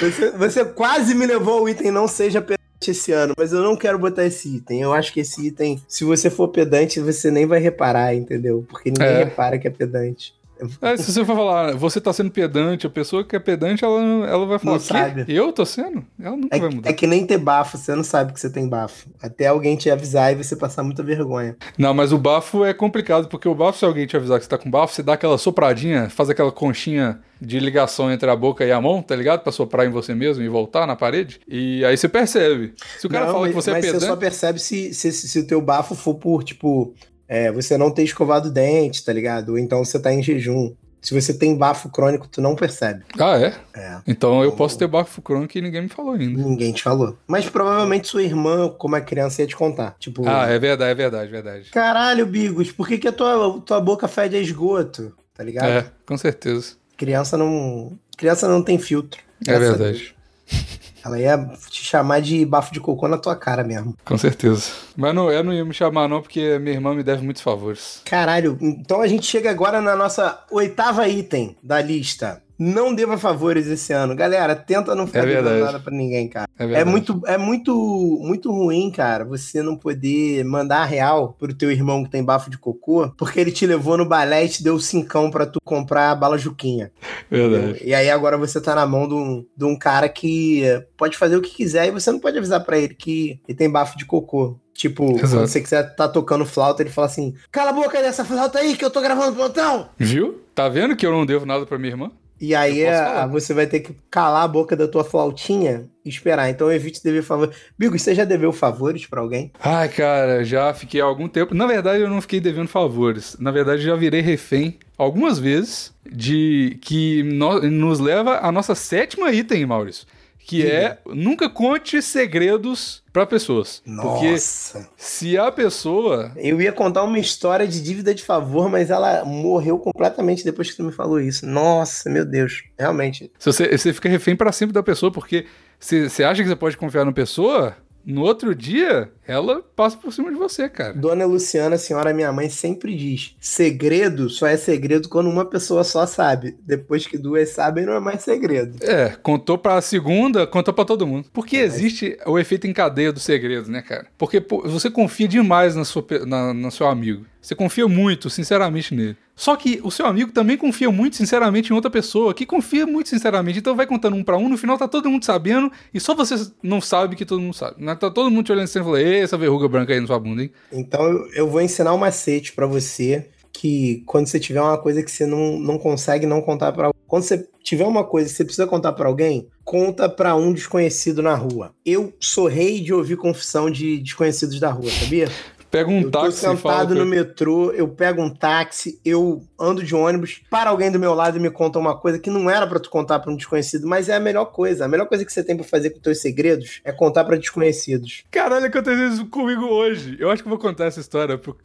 Você, 0.00 0.30
você 0.32 0.64
quase 0.64 1.14
me 1.14 1.24
levou 1.26 1.60
ao 1.60 1.68
item 1.68 1.90
não 1.92 2.08
seja 2.08 2.42
esse 2.90 3.12
ano, 3.12 3.34
mas 3.38 3.52
eu 3.52 3.62
não 3.62 3.76
quero 3.76 3.98
botar 3.98 4.24
esse 4.24 4.56
item. 4.56 4.80
Eu 4.82 4.92
acho 4.92 5.12
que 5.12 5.20
esse 5.20 5.46
item, 5.46 5.80
se 5.86 6.04
você 6.04 6.28
for 6.28 6.48
pedante, 6.48 7.00
você 7.00 7.30
nem 7.30 7.46
vai 7.46 7.60
reparar, 7.60 8.14
entendeu? 8.14 8.64
Porque 8.68 8.90
ninguém 8.90 9.06
É. 9.06 9.24
repara 9.24 9.58
que 9.58 9.66
é 9.66 9.70
pedante. 9.70 10.34
É, 10.80 10.96
se 10.96 11.12
você 11.12 11.24
for 11.24 11.36
falar, 11.36 11.74
você 11.76 12.00
tá 12.00 12.12
sendo 12.12 12.30
pedante, 12.30 12.86
a 12.86 12.90
pessoa 12.90 13.24
que 13.24 13.34
é 13.36 13.38
pedante, 13.38 13.84
ela, 13.84 14.00
ela 14.26 14.46
vai 14.46 14.58
falar, 14.58 14.72
Não 14.74 14.80
"Quê? 14.80 14.86
sabe. 14.86 15.24
eu 15.28 15.52
tô 15.52 15.64
sendo? 15.64 16.04
Ela 16.20 16.36
nunca 16.36 16.56
É, 16.56 16.60
vai 16.60 16.70
mudar. 16.70 16.90
é 16.90 16.92
que 16.92 17.06
nem 17.06 17.26
ter 17.26 17.38
bafo, 17.38 17.76
você 17.78 17.94
não 17.94 18.04
sabe 18.04 18.32
que 18.32 18.40
você 18.40 18.50
tem 18.50 18.68
bafo. 18.68 19.08
Até 19.22 19.46
alguém 19.46 19.76
te 19.76 19.90
avisar 19.90 20.32
e 20.32 20.36
você 20.42 20.54
passar 20.56 20.82
muita 20.82 21.02
vergonha. 21.02 21.56
Não, 21.78 21.92
mas 21.94 22.12
o 22.12 22.18
bafo 22.18 22.64
é 22.64 22.72
complicado, 22.74 23.28
porque 23.28 23.48
o 23.48 23.54
bafo, 23.54 23.78
se 23.78 23.84
alguém 23.84 24.06
te 24.06 24.16
avisar 24.16 24.38
que 24.38 24.44
você 24.44 24.50
tá 24.50 24.58
com 24.58 24.70
bafo, 24.70 24.94
você 24.94 25.02
dá 25.02 25.14
aquela 25.14 25.38
sopradinha, 25.38 26.08
faz 26.10 26.28
aquela 26.30 26.52
conchinha 26.52 27.20
de 27.40 27.58
ligação 27.58 28.10
entre 28.12 28.30
a 28.30 28.36
boca 28.36 28.64
e 28.64 28.70
a 28.70 28.80
mão, 28.80 29.02
tá 29.02 29.16
ligado? 29.16 29.40
Pra 29.42 29.50
soprar 29.50 29.84
em 29.84 29.90
você 29.90 30.14
mesmo 30.14 30.44
e 30.44 30.48
voltar 30.48 30.86
na 30.86 30.94
parede. 30.94 31.40
E 31.48 31.84
aí 31.84 31.96
você 31.96 32.08
percebe. 32.08 32.72
Se 33.00 33.06
o 33.06 33.10
cara 33.10 33.26
Não, 33.26 33.32
fala 33.32 33.46
mas, 33.46 33.54
que 33.56 33.60
você 33.62 33.70
é 33.70 33.72
mas 33.74 33.84
pedante. 33.84 34.00
você 34.04 34.06
só 34.06 34.16
percebe 34.16 34.58
se, 34.60 34.94
se, 34.94 35.10
se 35.12 35.38
o 35.40 35.46
teu 35.46 35.60
bafo 35.60 35.96
for 35.96 36.14
por, 36.14 36.44
tipo, 36.44 36.94
é, 37.28 37.50
você 37.52 37.76
não 37.78 37.90
ter 37.90 38.02
escovado 38.02 38.48
o 38.48 38.52
dente, 38.52 39.04
tá 39.04 39.12
ligado? 39.12 39.50
Ou 39.50 39.58
então 39.58 39.84
você 39.84 39.98
tá 39.98 40.12
em 40.12 40.22
jejum. 40.22 40.74
Se 41.00 41.12
você 41.20 41.34
tem 41.34 41.56
bafo 41.56 41.88
crônico, 41.88 42.28
tu 42.28 42.40
não 42.40 42.54
percebe. 42.54 43.02
Ah, 43.18 43.36
é? 43.36 43.54
É. 43.74 43.98
Então 44.06 44.40
eu 44.44 44.52
posso 44.52 44.78
ter 44.78 44.86
bafo 44.86 45.20
crônico 45.20 45.58
e 45.58 45.60
ninguém 45.60 45.82
me 45.82 45.88
falou 45.88 46.12
ainda. 46.12 46.40
Ninguém 46.40 46.72
te 46.72 46.80
falou. 46.80 47.18
Mas 47.26 47.48
provavelmente 47.50 48.06
sua 48.06 48.22
irmã, 48.22 48.68
como 48.68 48.94
é 48.94 49.00
criança, 49.00 49.42
ia 49.42 49.48
te 49.48 49.56
contar. 49.56 49.96
Tipo, 49.98 50.22
Ah, 50.28 50.46
é 50.48 50.58
verdade, 50.60 50.92
é 50.92 50.94
verdade, 50.94 51.28
é 51.28 51.30
verdade. 51.32 51.70
caralho, 51.70 52.24
Bigos, 52.24 52.70
por 52.70 52.86
que, 52.86 52.98
que 52.98 53.08
a 53.08 53.12
tua, 53.12 53.60
tua 53.66 53.80
boca 53.80 54.06
fede 54.06 54.36
a 54.36 54.40
esgoto? 54.40 55.12
Tá 55.34 55.42
ligado? 55.42 55.68
É, 55.70 55.86
com 56.06 56.16
certeza. 56.16 56.74
Criança 56.96 57.36
não. 57.36 57.98
Criança 58.16 58.46
não 58.46 58.62
tem 58.62 58.78
filtro. 58.78 59.20
É 59.44 59.58
verdade. 59.58 60.14
Ela 61.04 61.18
ia 61.18 61.38
te 61.68 61.84
chamar 61.84 62.20
de 62.20 62.44
bafo 62.44 62.72
de 62.72 62.80
cocô 62.80 63.08
na 63.08 63.18
tua 63.18 63.36
cara 63.36 63.64
mesmo. 63.64 63.94
Com 64.04 64.18
certeza. 64.18 64.70
Mas 64.96 65.14
não, 65.14 65.30
eu 65.30 65.42
não 65.42 65.52
ia 65.52 65.64
me 65.64 65.74
chamar, 65.74 66.08
não, 66.08 66.20
porque 66.20 66.58
minha 66.58 66.74
irmã 66.74 66.94
me 66.94 67.02
deve 67.02 67.24
muitos 67.24 67.42
favores. 67.42 68.00
Caralho, 68.04 68.58
então 68.60 69.00
a 69.00 69.06
gente 69.06 69.26
chega 69.26 69.50
agora 69.50 69.80
na 69.80 69.96
nossa 69.96 70.44
oitava 70.50 71.08
item 71.08 71.56
da 71.62 71.80
lista. 71.80 72.41
Não 72.58 72.94
deva 72.94 73.18
favores 73.18 73.66
esse 73.66 73.92
ano. 73.92 74.14
Galera, 74.14 74.54
tenta 74.54 74.94
não 74.94 75.06
ficar 75.06 75.20
É 75.20 75.26
devendo 75.26 75.64
nada 75.64 75.80
pra 75.80 75.92
ninguém, 75.92 76.28
cara. 76.28 76.48
É 76.58 76.64
É 76.80 76.84
muito, 76.84 77.20
é 77.26 77.36
muito, 77.36 77.74
muito 78.22 78.52
ruim, 78.52 78.90
cara, 78.90 79.24
você 79.24 79.62
não 79.62 79.76
poder 79.76 80.44
mandar 80.44 80.82
a 80.82 80.84
real 80.84 81.34
pro 81.38 81.54
teu 81.54 81.70
irmão 81.70 82.04
que 82.04 82.10
tem 82.10 82.22
bafo 82.22 82.50
de 82.50 82.58
cocô, 82.58 83.12
porque 83.16 83.40
ele 83.40 83.50
te 83.50 83.66
levou 83.66 83.96
no 83.96 84.06
balé 84.06 84.44
e 84.44 84.48
te 84.48 84.62
deu 84.62 84.78
cincão 84.78 85.30
pra 85.30 85.46
tu 85.46 85.58
comprar 85.64 86.10
a 86.10 86.14
bala 86.14 86.38
Juquinha. 86.38 86.92
Verdade. 87.30 87.80
E 87.84 87.94
aí 87.94 88.10
agora 88.10 88.36
você 88.36 88.60
tá 88.60 88.74
na 88.74 88.86
mão 88.86 89.08
de 89.08 89.14
um, 89.14 89.46
de 89.56 89.64
um 89.64 89.76
cara 89.76 90.08
que 90.08 90.62
pode 90.96 91.16
fazer 91.16 91.36
o 91.36 91.42
que 91.42 91.50
quiser 91.50 91.88
e 91.88 91.90
você 91.90 92.10
não 92.10 92.20
pode 92.20 92.38
avisar 92.38 92.64
pra 92.64 92.78
ele 92.78 92.94
que 92.94 93.40
ele 93.48 93.58
tem 93.58 93.70
bafo 93.70 93.96
de 93.98 94.04
cocô. 94.04 94.58
Tipo, 94.74 95.04
Exato. 95.12 95.34
quando 95.34 95.46
você 95.48 95.60
quiser 95.60 95.94
tá 95.94 96.08
tocando 96.08 96.46
flauta, 96.46 96.82
ele 96.82 96.90
fala 96.90 97.06
assim: 97.06 97.34
Cala 97.50 97.70
a 97.70 97.74
boca 97.74 98.00
dessa 98.00 98.24
flauta 98.24 98.58
aí 98.58 98.74
que 98.74 98.84
eu 98.84 98.90
tô 98.90 99.00
gravando 99.00 99.36
plantão! 99.36 99.88
Viu? 99.98 100.40
Tá 100.54 100.68
vendo 100.68 100.96
que 100.96 101.06
eu 101.06 101.12
não 101.12 101.26
devo 101.26 101.44
nada 101.44 101.66
pra 101.66 101.78
minha 101.78 101.92
irmã? 101.92 102.10
E 102.44 102.56
aí 102.56 102.82
você 103.30 103.54
vai 103.54 103.68
ter 103.68 103.78
que 103.78 103.94
calar 104.10 104.42
a 104.42 104.48
boca 104.48 104.74
da 104.74 104.88
tua 104.88 105.04
flautinha 105.04 105.88
e 106.04 106.08
esperar. 106.08 106.50
Então 106.50 106.72
evite 106.72 107.00
dever 107.02 107.22
favor. 107.22 107.52
Bigo, 107.78 107.96
você 107.96 108.14
já 108.16 108.24
deveu 108.24 108.52
favores 108.52 109.06
pra 109.06 109.20
alguém? 109.20 109.52
Ai, 109.62 109.88
cara, 109.88 110.44
já 110.44 110.74
fiquei 110.74 111.00
há 111.00 111.04
algum 111.04 111.28
tempo. 111.28 111.54
Na 111.54 111.66
verdade, 111.68 112.02
eu 112.02 112.10
não 112.10 112.20
fiquei 112.20 112.40
devendo 112.40 112.66
favores. 112.66 113.36
Na 113.38 113.52
verdade, 113.52 113.82
já 113.82 113.94
virei 113.94 114.20
refém 114.20 114.76
algumas 114.98 115.38
vezes 115.38 115.94
de 116.10 116.78
que 116.82 117.22
no- 117.22 117.60
nos 117.70 118.00
leva 118.00 118.38
à 118.38 118.50
nossa 118.50 118.74
sétima 118.74 119.30
item, 119.32 119.64
Maurício. 119.64 120.04
Que 120.44 120.66
é 120.66 120.98
nunca 121.06 121.48
conte 121.48 122.02
segredos 122.02 123.02
pra 123.12 123.26
pessoas. 123.26 123.82
Porque 123.84 124.30
Nossa. 124.32 124.88
se 124.96 125.38
a 125.38 125.52
pessoa. 125.52 126.32
Eu 126.36 126.60
ia 126.60 126.72
contar 126.72 127.04
uma 127.04 127.18
história 127.18 127.66
de 127.66 127.82
dívida 127.82 128.14
de 128.14 128.22
favor, 128.22 128.68
mas 128.68 128.90
ela 128.90 129.24
morreu 129.24 129.78
completamente 129.78 130.44
depois 130.44 130.70
que 130.70 130.76
tu 130.76 130.84
me 130.84 130.92
falou 130.92 131.20
isso. 131.20 131.46
Nossa, 131.46 132.10
meu 132.10 132.24
Deus. 132.24 132.64
Realmente. 132.78 133.30
Se 133.38 133.46
você, 133.52 133.76
você 133.76 133.92
fica 133.92 134.08
refém 134.08 134.34
pra 134.34 134.52
sempre 134.52 134.72
da 134.72 134.82
pessoa, 134.82 135.12
porque 135.12 135.46
se 135.78 136.08
você 136.08 136.24
acha 136.24 136.42
que 136.42 136.48
você 136.48 136.56
pode 136.56 136.76
confiar 136.76 137.04
na 137.04 137.12
pessoa, 137.12 137.76
no 138.04 138.22
outro 138.22 138.54
dia 138.54 139.10
ela 139.26 139.62
passa 139.76 139.96
por 139.96 140.12
cima 140.12 140.30
de 140.30 140.36
você, 140.36 140.68
cara. 140.68 140.92
Dona 140.92 141.24
Luciana, 141.24 141.78
senhora 141.78 142.12
minha 142.12 142.32
mãe, 142.32 142.48
sempre 142.48 142.94
diz: 142.96 143.36
segredo 143.40 144.28
só 144.28 144.46
é 144.46 144.56
segredo 144.56 145.08
quando 145.08 145.30
uma 145.30 145.44
pessoa 145.44 145.84
só 145.84 146.06
sabe. 146.06 146.56
Depois 146.64 147.06
que 147.06 147.16
duas 147.16 147.50
sabem, 147.50 147.86
não 147.86 147.94
é 147.94 148.00
mais 148.00 148.22
segredo. 148.22 148.78
É, 148.82 149.16
contou 149.22 149.56
pra 149.56 149.80
segunda, 149.80 150.46
contou 150.46 150.74
pra 150.74 150.84
todo 150.84 151.06
mundo. 151.06 151.28
Porque 151.32 151.56
existe 151.56 152.18
o 152.26 152.38
efeito 152.38 152.66
em 152.66 152.72
cadeia 152.72 153.12
do 153.12 153.20
segredo, 153.20 153.70
né, 153.70 153.82
cara? 153.82 154.06
Porque 154.18 154.40
pô, 154.40 154.62
você 154.62 154.90
confia 154.90 155.28
demais 155.28 155.76
na 155.76 155.84
sua, 155.84 156.04
na, 156.26 156.52
no 156.52 156.70
seu 156.70 156.86
amigo. 156.86 157.24
Você 157.40 157.54
confia 157.56 157.88
muito, 157.88 158.30
sinceramente, 158.30 158.94
nele. 158.94 159.16
Só 159.42 159.56
que 159.56 159.80
o 159.82 159.90
seu 159.90 160.06
amigo 160.06 160.30
também 160.30 160.56
confia 160.56 160.88
muito, 160.88 161.16
sinceramente, 161.16 161.72
em 161.72 161.74
outra 161.74 161.90
pessoa, 161.90 162.32
que 162.32 162.46
confia 162.46 162.86
muito, 162.86 163.08
sinceramente. 163.08 163.58
Então 163.58 163.74
vai 163.74 163.88
contando 163.88 164.14
um 164.14 164.22
pra 164.22 164.36
um, 164.36 164.48
no 164.48 164.56
final 164.56 164.78
tá 164.78 164.86
todo 164.86 165.10
mundo 165.10 165.24
sabendo, 165.24 165.68
e 165.92 165.98
só 165.98 166.14
você 166.14 166.36
não 166.62 166.80
sabe 166.80 167.16
que 167.16 167.24
todo 167.24 167.40
mundo 167.40 167.52
sabe. 167.52 167.84
Né? 167.84 167.92
Tá 167.96 168.08
todo 168.08 168.30
mundo 168.30 168.46
te 168.46 168.52
olhando 168.52 168.66
assim 168.66 168.78
e 168.78 168.84
falando, 168.84 169.00
"Ei, 169.00 169.18
essa 169.18 169.36
verruga 169.36 169.66
branca 169.66 169.92
aí 169.92 169.98
na 169.98 170.06
sua 170.06 170.20
bunda, 170.20 170.44
hein? 170.44 170.52
Então 170.72 171.26
eu, 171.34 171.50
vou 171.50 171.60
ensinar 171.60 171.92
um 171.92 171.98
macete 171.98 172.52
pra 172.52 172.68
você 172.68 173.30
que 173.52 174.04
quando 174.06 174.28
você 174.28 174.38
tiver 174.38 174.60
uma 174.60 174.78
coisa 174.78 175.02
que 175.02 175.10
você 175.10 175.26
não, 175.26 175.58
não 175.58 175.76
consegue 175.76 176.24
não 176.24 176.40
contar 176.40 176.70
pra 176.70 176.92
quando 177.08 177.24
você 177.24 177.44
tiver 177.64 177.84
uma 177.84 178.04
coisa 178.04 178.30
que 178.30 178.36
você 178.36 178.44
precisa 178.44 178.68
contar 178.68 178.92
pra 178.92 179.08
alguém, 179.08 179.48
conta 179.64 180.08
pra 180.08 180.36
um 180.36 180.52
desconhecido 180.52 181.20
na 181.20 181.34
rua. 181.34 181.74
Eu 181.84 182.12
sou 182.20 182.46
rei 182.46 182.80
de 182.80 182.94
ouvir 182.94 183.16
confissão 183.16 183.68
de 183.68 183.98
desconhecidos 183.98 184.60
da 184.60 184.70
rua, 184.70 184.88
sabia? 184.88 185.28
Pega 185.72 185.88
um 185.90 186.02
Eu 186.02 186.10
tô 186.10 186.20
táxi 186.20 186.38
e 186.38 186.42
fala. 186.42 186.56
sentado 186.56 186.94
no 186.94 187.00
ele. 187.00 187.10
metrô, 187.10 187.72
eu 187.72 187.88
pego 187.88 188.20
um 188.20 188.28
táxi, 188.28 189.00
eu 189.02 189.42
ando 189.58 189.82
de 189.82 189.94
ônibus, 189.94 190.42
para 190.50 190.68
alguém 190.68 190.92
do 190.92 190.98
meu 191.00 191.14
lado 191.14 191.38
e 191.38 191.40
me 191.40 191.50
conta 191.50 191.78
uma 191.78 191.96
coisa 191.98 192.18
que 192.18 192.28
não 192.28 192.50
era 192.50 192.66
pra 192.66 192.78
tu 192.78 192.90
contar 192.90 193.20
pra 193.20 193.32
um 193.32 193.36
desconhecido, 193.36 193.86
mas 193.86 194.10
é 194.10 194.14
a 194.14 194.20
melhor 194.20 194.44
coisa. 194.44 194.84
A 194.84 194.88
melhor 194.88 195.06
coisa 195.08 195.24
que 195.24 195.32
você 195.32 195.42
tem 195.42 195.56
pra 195.56 195.64
fazer 195.64 195.88
com 195.88 195.98
teus 195.98 196.20
segredos 196.20 196.82
é 196.84 196.92
contar 196.92 197.24
pra 197.24 197.36
desconhecidos. 197.38 198.22
Caralho, 198.30 198.66
aconteceu 198.66 199.08
isso 199.08 199.26
comigo 199.28 199.64
hoje. 199.64 200.14
Eu 200.20 200.30
acho 200.30 200.42
que 200.42 200.46
eu 200.46 200.50
vou 200.50 200.58
contar 200.58 200.84
essa 200.84 201.00
história 201.00 201.38
pro, 201.38 201.56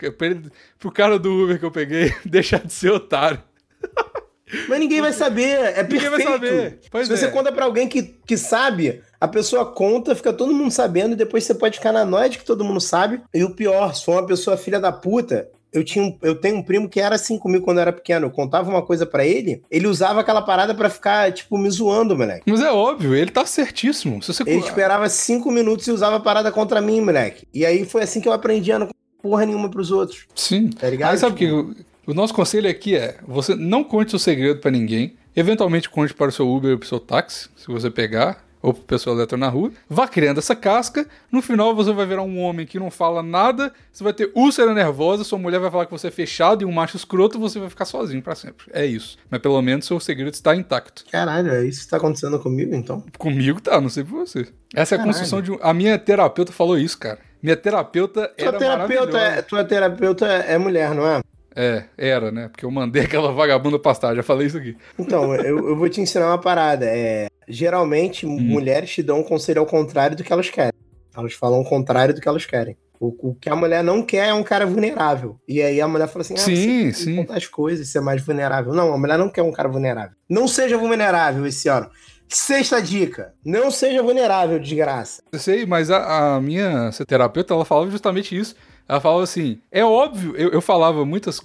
pro 0.80 0.92
cara 0.92 1.20
do 1.20 1.44
Uber 1.44 1.60
que 1.60 1.66
eu 1.66 1.72
peguei 1.72 2.14
deixar 2.26 2.66
de 2.66 2.72
ser 2.72 2.92
otário. 2.92 3.44
Mas 4.68 4.80
ninguém 4.80 5.02
vai 5.02 5.12
saber, 5.14 5.50
é 5.76 5.84
Ninguém 5.84 6.00
perfeito. 6.00 6.12
vai 6.12 6.22
saber. 6.34 6.80
Pois 6.90 7.08
Se 7.08 7.18
você 7.18 7.26
é. 7.26 7.30
conta 7.32 7.52
pra 7.52 7.66
alguém 7.66 7.88
que, 7.88 8.04
que 8.26 8.38
sabe, 8.38 9.02
a 9.20 9.28
pessoa 9.28 9.66
conta, 9.66 10.16
fica 10.16 10.32
todo 10.32 10.54
mundo 10.54 10.72
sabendo, 10.72 11.14
e 11.14 11.18
depois 11.18 11.44
você 11.44 11.54
pode 11.54 11.78
ficar 11.78 11.92
na 11.92 12.06
noia 12.06 12.30
de 12.30 12.38
que 12.38 12.46
todo 12.46 12.64
mundo 12.64 12.80
sabe. 12.80 13.22
E 13.34 13.44
o 13.44 13.50
pior, 13.52 13.94
se 13.94 14.06
for 14.06 14.14
uma 14.14 14.26
pessoa 14.26 14.56
filha 14.58 14.80
da 14.80 14.92
puta, 14.92 15.50
eu, 15.74 15.84
tinha 15.84 16.04
um- 16.06 16.18
eu 16.24 16.34
tenho 16.34 16.56
um 16.56 16.64
primo 16.64 16.88
que 16.88 17.00
era 17.00 17.16
assim 17.16 17.38
comigo 17.38 17.66
quando 17.66 17.78
eu 17.78 17.82
era 17.82 17.92
pequeno. 17.92 18.28
Eu 18.28 18.32
contava 18.32 18.70
uma 18.70 18.82
coisa 18.82 19.06
pra 19.06 19.26
ele, 19.26 19.62
ele 19.70 19.86
usava 19.86 20.22
aquela 20.22 20.42
parada 20.42 20.74
pra 20.74 20.90
ficar, 20.90 21.32
tipo, 21.34 21.58
me 21.58 21.70
zoando, 21.70 22.16
moleque. 22.18 22.44
Mas 22.50 22.62
é 22.62 22.72
óbvio, 22.72 23.14
ele 23.14 23.30
tá 23.30 23.46
certíssimo. 23.46 24.24
Se 24.24 24.34
você 24.34 24.44
Ele 24.44 24.60
esperava 24.60 25.10
cinco 25.10 25.52
minutos 25.52 25.86
e 25.88 25.92
usava 25.92 26.16
a 26.16 26.20
parada 26.22 26.52
contra 26.54 26.80
mim, 26.82 27.02
moleque. 27.02 27.46
E 27.54 27.66
aí 27.66 27.84
foi 27.86 28.04
assim 28.04 28.22
que 28.22 28.28
eu 28.30 28.34
aprendi 28.34 28.72
a 28.72 28.80
não 28.80 28.86
contar 28.88 28.98
porra 29.22 29.46
nenhuma 29.46 29.70
pros 29.70 29.92
outros. 29.92 30.26
Sim. 30.34 30.70
Tá 30.70 30.90
ligado? 30.90 31.12
Aí 31.12 31.18
sabe 31.18 31.34
o 31.36 31.38
que? 31.38 31.46
Tipo, 31.48 31.60
O, 31.60 31.76
o 32.08 32.14
nosso 32.14 32.34
conselho 32.34 32.70
aqui 32.70 32.96
é: 32.96 33.18
você 33.28 33.54
não 33.56 33.84
conte 33.84 34.12
seu 34.12 34.20
segredo 34.20 34.60
pra 34.60 34.72
ninguém. 34.72 35.16
Eventualmente 35.36 35.88
conte 35.90 36.14
para 36.14 36.30
o 36.30 36.32
seu 36.32 36.50
Uber 36.50 36.72
ou 36.72 36.80
pro 36.80 36.88
seu 36.88 37.00
táxi, 37.00 37.48
se 37.56 37.68
você 37.68 37.92
pegar, 37.92 38.44
ou 38.60 38.74
pro 38.74 38.84
pessoal 38.84 39.16
elétrico 39.16 39.40
na 39.40 39.48
rua. 39.50 39.72
Vá 39.88 40.08
criando 40.08 40.40
essa 40.40 40.56
casca. 40.56 41.08
No 41.32 41.42
final 41.44 41.76
você 41.76 41.92
vai 41.94 42.06
virar 42.08 42.24
um 42.24 42.40
homem 42.40 42.66
que 42.66 42.80
não 42.80 42.90
fala 42.90 43.22
nada. 43.22 43.72
Você 43.92 44.04
vai 44.04 44.14
ter 44.14 44.32
úlcera 44.34 44.74
nervosa. 44.74 45.24
Sua 45.24 45.38
mulher 45.38 45.60
vai 45.60 45.70
falar 45.70 45.86
que 45.86 45.92
você 45.92 46.08
é 46.08 46.12
fechado 46.12 46.64
e 46.64 46.66
um 46.66 46.72
macho 46.72 46.98
escroto. 46.98 47.40
Você 47.40 47.60
vai 47.60 47.70
ficar 47.70 47.86
sozinho 47.86 48.22
pra 48.22 48.34
sempre. 48.34 48.66
É 48.74 48.84
isso. 48.86 49.18
Mas 49.30 49.40
pelo 49.42 49.62
menos 49.62 49.86
seu 49.86 50.00
segredo 50.00 50.34
está 50.34 50.56
intacto. 50.56 51.06
Caralho, 51.12 51.52
é 51.52 51.66
isso 51.66 51.84
que 51.84 51.90
tá 51.92 51.98
acontecendo 51.98 52.40
comigo, 52.40 52.74
então? 52.74 53.04
Comigo 53.18 53.62
tá, 53.62 53.80
não 53.80 53.90
sei 53.90 54.04
por 54.04 54.26
você. 54.26 54.48
Essa 54.74 54.96
é 54.96 54.98
a 54.98 55.00
Caralho. 55.00 55.06
construção 55.06 55.42
de. 55.42 55.56
A 55.62 55.74
minha 55.74 56.00
terapeuta 56.00 56.52
falou 56.52 56.80
isso, 56.80 56.98
cara. 56.98 57.20
Minha 57.44 57.56
terapeuta 57.56 58.28
Tua 58.36 58.48
era 58.48 58.58
terapeuta, 58.58 59.18
é, 59.20 59.42
tua 59.44 59.64
terapeuta 59.64 60.26
é 60.26 60.58
mulher, 60.58 60.96
não 60.96 61.06
é? 61.06 61.22
É, 61.58 61.86
era, 61.98 62.32
né? 62.32 62.48
Porque 62.50 62.64
eu 62.64 62.70
mandei 62.72 63.02
aquela 63.06 63.32
vagabunda 63.32 63.80
pastar, 63.80 64.16
já 64.16 64.22
falei 64.22 64.46
isso 64.48 64.58
aqui. 64.58 64.78
Então, 65.00 65.34
eu, 65.36 65.70
eu 65.70 65.76
vou 65.76 65.90
te 65.90 66.00
ensinar 66.00 66.28
uma 66.28 66.38
parada. 66.38 66.86
É, 66.86 67.28
geralmente, 67.48 68.26
Hum. 68.28 68.40
mulheres 68.40 68.92
te 68.92 69.02
dão 69.02 69.20
um 69.22 69.24
conselho 69.24 69.60
ao 69.60 69.66
contrário 69.66 70.16
do 70.16 70.24
que 70.24 70.32
elas 70.32 70.50
querem. 70.50 70.74
Elas 71.16 71.34
falam 71.34 71.60
o 71.62 71.66
contrário 71.66 72.14
do 72.14 72.22
que 72.22 72.28
elas 72.28 72.46
querem. 72.46 72.78
O, 73.00 73.30
o 73.30 73.36
que 73.36 73.50
a 73.50 73.56
mulher 73.56 73.84
não 73.84 74.02
quer 74.04 74.30
é 74.30 74.34
um 74.34 74.44
cara 74.44 74.66
vulnerável. 74.66 75.40
E 75.48 75.62
aí 75.62 75.80
a 75.82 75.88
mulher 75.88 76.08
fala 76.08 76.22
assim: 76.22 76.34
ah, 76.36 76.38
Sim, 76.38 76.92
você 76.92 77.04
sim. 77.06 77.16
contar 77.16 77.38
as 77.38 77.48
coisas, 77.48 77.88
ser 77.90 78.02
mais 78.02 78.22
vulnerável. 78.24 78.74
Não, 78.74 78.94
a 78.94 78.98
mulher 78.98 79.18
não 79.18 79.30
quer 79.30 79.42
um 79.44 79.52
cara 79.52 79.68
vulnerável. 79.70 80.16
Não 80.30 80.48
seja 80.48 80.78
vulnerável 80.78 81.46
esse 81.46 81.68
ano. 81.68 81.90
Sexta 82.28 82.82
dica: 82.82 83.34
não 83.46 83.72
seja 83.72 84.02
vulnerável, 84.04 84.60
desgraça. 84.60 85.22
Eu 85.32 85.40
sei, 85.40 85.66
mas 85.66 85.90
a, 85.90 86.36
a 86.36 86.42
minha 86.42 86.90
terapeuta, 87.08 87.54
ela 87.54 87.66
falava 87.66 87.90
justamente 87.90 88.38
isso. 88.38 88.56
Ela 88.88 89.02
falava 89.02 89.24
assim: 89.24 89.60
é 89.72 89.84
óbvio, 89.84 90.36
eu, 90.38 90.50
eu 90.50 90.62
falava 90.62 91.06
muitas. 91.06 91.42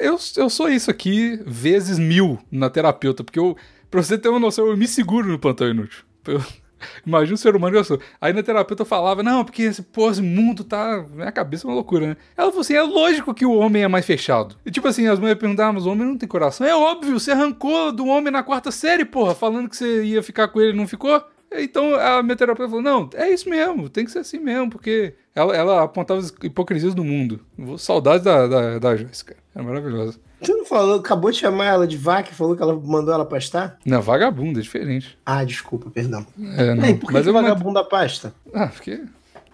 Eu, 0.00 0.18
eu 0.36 0.50
sou 0.50 0.68
isso 0.68 0.90
aqui 0.90 1.40
vezes 1.44 1.98
mil 1.98 2.38
na 2.50 2.70
terapeuta, 2.70 3.22
porque 3.22 3.38
eu, 3.38 3.56
pra 3.90 4.02
você 4.02 4.16
ter 4.16 4.28
uma 4.28 4.40
noção, 4.40 4.66
eu 4.66 4.76
me 4.76 4.88
seguro 4.88 5.28
no 5.28 5.38
plantão 5.38 5.68
inútil. 5.68 6.04
Eu, 6.26 6.42
imagina 7.06 7.34
o 7.34 7.38
ser 7.38 7.54
humano 7.54 7.72
que 7.72 7.78
eu 7.78 7.84
sou. 7.84 8.00
Aí 8.18 8.32
na 8.32 8.42
terapeuta 8.42 8.82
eu 8.82 8.86
falava: 8.86 9.22
não, 9.22 9.44
porque 9.44 9.62
esse, 9.62 9.82
pô, 9.82 10.10
esse 10.10 10.22
mundo 10.22 10.64
tá. 10.64 11.04
Minha 11.12 11.32
cabeça 11.32 11.66
é 11.66 11.68
uma 11.68 11.74
loucura, 11.74 12.06
né? 12.08 12.16
Ela 12.34 12.48
falou 12.48 12.62
assim: 12.62 12.74
é 12.74 12.82
lógico 12.82 13.34
que 13.34 13.44
o 13.44 13.54
homem 13.54 13.82
é 13.82 13.88
mais 13.88 14.06
fechado. 14.06 14.56
E 14.64 14.70
tipo 14.70 14.88
assim, 14.88 15.06
as 15.06 15.18
mulheres 15.18 15.40
perguntavam: 15.40 15.74
mas 15.74 15.86
o 15.86 15.90
homem 15.90 16.06
não 16.06 16.16
tem 16.16 16.28
coração? 16.28 16.66
É 16.66 16.74
óbvio, 16.74 17.20
você 17.20 17.32
arrancou 17.32 17.92
do 17.92 18.06
homem 18.06 18.32
na 18.32 18.42
quarta 18.42 18.70
série, 18.70 19.04
porra, 19.04 19.34
falando 19.34 19.68
que 19.68 19.76
você 19.76 20.04
ia 20.04 20.22
ficar 20.22 20.48
com 20.48 20.60
ele 20.60 20.72
e 20.72 20.76
não 20.76 20.88
ficou? 20.88 21.22
Então 21.52 21.94
a 21.94 22.22
minha 22.22 22.36
terapeuta 22.36 22.68
falou: 22.68 22.82
não, 22.82 23.08
é 23.14 23.30
isso 23.30 23.48
mesmo, 23.48 23.88
tem 23.88 24.04
que 24.04 24.10
ser 24.10 24.20
assim 24.20 24.38
mesmo, 24.38 24.70
porque 24.70 25.14
ela, 25.34 25.54
ela 25.56 25.82
apontava 25.84 26.20
as 26.20 26.32
hipocrisias 26.42 26.94
do 26.94 27.04
mundo. 27.04 27.40
Saudades 27.78 28.24
da, 28.24 28.46
da, 28.46 28.78
da 28.78 28.96
cara. 28.96 29.10
É 29.54 29.62
maravilhosa. 29.62 30.18
Tu 30.42 30.52
não 30.54 30.66
falou, 30.66 30.98
acabou 30.98 31.30
de 31.30 31.38
chamar 31.38 31.64
ela 31.66 31.86
de 31.86 31.96
vaca 31.96 32.30
e 32.30 32.34
falou 32.34 32.54
que 32.54 32.62
ela 32.62 32.74
mandou 32.74 33.12
ela 33.12 33.24
pastar? 33.24 33.78
Não, 33.86 34.02
vagabunda, 34.02 34.60
é 34.60 34.62
diferente. 34.62 35.18
Ah, 35.24 35.42
desculpa, 35.44 35.90
perdão. 35.90 36.26
É, 36.58 36.74
não. 36.74 36.84
E 36.84 36.94
por 36.94 37.06
que, 37.06 37.12
Mas 37.14 37.22
que 37.22 37.30
eu 37.30 37.32
vagabunda 37.32 37.82
pasta? 37.82 38.34
Ah, 38.52 38.66
porque 38.66 39.02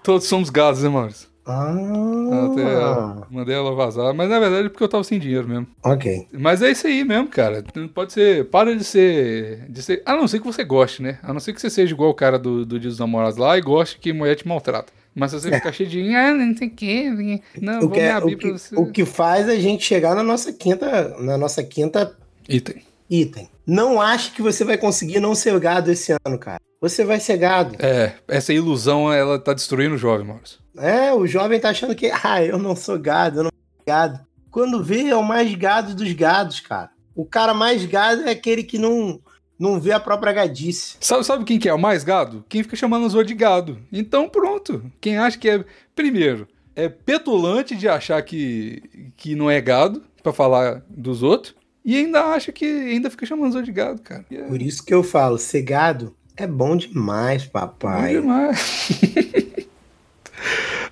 todos 0.02 0.26
somos 0.26 0.50
gados, 0.50 0.82
né, 0.82 0.88
Maurício? 0.88 1.28
Ah, 1.44 2.46
Até 2.52 3.34
mandei 3.34 3.54
ela 3.54 3.74
vazar, 3.74 4.14
mas 4.14 4.28
na 4.30 4.38
verdade 4.38 4.66
é 4.66 4.68
porque 4.68 4.84
eu 4.84 4.88
tava 4.88 5.02
sem 5.04 5.18
dinheiro 5.18 5.48
mesmo. 5.48 5.66
ok. 5.82 6.26
Mas 6.32 6.62
é 6.62 6.70
isso 6.70 6.86
aí 6.86 7.04
mesmo, 7.04 7.28
cara. 7.28 7.64
Pode 7.94 8.12
ser. 8.12 8.44
Para 8.46 8.74
de 8.76 8.84
ser. 8.84 9.66
De 9.68 9.82
ser. 9.82 10.02
A 10.06 10.14
não 10.16 10.28
ser 10.28 10.38
que 10.38 10.46
você 10.46 10.62
goste, 10.64 11.02
né? 11.02 11.18
A 11.22 11.32
não 11.32 11.40
ser 11.40 11.52
que 11.52 11.60
você 11.60 11.68
seja 11.70 11.92
igual 11.92 12.10
o 12.10 12.14
cara 12.14 12.38
do, 12.38 12.64
do 12.64 12.78
Dia 12.78 12.88
dos 12.90 12.98
Namorados 12.98 13.36
lá 13.38 13.56
e 13.58 13.60
goste 13.60 13.98
que 13.98 14.12
mulher 14.12 14.36
te 14.36 14.46
maltrata. 14.46 14.92
Mas 15.14 15.30
se 15.32 15.40
você 15.40 15.48
É. 15.48 15.52
ficar 15.58 15.72
cheio 15.72 15.88
de. 15.88 16.14
Ah, 16.14 16.32
não 16.34 16.56
sei 16.56 16.68
o 16.68 16.70
quê. 16.70 17.40
Não, 17.60 17.78
O 17.78 17.80
vou 17.82 17.90
que, 17.90 17.98
me 18.00 18.04
é- 18.06 18.12
abrir 18.12 18.34
o, 18.34 18.38
pra 18.38 18.46
que, 18.48 18.58
você. 18.58 18.76
o 18.76 18.86
que 18.86 19.04
faz 19.04 19.48
a 19.48 19.56
gente 19.56 19.84
chegar 19.84 20.14
na 20.14 20.22
nossa 20.22 20.52
quinta, 20.52 21.16
na 21.18 21.36
nossa 21.36 21.62
quinta 21.62 22.16
Item. 22.48 22.82
item. 23.10 23.48
Não 23.66 24.00
ache 24.00 24.30
que 24.32 24.42
você 24.42 24.64
vai 24.64 24.76
conseguir 24.78 25.20
não 25.20 25.34
ser 25.34 25.58
gado 25.60 25.90
esse 25.90 26.12
ano, 26.24 26.38
cara. 26.38 26.60
Você 26.80 27.04
vai 27.04 27.20
ser 27.20 27.36
gado. 27.36 27.76
É, 27.78 28.12
essa 28.26 28.52
ilusão, 28.52 29.12
ela 29.12 29.38
tá 29.38 29.52
destruindo 29.52 29.94
o 29.94 29.98
jovem, 29.98 30.26
Maurício. 30.26 30.58
É, 30.76 31.12
o 31.12 31.26
jovem 31.26 31.60
tá 31.60 31.70
achando 31.70 31.94
que, 31.94 32.10
ah, 32.22 32.42
eu 32.42 32.58
não 32.58 32.74
sou 32.74 32.98
gado, 32.98 33.40
eu 33.40 33.44
não 33.44 33.50
sou 33.50 33.84
gado. 33.86 34.20
Quando 34.50 34.82
vê, 34.82 35.08
é 35.08 35.16
o 35.16 35.22
mais 35.22 35.54
gado 35.54 35.94
dos 35.94 36.12
gados, 36.12 36.60
cara. 36.60 36.90
O 37.14 37.24
cara 37.24 37.52
mais 37.54 37.84
gado 37.84 38.22
é 38.22 38.30
aquele 38.30 38.62
que 38.62 38.78
não, 38.78 39.20
não 39.58 39.80
vê 39.80 39.92
a 39.92 40.00
própria 40.00 40.32
gadice. 40.32 40.96
Sabe, 41.00 41.24
sabe 41.24 41.44
quem 41.44 41.58
que 41.58 41.68
é 41.68 41.74
o 41.74 41.78
mais 41.78 42.04
gado? 42.04 42.44
Quem 42.48 42.62
fica 42.62 42.76
chamando 42.76 43.06
os 43.06 43.14
outros 43.14 43.28
de 43.28 43.34
gado. 43.34 43.78
Então 43.92 44.28
pronto. 44.28 44.90
Quem 45.00 45.18
acha 45.18 45.38
que 45.38 45.48
é. 45.48 45.64
Primeiro, 45.94 46.48
é 46.74 46.88
petulante 46.88 47.76
de 47.76 47.88
achar 47.88 48.22
que, 48.22 49.12
que 49.16 49.34
não 49.34 49.50
é 49.50 49.60
gado, 49.60 50.02
pra 50.22 50.32
falar 50.32 50.82
dos 50.88 51.22
outros. 51.22 51.54
E 51.84 51.96
ainda 51.96 52.22
acha 52.26 52.52
que 52.52 52.64
ainda 52.64 53.10
fica 53.10 53.26
chamando 53.26 53.50
os 53.50 53.54
outros 53.56 53.66
de 53.66 53.72
gado, 53.72 54.00
cara. 54.00 54.24
É 54.30 54.42
Por 54.42 54.62
isso 54.62 54.84
que 54.84 54.94
eu 54.94 55.02
falo, 55.02 55.36
ser 55.36 55.62
gado 55.62 56.14
é 56.36 56.46
bom 56.46 56.76
demais, 56.76 57.44
bom 57.44 57.50
papai. 57.52 58.14
demais. 58.14 58.88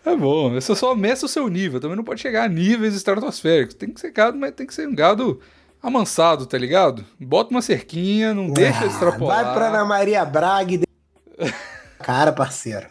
é 0.05 0.17
bom. 0.17 0.53
Você 0.53 0.75
só 0.75 0.95
meça 0.95 1.27
o 1.27 1.29
seu 1.29 1.49
nível. 1.49 1.81
Também 1.81 1.97
não 1.97 2.05
pode 2.05 2.21
chegar 2.21 2.45
a 2.45 2.49
níveis 2.49 2.95
estratosféricos. 2.95 3.75
Tem 3.75 3.91
que 3.91 4.01
ser 4.01 4.11
gado, 4.13 4.37
mas 4.39 4.53
tem 4.53 4.67
que 4.67 4.75
ser 4.75 4.89
um 4.89 4.95
gado 4.95 5.41
amansado, 5.83 6.47
tá 6.47 6.59
ligado? 6.59 7.05
Bota 7.19 7.51
uma 7.51 7.63
cerquinha, 7.63 8.35
não 8.35 8.51
deixa 8.51 8.85
Ah, 8.85 8.87
extrapolar. 8.87 9.45
Vai 9.45 9.55
pra 9.55 9.69
Ana 9.69 9.85
Maria 9.85 10.25
Braga 10.25 10.75
e. 10.75 10.81
Cara, 12.03 12.33
parceiro. 12.33 12.87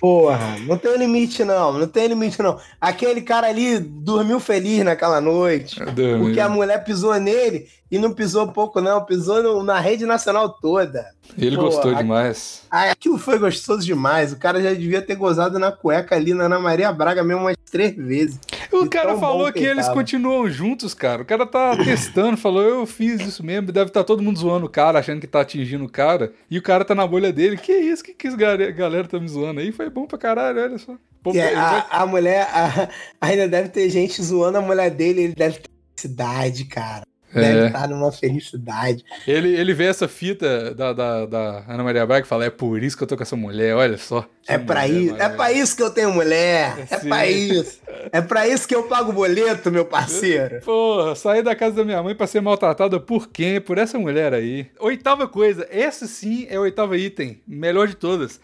Porra, 0.00 0.38
não 0.66 0.76
tem 0.78 0.96
limite, 0.96 1.44
não. 1.44 1.72
Não 1.78 1.86
tem 1.86 2.06
limite, 2.06 2.40
não. 2.42 2.58
Aquele 2.80 3.20
cara 3.20 3.48
ali 3.48 3.78
dormiu 3.78 4.40
feliz 4.40 4.84
naquela 4.84 5.20
noite. 5.20 5.78
Dormiu. 5.84 6.20
Porque 6.24 6.40
a 6.40 6.48
mulher 6.48 6.82
pisou 6.84 7.14
nele 7.20 7.66
e 7.90 7.98
não 7.98 8.12
pisou 8.12 8.48
pouco, 8.48 8.80
não. 8.80 9.04
Pisou 9.04 9.42
no- 9.42 9.62
na 9.62 9.78
rede 9.78 10.04
nacional 10.06 10.48
toda. 10.48 11.06
Ele 11.38 11.56
Pô, 11.56 11.64
gostou 11.64 11.90
a- 11.92 11.94
demais. 11.94 12.62
Ah, 12.70 12.90
aquilo 12.90 13.18
foi 13.18 13.38
gostoso 13.38 13.84
demais. 13.84 14.32
O 14.32 14.36
cara 14.38 14.60
já 14.62 14.70
devia 14.72 15.02
ter 15.02 15.14
gozado 15.16 15.58
na 15.58 15.70
cueca 15.72 16.14
ali 16.14 16.32
na 16.34 16.44
Ana 16.44 16.58
Maria 16.58 16.92
Braga 16.92 17.22
mesmo 17.22 17.42
umas 17.42 17.56
três 17.70 17.94
vezes. 17.96 18.38
O 18.72 18.88
cara 18.88 19.16
falou 19.16 19.46
que, 19.46 19.54
que 19.54 19.58
ele 19.60 19.70
eles 19.72 19.86
tava. 19.86 19.98
continuam 19.98 20.48
juntos, 20.50 20.94
cara. 20.94 21.22
O 21.22 21.24
cara 21.24 21.46
tá 21.46 21.76
testando, 21.76 22.36
falou, 22.36 22.62
eu 22.62 22.86
fiz 22.86 23.20
isso 23.20 23.44
mesmo. 23.44 23.70
Deve 23.72 23.88
estar 23.90 24.04
todo 24.04 24.22
mundo 24.22 24.38
zoando 24.38 24.66
o 24.66 24.70
cara, 24.70 24.98
achando 24.98 25.20
que 25.20 25.26
tá 25.26 25.40
atingindo 25.40 25.84
o 25.84 25.88
cara. 25.90 26.32
E 26.50 26.58
o 26.58 26.62
cara 26.62 26.84
tá 26.84 26.94
na 26.94 27.06
bolha 27.06 27.32
dele. 27.32 27.56
Que 27.56 27.72
isso? 27.72 28.02
Que 28.04 28.12
que 28.14 28.36
galera, 28.36 28.70
galera 28.70 29.06
tá 29.08 29.18
me 29.20 29.28
zoando 29.28 29.60
aí? 29.60 29.72
Foi 29.72 29.88
bom 29.90 30.06
pra 30.06 30.18
caralho, 30.18 30.60
olha 30.62 30.78
só. 30.78 30.94
Pô, 31.22 31.32
vai- 31.32 31.54
a, 31.54 32.02
a 32.02 32.06
mulher, 32.06 32.42
a- 32.52 32.88
ainda 33.20 33.48
deve 33.48 33.68
ter 33.70 33.88
gente 33.90 34.22
zoando 34.22 34.58
a 34.58 34.62
mulher 34.62 34.90
dele. 34.90 35.22
Ele 35.22 35.34
deve 35.34 35.58
ter 35.58 35.70
felicidade, 35.96 36.64
cara. 36.66 37.04
Deve 37.40 37.58
É. 37.60 37.66
estar 37.66 37.88
numa 37.88 38.10
felicidade. 38.10 39.04
Ele, 39.26 39.54
ele 39.54 39.72
vê 39.74 39.84
essa 39.84 40.08
fita 40.08 40.74
da, 40.74 40.92
da, 40.92 41.26
da 41.26 41.64
Ana 41.68 41.84
Maria 41.84 42.06
Braga 42.06 42.24
e 42.24 42.28
fala: 42.28 42.44
É 42.44 42.50
por 42.50 42.82
isso 42.82 42.96
que 42.96 43.02
eu 43.02 43.06
tô 43.06 43.16
com 43.16 43.22
essa 43.22 43.36
mulher, 43.36 43.74
olha 43.74 43.98
só. 43.98 44.26
É 44.48 44.56
pra, 44.58 44.82
mulher 44.82 44.88
isso, 45.00 45.14
é 45.14 45.18
maravilhosa." 45.18 45.36
pra 45.36 45.52
isso 45.52 45.76
que 45.76 45.82
eu 45.82 45.90
tenho 45.90 46.12
mulher. 46.12 46.74
É 46.90 46.98
Sim. 46.98 47.08
pra 47.08 47.26
isso. 47.26 47.80
É 48.12 48.20
pra 48.20 48.48
isso 48.48 48.66
que 48.68 48.74
eu 48.74 48.84
pago 48.84 49.12
boleto, 49.12 49.70
meu 49.70 49.84
parceiro. 49.84 50.60
Porra, 50.62 51.14
saí 51.14 51.42
da 51.42 51.54
casa 51.54 51.76
da 51.76 51.84
minha 51.84 52.02
mãe 52.02 52.14
pra 52.14 52.26
ser 52.26 52.40
maltratada 52.40 52.98
por 53.00 53.28
quem? 53.28 53.60
Por 53.60 53.78
essa 53.78 53.98
mulher 53.98 54.32
aí. 54.32 54.68
Oitava 54.78 55.26
coisa, 55.28 55.66
esse 55.70 56.06
sim 56.08 56.46
é 56.48 56.58
o 56.58 56.62
oitavo 56.62 56.94
item, 56.94 57.40
melhor 57.46 57.88
de 57.88 57.96
todas. 57.96 58.40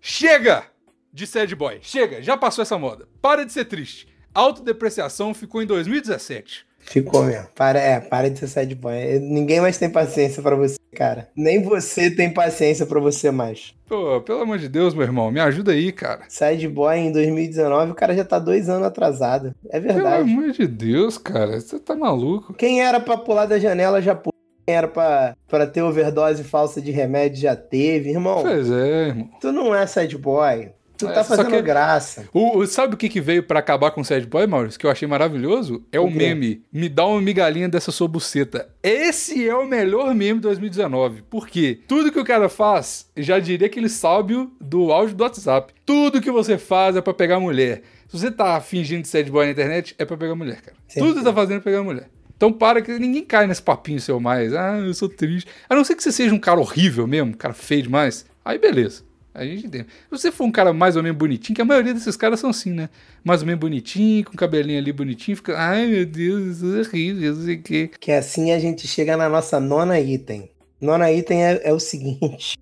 Chega 0.00 0.64
de 1.12 1.26
sad 1.26 1.54
boy, 1.54 1.78
chega, 1.82 2.22
já 2.22 2.36
passou 2.36 2.62
essa 2.62 2.78
moda. 2.78 3.06
Para 3.20 3.44
de 3.44 3.52
ser 3.52 3.64
triste. 3.66 4.08
Autodepreciação 4.34 5.34
ficou 5.34 5.62
em 5.62 5.66
2017. 5.66 6.64
Ficou 6.82 7.24
mesmo. 7.24 7.46
Para, 7.54 7.78
é, 7.78 8.00
para 8.00 8.28
de 8.28 8.38
ser 8.38 8.48
sad 8.48 8.74
boy. 8.74 9.18
Ninguém 9.20 9.60
mais 9.60 9.78
tem 9.78 9.88
paciência 9.88 10.42
pra 10.42 10.54
você, 10.56 10.76
cara. 10.94 11.28
Nem 11.34 11.62
você 11.62 12.10
tem 12.10 12.32
paciência 12.32 12.84
pra 12.84 13.00
você 13.00 13.30
mais. 13.30 13.74
Pô, 13.88 14.20
pelo 14.20 14.40
amor 14.42 14.58
de 14.58 14.68
Deus, 14.68 14.92
meu 14.94 15.04
irmão, 15.04 15.30
me 15.30 15.40
ajuda 15.40 15.72
aí, 15.72 15.92
cara. 15.92 16.22
Sad 16.28 16.66
boy 16.68 16.96
em 16.98 17.12
2019, 17.12 17.92
o 17.92 17.94
cara 17.94 18.14
já 18.14 18.24
tá 18.24 18.38
dois 18.38 18.68
anos 18.68 18.86
atrasado. 18.86 19.54
É 19.70 19.80
Pelo 19.80 19.94
verdade. 19.94 20.30
amor 20.30 20.50
de 20.50 20.66
Deus, 20.66 21.16
cara, 21.18 21.60
você 21.60 21.78
tá 21.78 21.94
maluco. 21.94 22.52
Quem 22.54 22.82
era 22.82 22.98
pra 23.00 23.16
pular 23.16 23.46
da 23.46 23.58
janela 23.58 24.02
já 24.02 24.14
pulou. 24.14 24.32
Quem 24.66 24.76
era 24.76 24.86
pra, 24.86 25.36
pra 25.48 25.66
ter 25.66 25.82
overdose 25.82 26.44
falsa 26.44 26.80
de 26.80 26.90
remédio 26.92 27.40
já 27.42 27.56
teve. 27.56 28.10
Irmão, 28.10 28.42
Pois 28.42 28.70
é, 28.70 29.08
irmão. 29.08 29.28
tu 29.40 29.50
não 29.50 29.74
é 29.74 29.86
sad 29.86 30.16
boy. 30.16 30.70
Tu 31.06 31.10
É, 31.10 31.14
tá 31.14 31.24
fazendo 31.24 31.50
que- 31.50 31.62
graça. 31.62 32.28
O, 32.32 32.64
sabe 32.66 32.94
o 32.94 32.96
que, 32.96 33.08
que 33.08 33.20
veio 33.20 33.42
pra 33.42 33.58
acabar 33.58 33.90
com 33.90 34.00
o 34.00 34.04
sad 34.04 34.26
boy, 34.26 34.46
Maurício? 34.46 34.78
Que 34.78 34.86
eu 34.86 34.90
achei 34.90 35.06
maravilhoso? 35.08 35.82
É 35.92 35.98
o, 36.00 36.04
O 36.04 36.10
meme. 36.10 36.62
Me 36.72 36.88
dá 36.88 37.06
uma 37.06 37.20
migalhinha 37.20 37.68
dessa 37.68 37.90
sua 37.92 38.08
buceta. 38.08 38.68
Esse 38.82 39.48
é 39.48 39.54
o 39.54 39.66
melhor 39.66 40.14
meme 40.14 40.34
de 40.40 40.42
2019. 40.42 41.22
Por 41.22 41.48
quê? 41.48 41.78
Tudo 41.86 42.10
que 42.12 42.18
o 42.20 42.24
cara 42.24 42.48
faz, 42.48 43.06
já 43.16 43.38
diria 43.38 43.66
aquele 43.66 43.88
sábio 43.88 44.50
do 44.60 44.92
áudio 44.92 45.14
do 45.14 45.22
WhatsApp. 45.24 45.72
Tudo 45.86 46.20
que 46.20 46.30
você 46.30 46.56
faz 46.58 46.96
é 46.96 47.00
pra 47.00 47.14
pegar 47.14 47.38
mulher. 47.40 47.82
Se 48.08 48.18
você 48.18 48.30
tá 48.30 48.60
fingindo 48.60 49.02
de 49.02 49.08
sad 49.08 49.30
boy 49.30 49.46
na 49.46 49.52
internet, 49.52 49.94
é 49.98 50.04
pra 50.04 50.16
pegar 50.16 50.34
mulher, 50.34 50.60
cara. 50.60 50.76
Sim. 50.88 51.00
Tudo 51.00 51.12
que 51.14 51.18
você 51.20 51.24
tá 51.24 51.32
fazendo 51.34 51.56
é 51.58 51.60
pegar 51.60 51.82
mulher. 51.82 52.08
Então 52.36 52.52
para 52.52 52.82
que 52.82 52.98
ninguém 52.98 53.24
cai 53.24 53.46
nesse 53.46 53.62
papinho 53.62 54.00
seu 54.00 54.18
mais. 54.18 54.52
Ah, 54.52 54.76
eu 54.78 54.92
sou 54.94 55.08
triste. 55.08 55.48
A 55.68 55.74
não 55.76 55.84
ser 55.84 55.94
que 55.94 56.02
você 56.02 56.10
seja 56.10 56.34
um 56.34 56.38
cara 56.38 56.58
horrível 56.60 57.06
mesmo, 57.06 57.30
um 57.30 57.34
cara 57.34 57.54
feio 57.54 57.84
demais. 57.84 58.26
Aí 58.44 58.58
beleza. 58.58 59.02
A 59.34 59.44
gente 59.44 59.66
entende. 59.66 59.84
Se 59.84 60.10
você 60.10 60.30
for 60.30 60.44
um 60.44 60.52
cara 60.52 60.72
mais 60.72 60.94
ou 60.94 61.02
menos 61.02 61.16
bonitinho, 61.16 61.54
que 61.56 61.62
a 61.62 61.64
maioria 61.64 61.94
desses 61.94 62.16
caras 62.16 62.38
são 62.38 62.50
assim, 62.50 62.70
né? 62.70 62.90
Mais 63.24 63.40
ou 63.40 63.46
menos 63.46 63.60
bonitinho, 63.60 64.24
com 64.24 64.36
cabelinho 64.36 64.78
ali 64.78 64.92
bonitinho, 64.92 65.36
fica. 65.36 65.58
Ai 65.58 65.86
meu 65.86 66.04
Deus, 66.04 66.58
isso 66.58 66.76
é 66.76 66.80
horrível, 66.80 67.34
não 67.34 67.44
sei 67.44 67.54
o 67.54 67.62
quê. 67.62 67.90
Que 67.98 68.12
assim 68.12 68.52
a 68.52 68.58
gente 68.58 68.86
chega 68.86 69.16
na 69.16 69.28
nossa 69.28 69.58
nona 69.58 69.98
item. 69.98 70.50
Nona 70.80 71.10
item 71.10 71.44
é, 71.44 71.60
é 71.64 71.72
o 71.72 71.80
seguinte: 71.80 72.58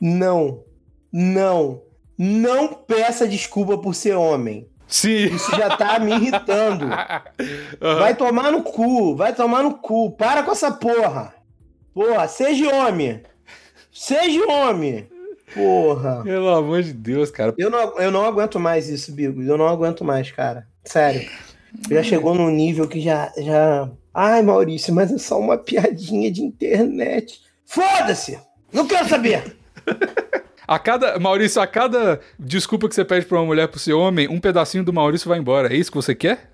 não, 0.00 0.62
não, 1.10 1.82
não 2.18 2.74
peça 2.74 3.26
desculpa 3.26 3.78
por 3.78 3.94
ser 3.94 4.14
homem. 4.16 4.68
Sim. 4.86 5.26
Isso 5.34 5.50
já 5.52 5.76
tá 5.76 5.98
me 5.98 6.12
irritando. 6.12 6.86
Vai 7.80 8.14
tomar 8.14 8.52
no 8.52 8.62
cu, 8.62 9.16
vai 9.16 9.34
tomar 9.34 9.62
no 9.62 9.74
cu. 9.78 10.12
Para 10.12 10.42
com 10.42 10.52
essa 10.52 10.70
porra. 10.70 11.34
Porra, 11.92 12.28
seja 12.28 12.72
homem. 12.72 13.22
Seja 13.90 14.46
homem. 14.46 15.08
Porra. 15.56 16.22
Pelo 16.22 16.48
amor 16.54 16.82
de 16.82 16.92
Deus, 16.92 17.30
cara. 17.30 17.54
Eu 17.56 17.70
não, 17.70 17.98
eu 17.98 18.10
não 18.10 18.24
aguento 18.24 18.60
mais 18.60 18.88
isso, 18.88 19.10
Bigo. 19.12 19.42
Eu 19.42 19.56
não 19.56 19.66
aguento 19.66 20.04
mais, 20.04 20.30
cara. 20.30 20.66
Sério. 20.84 21.28
Já 21.90 22.02
chegou 22.02 22.34
num 22.34 22.50
nível 22.50 22.86
que 22.86 23.00
já, 23.00 23.32
já. 23.38 23.88
Ai, 24.14 24.42
Maurício, 24.42 24.94
mas 24.94 25.12
é 25.12 25.18
só 25.18 25.38
uma 25.38 25.58
piadinha 25.58 26.30
de 26.30 26.42
internet. 26.42 27.40
Foda-se! 27.66 28.38
Não 28.72 28.86
quero 28.86 29.08
saber! 29.08 29.56
A 30.68 30.80
cada. 30.80 31.16
Maurício, 31.20 31.62
a 31.62 31.66
cada 31.66 32.20
desculpa 32.36 32.88
que 32.88 32.94
você 32.96 33.04
pede 33.04 33.24
pra 33.24 33.38
uma 33.38 33.46
mulher 33.46 33.68
por 33.68 33.78
ser 33.78 33.92
homem, 33.92 34.26
um 34.28 34.40
pedacinho 34.40 34.82
do 34.82 34.92
Maurício 34.92 35.28
vai 35.28 35.38
embora. 35.38 35.72
É 35.72 35.76
isso 35.76 35.92
que 35.92 35.96
você 35.96 36.12
quer? 36.12 36.50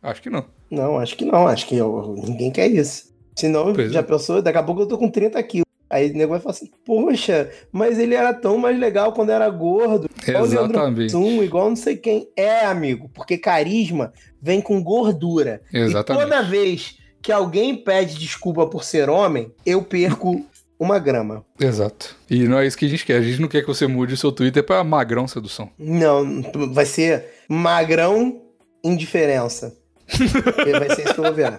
Acho 0.00 0.22
que 0.22 0.30
não. 0.30 0.44
Não, 0.70 0.98
acho 1.00 1.16
que 1.16 1.24
não. 1.24 1.48
Acho 1.48 1.66
que 1.66 1.76
eu- 1.76 2.14
ninguém 2.28 2.52
quer 2.52 2.68
isso. 2.68 3.12
Senão, 3.34 3.72
Pois 3.74 3.90
já 3.90 3.98
é. 3.98 4.02
pensou? 4.04 4.40
Daqui 4.40 4.56
a 4.58 4.62
pouco 4.62 4.82
eu 4.82 4.86
tô 4.86 4.96
com 4.96 5.10
30 5.10 5.42
quilos. 5.42 5.65
Aí 5.96 6.10
o 6.10 6.14
nego 6.14 6.32
vai 6.32 6.40
falar 6.40 6.54
assim, 6.54 6.70
poxa, 6.84 7.50
mas 7.72 7.98
ele 7.98 8.14
era 8.14 8.34
tão 8.34 8.58
mais 8.58 8.78
legal 8.78 9.12
quando 9.12 9.30
era 9.30 9.48
gordo. 9.48 10.08
Igual 10.26 10.44
Exatamente. 10.44 11.06
Hassum, 11.06 11.42
igual 11.42 11.70
não 11.70 11.76
sei 11.76 11.96
quem. 11.96 12.28
É, 12.36 12.66
amigo, 12.66 13.10
porque 13.14 13.38
carisma 13.38 14.12
vem 14.40 14.60
com 14.60 14.82
gordura. 14.82 15.62
Exatamente. 15.72 16.22
E 16.22 16.28
toda 16.28 16.42
vez 16.42 16.98
que 17.22 17.32
alguém 17.32 17.74
pede 17.74 18.18
desculpa 18.18 18.66
por 18.66 18.84
ser 18.84 19.08
homem, 19.08 19.50
eu 19.64 19.82
perco 19.82 20.44
uma 20.78 20.98
grama. 20.98 21.44
Exato. 21.58 22.14
E 22.28 22.46
não 22.46 22.58
é 22.58 22.66
isso 22.66 22.76
que 22.76 22.84
a 22.84 22.88
gente 22.88 23.06
quer. 23.06 23.16
A 23.16 23.22
gente 23.22 23.40
não 23.40 23.48
quer 23.48 23.62
que 23.62 23.66
você 23.66 23.86
mude 23.86 24.12
o 24.12 24.16
seu 24.18 24.30
Twitter 24.30 24.62
pra 24.62 24.84
magrão 24.84 25.26
sedução. 25.26 25.70
Não, 25.78 26.42
vai 26.72 26.84
ser 26.84 27.24
magrão 27.48 28.42
indiferença. 28.84 29.74
vai 30.78 30.94
ser 30.94 31.04
isso 31.04 31.14
que 31.14 31.20
eu 31.20 31.24
vou 31.24 31.34
ver. 31.34 31.58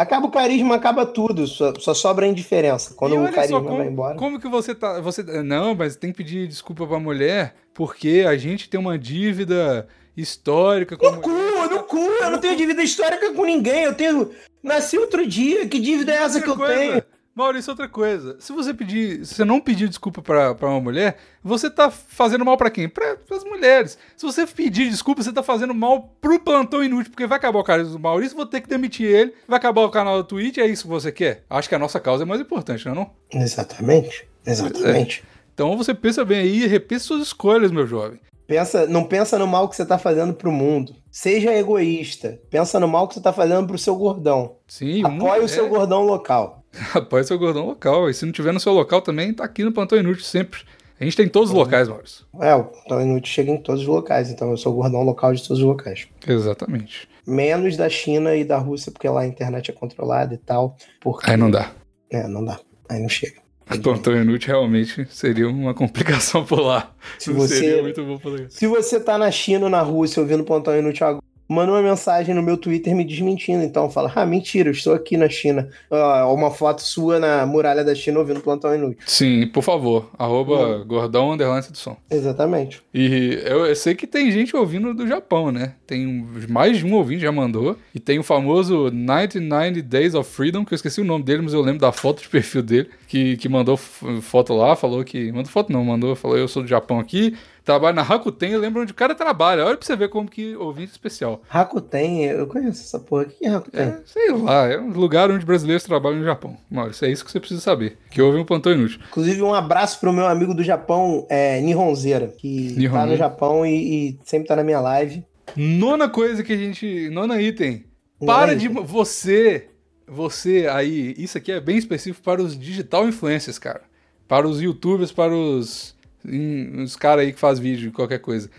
Acaba 0.00 0.26
o 0.26 0.30
carisma, 0.30 0.76
acaba 0.76 1.04
tudo. 1.04 1.46
Só, 1.46 1.74
só 1.78 1.92
sobra 1.92 2.24
a 2.24 2.28
indiferença. 2.28 2.94
Quando 2.94 3.22
o 3.22 3.30
carisma 3.30 3.58
só 3.58 3.64
como, 3.64 3.76
vai 3.76 3.86
embora. 3.88 4.16
Como 4.16 4.40
que 4.40 4.48
você 4.48 4.74
tá. 4.74 4.98
Você, 5.00 5.22
não, 5.42 5.74
mas 5.74 5.94
tem 5.94 6.10
que 6.10 6.16
pedir 6.16 6.48
desculpa 6.48 6.86
pra 6.86 6.98
mulher 6.98 7.54
porque 7.74 8.24
a 8.26 8.34
gente 8.34 8.70
tem 8.70 8.80
uma 8.80 8.98
dívida 8.98 9.86
histórica 10.16 10.96
com 10.96 11.10
No 11.10 11.20
cu, 11.20 11.30
no 11.30 11.82
cu, 11.84 11.98
eu 11.98 12.30
não 12.30 12.38
tenho 12.38 12.56
dívida 12.56 12.82
histórica 12.82 13.34
com 13.34 13.44
ninguém. 13.44 13.84
Eu 13.84 13.94
tenho. 13.94 14.30
Nasci 14.62 14.96
outro 14.96 15.26
dia. 15.26 15.68
Que 15.68 15.78
dívida 15.78 16.12
é 16.12 16.16
essa 16.16 16.40
que 16.40 16.48
eu 16.48 16.52
Outra 16.52 16.66
coisa, 16.66 16.80
tenho? 16.80 17.02
Maurício, 17.34 17.70
outra 17.70 17.88
coisa. 17.88 18.36
Se 18.40 18.52
você 18.52 18.74
pedir, 18.74 19.24
se 19.24 19.34
você 19.34 19.44
não 19.44 19.60
pedir 19.60 19.88
desculpa 19.88 20.20
pra, 20.20 20.54
pra 20.54 20.68
uma 20.68 20.80
mulher, 20.80 21.16
você 21.42 21.70
tá 21.70 21.90
fazendo 21.90 22.44
mal 22.44 22.56
pra 22.56 22.70
quem? 22.70 22.88
Pra, 22.88 23.16
pras 23.16 23.44
mulheres. 23.44 23.96
Se 24.16 24.26
você 24.26 24.46
pedir 24.46 24.90
desculpa, 24.90 25.22
você 25.22 25.32
tá 25.32 25.42
fazendo 25.42 25.74
mal 25.74 26.14
pro 26.20 26.40
plantão 26.40 26.82
inútil, 26.82 27.10
porque 27.12 27.26
vai 27.26 27.38
acabar 27.38 27.58
o 27.58 27.64
cara 27.64 27.84
do 27.84 27.98
Maurício, 27.98 28.36
vou 28.36 28.46
ter 28.46 28.60
que 28.60 28.68
demitir 28.68 29.06
ele, 29.06 29.34
vai 29.48 29.58
acabar 29.58 29.82
o 29.82 29.90
canal 29.90 30.18
do 30.18 30.24
Twitch, 30.24 30.58
é 30.58 30.66
isso 30.66 30.82
que 30.84 30.88
você 30.90 31.12
quer? 31.12 31.44
Acho 31.48 31.68
que 31.68 31.74
a 31.74 31.78
nossa 31.78 32.00
causa 32.00 32.24
é 32.24 32.26
mais 32.26 32.40
importante, 32.40 32.84
não 32.86 32.92
é 32.92 32.94
não? 32.96 33.10
Exatamente. 33.40 34.28
Exatamente. 34.44 35.22
Então 35.54 35.76
você 35.76 35.94
pensa 35.94 36.24
bem 36.24 36.40
aí 36.40 36.64
e 36.64 36.66
repensa 36.66 37.04
suas 37.04 37.22
escolhas, 37.22 37.70
meu 37.70 37.86
jovem. 37.86 38.18
Pensa, 38.46 38.86
não 38.86 39.04
pensa 39.04 39.38
no 39.38 39.46
mal 39.46 39.68
que 39.68 39.76
você 39.76 39.86
tá 39.86 39.96
fazendo 39.96 40.34
pro 40.34 40.50
mundo. 40.50 40.96
Seja 41.08 41.54
egoísta. 41.54 42.40
Pensa 42.50 42.80
no 42.80 42.88
mal 42.88 43.06
que 43.06 43.14
você 43.14 43.20
tá 43.20 43.32
fazendo 43.32 43.64
pro 43.68 43.78
seu 43.78 43.94
gordão. 43.94 44.56
Sim, 44.66 45.04
Apoie 45.04 45.40
o 45.40 45.44
é- 45.44 45.48
seu 45.48 45.68
gordão 45.68 46.02
local. 46.02 46.59
Apoie 46.94 47.24
seu 47.24 47.38
gordão 47.38 47.66
local. 47.66 48.08
E 48.08 48.14
se 48.14 48.24
não 48.24 48.32
tiver 48.32 48.52
no 48.52 48.60
seu 48.60 48.72
local 48.72 49.02
também, 49.02 49.32
tá 49.32 49.44
aqui 49.44 49.64
no 49.64 49.72
Plantão 49.72 49.98
Inútil 49.98 50.24
sempre. 50.24 50.60
A 51.00 51.04
gente 51.04 51.16
tem 51.16 51.28
todos 51.28 51.50
os 51.50 51.56
locais, 51.56 51.88
Maurício. 51.88 52.26
É, 52.40 52.54
o 52.54 52.64
Plantão 52.64 53.00
Inútil 53.00 53.32
chega 53.32 53.50
em 53.50 53.56
todos 53.56 53.80
os 53.82 53.86
locais, 53.88 54.30
então 54.30 54.50
eu 54.50 54.56
sou 54.56 54.72
o 54.72 54.76
gordão 54.76 55.02
local 55.02 55.32
de 55.32 55.40
todos 55.42 55.58
os 55.58 55.64
locais. 55.64 56.06
Exatamente. 56.26 57.08
Menos 57.26 57.76
da 57.76 57.88
China 57.88 58.34
e 58.36 58.44
da 58.44 58.58
Rússia, 58.58 58.92
porque 58.92 59.08
lá 59.08 59.22
a 59.22 59.26
internet 59.26 59.70
é 59.70 59.74
controlada 59.74 60.34
e 60.34 60.38
tal. 60.38 60.76
Porque, 61.00 61.30
Aí 61.30 61.36
não 61.36 61.50
dá. 61.50 61.72
É, 62.10 62.26
não 62.28 62.44
dá. 62.44 62.60
Aí 62.88 63.00
não 63.00 63.08
chega. 63.08 63.40
Plantão 63.82 64.14
Inútil 64.14 64.48
realmente 64.48 65.06
seria 65.10 65.48
uma 65.48 65.72
complicação 65.72 66.44
por 66.46 66.60
lá. 66.60 66.92
Se 67.18 67.30
Não 67.30 67.36
você- 67.38 67.56
Seria 67.56 67.82
muito 67.82 68.04
bom 68.04 68.18
por 68.18 68.38
lá. 68.38 68.46
Se 68.50 68.66
você 68.66 68.98
tá 69.00 69.16
na 69.16 69.30
China 69.30 69.64
ou 69.64 69.70
na 69.70 69.80
Rússia 69.80 70.20
ouvindo 70.20 70.44
Plantão 70.44 70.76
Inútil 70.76 71.06
agora, 71.06 71.22
manda 71.50 71.72
uma 71.72 71.82
mensagem 71.82 72.32
no 72.32 72.42
meu 72.42 72.56
Twitter 72.56 72.94
me 72.94 73.04
desmentindo. 73.04 73.64
Então 73.64 73.90
fala, 73.90 74.12
ah, 74.14 74.24
mentira, 74.24 74.68
eu 74.68 74.72
estou 74.72 74.94
aqui 74.94 75.16
na 75.16 75.28
China. 75.28 75.68
Uh, 75.90 76.32
uma 76.32 76.52
foto 76.52 76.80
sua 76.80 77.18
na 77.18 77.44
muralha 77.44 77.82
da 77.82 77.92
China 77.92 78.20
ouvindo 78.20 78.40
Plantão 78.40 78.72
Inútil. 78.72 78.98
Sim, 79.04 79.48
por 79.48 79.62
favor. 79.62 80.08
Arroba 80.16 80.84
gordão 80.84 81.32
underline 81.32 81.66
do 81.68 81.76
som. 81.76 81.96
Exatamente. 82.08 82.80
E 82.94 83.42
eu, 83.44 83.66
eu, 83.66 83.74
sei 83.74 83.96
que 83.96 84.06
tem 84.06 84.30
gente 84.30 84.56
ouvindo 84.56 84.94
do 84.94 85.08
Japão, 85.08 85.50
né? 85.50 85.74
Tem 85.88 86.24
mais 86.48 86.78
de 86.78 86.86
um 86.86 86.94
ouvinte 86.94 87.22
já 87.22 87.32
mandou. 87.32 87.76
E 87.92 87.98
tem 87.98 88.20
o 88.20 88.22
famoso 88.22 88.88
99 88.92 89.82
Days 89.82 90.14
of 90.14 90.30
Freedom, 90.30 90.64
que 90.64 90.72
eu 90.72 90.76
esqueci 90.76 91.00
o 91.00 91.04
nome 91.04 91.24
dele, 91.24 91.42
mas 91.42 91.52
eu 91.52 91.60
lembro 91.60 91.80
da 91.80 91.90
foto 91.90 92.22
de 92.22 92.28
perfil 92.28 92.62
dele, 92.62 92.88
que, 93.08 93.36
que 93.36 93.48
mandou 93.48 93.76
foto 93.76 94.54
lá, 94.54 94.76
falou 94.76 95.02
que... 95.02 95.32
Mandou 95.32 95.50
foto 95.50 95.72
não, 95.72 95.84
mandou, 95.84 96.14
falou 96.14 96.38
eu 96.38 96.46
sou 96.46 96.62
do 96.62 96.68
Japão 96.68 97.00
aqui, 97.00 97.34
trabalho 97.64 97.96
na 97.96 98.02
Rakuten, 98.02 98.52
eu 98.52 98.60
lembro 98.60 98.82
onde 98.82 98.92
o 98.92 98.94
cara 98.94 99.14
trabalha. 99.14 99.64
Olha 99.64 99.76
pra 99.76 99.86
você 99.86 99.96
ver 99.96 100.08
como 100.08 100.28
que 100.28 100.56
ouvinte 100.56 100.90
especial. 100.90 101.42
Rakuten, 101.48 102.24
eu 102.24 102.46
conheço 102.46 102.82
essa 102.82 102.98
porra. 102.98 103.22
O 103.24 103.26
que 103.26 103.46
é 103.46 103.48
Rakuten? 103.48 103.80
É, 103.80 104.00
sei 104.04 104.32
lá, 104.32 104.66
é 104.66 104.78
um 104.78 104.90
lugar 104.90 105.30
onde 105.30 105.44
brasileiros 105.44 105.84
trabalham 105.84 106.18
no 106.18 106.24
Japão. 106.24 106.56
Maurício, 106.70 107.06
é 107.06 107.10
isso 107.10 107.24
que 107.24 107.30
você 107.30 107.40
precisa 107.40 107.60
saber. 107.60 107.98
Que 108.10 108.20
houve 108.22 108.38
um 108.38 108.44
plantão 108.44 108.72
inútil. 108.72 109.00
Inclusive, 109.08 109.42
um 109.42 109.54
abraço 109.54 110.00
pro 110.00 110.12
meu 110.12 110.26
amigo 110.26 110.54
do 110.54 110.64
Japão, 110.64 111.26
é, 111.28 111.60
Nihonzeira, 111.60 112.28
que 112.28 112.74
Nihon. 112.76 112.94
tá 112.94 113.06
no 113.06 113.16
Japão 113.16 113.64
e, 113.66 113.70
e, 114.10 114.18
sempre 114.24 114.48
tá 114.48 114.56
na 114.56 114.64
minha 114.64 114.80
live. 114.80 115.24
Nona 115.56 116.08
coisa 116.08 116.42
que 116.42 116.52
a 116.52 116.56
gente. 116.56 117.08
Nona 117.10 117.40
item. 117.40 117.84
Para 118.24 118.54
de. 118.54 118.68
Você. 118.68 119.68
Você 120.06 120.66
aí. 120.70 121.14
Isso 121.16 121.38
aqui 121.38 121.52
é 121.52 121.60
bem 121.60 121.76
específico 121.76 122.24
para 122.24 122.42
os 122.42 122.58
digital 122.58 123.06
influencers, 123.08 123.58
cara. 123.58 123.82
Para 124.26 124.46
os 124.46 124.60
youtubers, 124.60 125.10
para 125.10 125.34
os 125.34 125.96
os 126.24 126.96
caras 126.96 127.24
aí 127.24 127.32
que 127.32 127.38
faz 127.38 127.58
vídeo, 127.58 127.92
qualquer 127.92 128.18
coisa. 128.18 128.50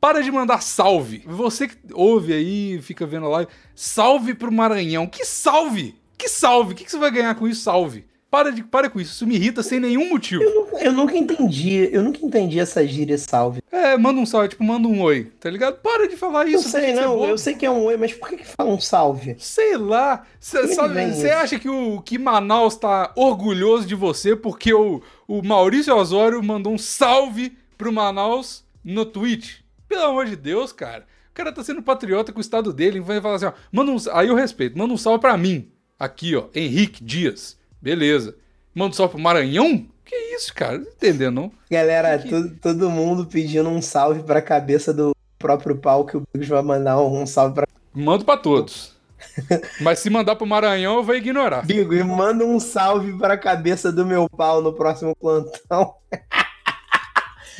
Para 0.00 0.22
de 0.22 0.30
mandar 0.30 0.62
salve. 0.62 1.22
Você 1.26 1.68
que 1.68 1.76
ouve 1.92 2.32
aí, 2.32 2.80
fica 2.80 3.06
vendo 3.06 3.26
a 3.26 3.30
live. 3.30 3.50
Salve 3.74 4.34
pro 4.34 4.52
Maranhão. 4.52 5.06
Que 5.06 5.24
salve? 5.24 5.96
Que 6.16 6.28
salve? 6.28 6.72
O 6.72 6.76
que, 6.76 6.84
que 6.84 6.90
você 6.90 6.98
vai 6.98 7.10
ganhar 7.10 7.34
com 7.34 7.48
isso? 7.48 7.62
Salve. 7.62 8.04
Para, 8.30 8.52
de, 8.52 8.62
para 8.62 8.90
com 8.90 9.00
isso, 9.00 9.12
isso 9.12 9.26
me 9.26 9.36
irrita 9.36 9.62
sem 9.62 9.80
nenhum 9.80 10.10
motivo. 10.10 10.42
Eu 10.42 10.54
nunca, 10.54 10.84
eu 10.84 10.92
nunca 10.92 11.16
entendi, 11.16 11.88
eu 11.90 12.02
nunca 12.02 12.24
entendi 12.24 12.60
essa 12.60 12.86
gíria 12.86 13.16
salve. 13.16 13.62
É, 13.72 13.96
manda 13.96 14.20
um 14.20 14.26
salve, 14.26 14.50
tipo, 14.50 14.62
manda 14.62 14.86
um 14.86 15.00
oi, 15.00 15.32
tá 15.40 15.48
ligado? 15.48 15.78
Para 15.78 16.06
de 16.06 16.14
falar 16.14 16.46
isso. 16.46 16.66
Eu 16.66 16.70
sei, 16.70 16.92
não, 16.92 17.24
eu 17.24 17.38
sei 17.38 17.54
que 17.54 17.64
é 17.64 17.70
um 17.70 17.84
oi, 17.84 17.96
mas 17.96 18.12
por 18.12 18.28
que, 18.28 18.36
que 18.36 18.46
fala 18.46 18.70
um 18.70 18.78
salve? 18.78 19.34
Sei 19.38 19.78
lá. 19.78 20.26
Você 20.38 21.30
acha 21.30 21.58
que 21.58 21.70
o 21.70 22.02
que 22.02 22.18
Manaus 22.18 22.76
tá 22.76 23.12
orgulhoso 23.16 23.86
de 23.86 23.94
você 23.94 24.36
porque 24.36 24.74
o, 24.74 25.02
o 25.26 25.42
Maurício 25.42 25.96
Osório 25.96 26.42
mandou 26.42 26.74
um 26.74 26.78
salve 26.78 27.56
pro 27.78 27.92
Manaus 27.92 28.62
no 28.84 29.06
tweet? 29.06 29.64
Pelo 29.88 30.02
amor 30.02 30.26
de 30.26 30.36
Deus, 30.36 30.70
cara. 30.70 31.06
O 31.30 31.34
cara 31.34 31.50
tá 31.50 31.64
sendo 31.64 31.82
patriota 31.82 32.30
com 32.30 32.38
o 32.38 32.42
estado 32.42 32.74
dele, 32.74 33.00
vai 33.00 33.22
falar 33.22 33.36
assim, 33.36 33.46
ó, 33.46 33.52
manda 33.72 33.90
um, 33.90 33.96
aí 34.12 34.28
eu 34.28 34.34
respeito, 34.34 34.76
manda 34.76 34.92
um 34.92 34.98
salve 34.98 35.20
pra 35.20 35.36
mim. 35.38 35.70
Aqui, 35.98 36.36
ó, 36.36 36.48
Henrique 36.54 37.02
Dias. 37.02 37.56
Beleza. 37.80 38.34
Manda 38.74 38.94
só 38.94 39.08
pro 39.08 39.18
Maranhão? 39.18 39.86
Que 40.04 40.14
isso, 40.34 40.54
cara? 40.54 40.78
Não 40.78 40.86
entendendo, 40.86 41.34
não? 41.34 41.52
Galera, 41.70 42.18
que... 42.18 42.28
todo, 42.28 42.50
todo 42.56 42.90
mundo 42.90 43.26
pedindo 43.26 43.68
um 43.68 43.82
salve 43.82 44.22
pra 44.22 44.40
cabeça 44.40 44.92
do 44.92 45.12
próprio 45.38 45.76
pau 45.76 46.04
que 46.04 46.16
o 46.16 46.22
Bigos 46.32 46.48
vai 46.48 46.62
mandar 46.62 47.00
um 47.00 47.26
salve 47.26 47.54
pra. 47.54 47.66
Mando 47.94 48.24
pra 48.24 48.36
todos. 48.36 48.96
Mas 49.80 49.98
se 49.98 50.08
mandar 50.08 50.36
pro 50.36 50.46
Maranhão, 50.46 50.96
eu 50.96 51.02
vou 51.02 51.14
ignorar. 51.14 51.64
Bigos, 51.64 52.02
manda 52.04 52.44
um 52.44 52.58
salve 52.58 53.16
pra 53.18 53.36
cabeça 53.36 53.92
do 53.92 54.06
meu 54.06 54.28
pau 54.28 54.62
no 54.62 54.72
próximo 54.72 55.14
plantão. 55.14 55.94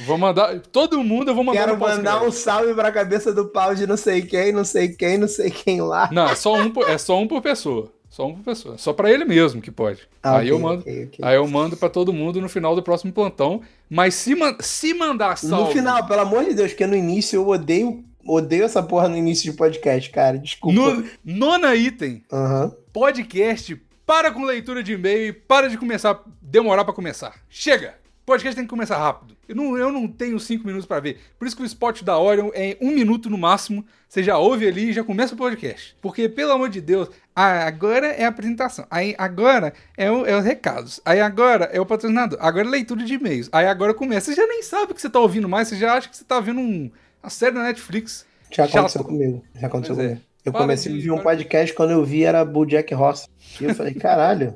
Vou 0.07 0.16
mandar. 0.16 0.61
Todo 0.61 1.03
mundo 1.03 1.33
eu 1.33 1.35
vou 1.35 1.43
mandar. 1.43 1.59
Quero 1.59 1.77
mandar 1.77 2.23
um 2.23 2.31
salve 2.31 2.73
pra 2.73 2.93
cabeça 2.93 3.33
do 3.33 3.49
pau 3.49 3.75
de 3.75 3.85
não 3.85 3.97
sei 3.97 4.23
quem, 4.23 4.53
não 4.53 4.64
sei 4.64 4.91
quem, 4.91 5.19
não 5.19 5.27
sei 5.27 5.51
quem 5.51 5.81
lá. 5.81 6.09
Não, 6.12 6.29
é 6.29 6.37
só 6.37 6.55
um 6.55 6.71
por, 6.71 6.89
é 6.89 6.97
só 6.97 7.19
um 7.19 7.27
por 7.27 7.43
pessoa. 7.43 7.93
Só 8.19 8.27
uma 8.27 8.43
pessoa. 8.43 8.77
Só 8.77 8.93
para 8.93 9.12
ele 9.12 9.25
mesmo 9.25 9.62
que 9.62 9.71
pode. 9.71 10.09
Ah, 10.21 10.39
aí, 10.39 10.47
okay, 10.47 10.51
eu 10.51 10.59
mando, 10.59 10.81
okay, 10.81 11.05
okay. 11.05 11.25
aí 11.25 11.37
eu 11.37 11.47
mando 11.47 11.77
para 11.77 11.89
todo 11.89 12.12
mundo 12.12 12.41
no 12.41 12.49
final 12.49 12.75
do 12.75 12.83
próximo 12.83 13.12
plantão. 13.12 13.62
Mas 13.89 14.14
se, 14.14 14.35
man 14.35 14.57
se 14.59 14.93
mandar. 14.93 15.39
No 15.45 15.66
final, 15.66 16.05
pelo 16.05 16.23
amor 16.23 16.45
de 16.45 16.53
Deus, 16.53 16.73
porque 16.73 16.85
no 16.85 16.97
início 16.97 17.37
eu 17.37 17.47
odeio, 17.47 18.03
odeio 18.27 18.64
essa 18.64 18.83
porra 18.83 19.09
no 19.09 19.16
início 19.16 19.49
de 19.49 19.57
podcast, 19.57 20.11
cara. 20.11 20.37
Desculpa. 20.37 20.75
No, 20.75 21.05
nona 21.25 21.77
item. 21.77 22.25
Uhum. 22.33 22.73
Podcast 22.93 23.81
para 24.05 24.33
com 24.33 24.43
leitura 24.43 24.83
de 24.83 24.95
e-mail 24.95 25.29
e 25.29 25.33
para 25.33 25.69
de 25.69 25.79
começar, 25.79 26.21
demorar 26.43 26.85
para 26.85 26.95
começar. 26.95 27.37
Chega! 27.49 27.95
Podcast 28.29 28.55
tem 28.55 28.66
que 28.66 28.68
começar 28.68 28.99
rápido. 28.99 29.35
Eu 29.49 29.57
não, 29.57 29.79
eu 29.79 29.91
não 29.91 30.07
tenho 30.07 30.39
cinco 30.39 30.66
minutos 30.66 30.87
para 30.87 31.01
ver. 31.01 31.18
Por 31.39 31.49
isso 31.49 31.57
que 31.57 31.62
o 31.62 31.64
spot 31.64 32.03
da 32.03 32.18
Orion 32.18 32.51
é 32.53 32.76
um 32.79 32.91
minuto 32.91 33.31
no 33.31 33.39
máximo. 33.39 33.83
Você 34.07 34.22
já 34.22 34.37
ouve 34.37 34.68
ali 34.68 34.91
e 34.91 34.93
já 34.93 35.03
começa 35.03 35.35
o 35.35 35.39
podcast. 35.39 35.97
Porque, 36.03 36.29
pelo 36.29 36.53
amor 36.53 36.68
de 36.68 36.83
Deus, 36.83 37.09
agora 37.35 38.09
é 38.09 38.26
a 38.26 38.29
apresentação. 38.29 38.87
Aí 38.91 39.14
agora 39.16 39.72
é, 39.97 40.11
o, 40.11 40.26
é 40.26 40.37
os 40.37 40.45
recados. 40.45 41.01
Aí 41.07 41.22
agora 41.22 41.70
é 41.72 41.81
o 41.81 41.87
patrocinador. 41.87 42.39
Agora 42.43 42.66
é 42.66 42.70
leitura 42.70 43.03
de 43.03 43.14
e-mails. 43.14 43.49
Aí 43.51 43.66
agora 43.66 43.95
começa. 43.95 44.26
Você 44.26 44.37
já 44.37 44.47
nem 44.47 44.62
sabe 44.62 44.93
o 44.93 44.95
que 44.95 45.01
você 45.01 45.09
tá 45.09 45.20
ouvindo 45.20 45.49
mais. 45.49 45.68
Você 45.68 45.76
já 45.76 45.95
acha 45.95 46.11
que 46.11 46.16
você 46.18 46.24
tá 46.24 46.39
vendo 46.39 46.61
um, 46.61 46.91
uma 47.22 47.31
série 47.31 47.55
da 47.55 47.62
Netflix. 47.62 48.26
Já 48.51 48.64
aconteceu 48.64 49.05
comigo. 49.05 49.43
Já 49.59 49.68
aconteceu 49.68 49.95
pois 49.95 50.07
é. 50.07 50.11
comigo. 50.11 50.24
É. 50.45 50.49
Eu 50.49 50.53
Para 50.53 50.61
comecei 50.61 50.93
a 50.93 50.95
ouvir 50.95 51.11
um 51.12 51.22
podcast 51.22 51.74
quando 51.74 51.93
eu 51.93 52.05
vi 52.05 52.24
era 52.24 52.45
Jack 52.66 52.93
Ross. 52.93 53.26
E 53.59 53.64
eu 53.64 53.74
falei, 53.74 53.95
caralho. 53.95 54.55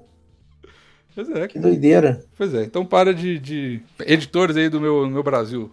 Pois 1.14 1.28
é. 1.30 1.48
Que 1.48 1.58
doideira. 1.58 2.24
Pois 2.36 2.54
é. 2.54 2.64
Então 2.64 2.84
para 2.84 3.12
de, 3.12 3.38
de... 3.38 3.80
editores 4.06 4.56
aí 4.56 4.68
do 4.68 4.80
meu, 4.80 5.08
meu 5.08 5.22
Brasil. 5.22 5.70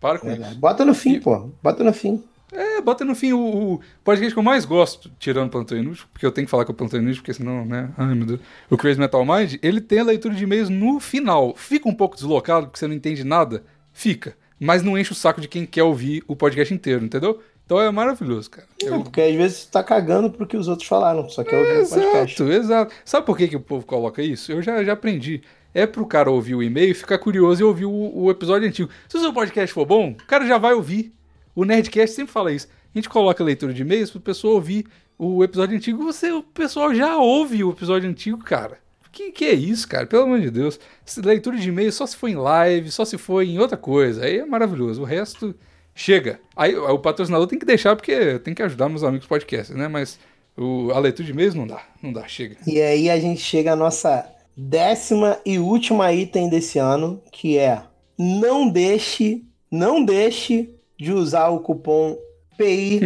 Para 0.00 0.18
com 0.18 0.28
é, 0.28 0.36
isso. 0.36 0.58
Bota 0.58 0.84
no 0.84 0.94
fim, 0.94 1.14
e... 1.14 1.20
pô. 1.20 1.50
Bota 1.62 1.84
no 1.84 1.92
fim. 1.92 2.22
É, 2.52 2.82
bota 2.82 3.02
no 3.02 3.14
fim 3.14 3.32
o, 3.32 3.74
o, 3.74 3.80
podcast 4.04 4.34
que 4.34 4.38
eu 4.38 4.42
mais 4.42 4.66
gosto, 4.66 5.10
tirando 5.18 5.46
o 5.46 5.50
Plantão 5.50 5.78
Inútil, 5.78 6.04
porque 6.12 6.26
eu 6.26 6.30
tenho 6.30 6.46
que 6.46 6.50
falar 6.50 6.66
com 6.66 6.72
o 6.72 6.74
Plantão 6.74 7.00
Inútil, 7.00 7.22
porque 7.22 7.32
senão, 7.32 7.64
né? 7.64 7.90
Ai, 7.96 8.14
meu 8.14 8.26
Deus. 8.26 8.40
O 8.68 8.76
Crazy 8.76 9.00
Metal 9.00 9.24
Mind, 9.24 9.54
ele 9.62 9.80
tem 9.80 10.00
a 10.00 10.04
leitura 10.04 10.34
de 10.34 10.44
e-mails 10.44 10.68
no 10.68 11.00
final. 11.00 11.54
Fica 11.56 11.88
um 11.88 11.94
pouco 11.94 12.14
deslocado, 12.14 12.66
porque 12.66 12.78
você 12.78 12.86
não 12.86 12.94
entende 12.94 13.24
nada? 13.24 13.64
Fica. 13.90 14.36
Mas 14.60 14.82
não 14.82 14.98
enche 14.98 15.12
o 15.12 15.14
saco 15.14 15.40
de 15.40 15.48
quem 15.48 15.64
quer 15.64 15.82
ouvir 15.82 16.22
o 16.28 16.36
podcast 16.36 16.72
inteiro, 16.72 17.04
entendeu? 17.04 17.40
Então 17.72 17.80
é 17.80 17.90
maravilhoso, 17.90 18.50
cara. 18.50 18.68
Eu... 18.82 18.96
É, 18.96 18.98
porque 18.98 19.20
às 19.22 19.34
vezes 19.34 19.56
você 19.58 19.70
tá 19.70 19.82
cagando 19.82 20.28
pro 20.30 20.46
que 20.46 20.58
os 20.58 20.68
outros 20.68 20.86
falaram, 20.86 21.26
só 21.30 21.40
ouvir 21.40 21.54
é, 21.54 21.80
o 21.80 21.88
podcast. 21.88 22.42
Exato, 22.42 22.52
exato. 22.52 22.94
Sabe 23.02 23.24
por 23.24 23.34
que, 23.34 23.48
que 23.48 23.56
o 23.56 23.60
povo 23.60 23.86
coloca 23.86 24.20
isso? 24.20 24.52
Eu 24.52 24.60
já, 24.60 24.84
já 24.84 24.92
aprendi. 24.92 25.42
É 25.72 25.86
pro 25.86 26.04
cara 26.04 26.30
ouvir 26.30 26.54
o 26.54 26.62
e-mail, 26.62 26.94
ficar 26.94 27.16
curioso 27.16 27.62
e 27.62 27.64
ouvir 27.64 27.86
o, 27.86 28.12
o 28.14 28.30
episódio 28.30 28.68
antigo. 28.68 28.90
Se 29.08 29.16
o 29.16 29.20
seu 29.20 29.32
podcast 29.32 29.72
for 29.72 29.86
bom, 29.86 30.10
o 30.10 30.26
cara 30.26 30.46
já 30.46 30.58
vai 30.58 30.74
ouvir. 30.74 31.14
O 31.54 31.64
Nerdcast 31.64 32.14
sempre 32.14 32.30
fala 32.30 32.52
isso. 32.52 32.68
A 32.94 32.98
gente 32.98 33.08
coloca 33.08 33.42
a 33.42 33.46
leitura 33.46 33.72
de 33.72 33.80
e-mails 33.80 34.10
para 34.10 34.20
pessoa 34.20 34.52
ouvir 34.52 34.84
o 35.16 35.42
episódio 35.42 35.74
antigo. 35.74 36.04
Você, 36.04 36.30
o 36.30 36.42
pessoal 36.42 36.94
já 36.94 37.16
ouve 37.16 37.64
o 37.64 37.70
episódio 37.70 38.06
antigo, 38.06 38.44
cara. 38.44 38.76
Que, 39.10 39.32
que 39.32 39.46
é 39.46 39.54
isso, 39.54 39.88
cara? 39.88 40.06
Pelo 40.06 40.24
amor 40.24 40.40
de 40.40 40.50
Deus. 40.50 40.78
Leitura 41.24 41.56
de 41.56 41.70
e-mail 41.70 41.90
só 41.90 42.04
se 42.06 42.16
for 42.16 42.28
em 42.28 42.36
live, 42.36 42.90
só 42.90 43.06
se 43.06 43.16
for 43.16 43.42
em 43.42 43.58
outra 43.58 43.78
coisa. 43.78 44.26
Aí 44.26 44.40
é 44.40 44.44
maravilhoso. 44.44 45.00
O 45.00 45.06
resto 45.06 45.54
chega. 45.94 46.40
Aí 46.56 46.76
o 46.76 46.98
patrocinador 46.98 47.46
tem 47.46 47.58
que 47.58 47.66
deixar 47.66 47.96
porque 47.96 48.38
tem 48.40 48.54
que 48.54 48.62
ajudar 48.62 48.88
meus 48.88 49.04
amigos 49.04 49.26
podcasts, 49.26 49.74
né? 49.74 49.88
Mas 49.88 50.18
o, 50.56 50.90
a 50.92 50.98
leitura 50.98 51.26
de 51.26 51.32
e-mails 51.32 51.54
não 51.54 51.66
dá. 51.66 51.82
Não 52.02 52.12
dá, 52.12 52.26
chega. 52.26 52.56
E 52.66 52.80
aí 52.80 53.10
a 53.10 53.18
gente 53.18 53.40
chega 53.40 53.72
à 53.72 53.76
nossa 53.76 54.28
décima 54.56 55.38
e 55.44 55.58
última 55.58 56.12
item 56.12 56.48
desse 56.48 56.78
ano, 56.78 57.22
que 57.32 57.58
é 57.58 57.82
não 58.18 58.68
deixe, 58.68 59.42
não 59.70 60.04
deixe 60.04 60.70
de 60.98 61.12
usar 61.12 61.48
o 61.48 61.60
cupom 61.60 62.16
PI 62.56 63.00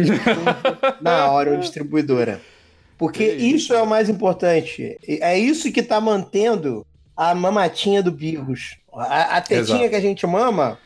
na 1.01 1.31
hora 1.31 1.57
distribuidora. 1.57 2.41
Porque 2.97 3.23
isso 3.23 3.73
é 3.73 3.81
o 3.81 3.87
mais 3.87 4.09
importante. 4.09 4.97
É 5.07 5.37
isso 5.37 5.71
que 5.71 5.81
está 5.81 6.01
mantendo 6.01 6.85
a 7.15 7.33
mamatinha 7.33 8.01
do 8.01 8.11
Bigos. 8.11 8.77
A, 8.93 9.37
a 9.37 9.41
tetinha 9.41 9.61
Exato. 9.61 9.89
que 9.89 9.95
a 9.95 10.01
gente 10.01 10.25
mama 10.25 10.79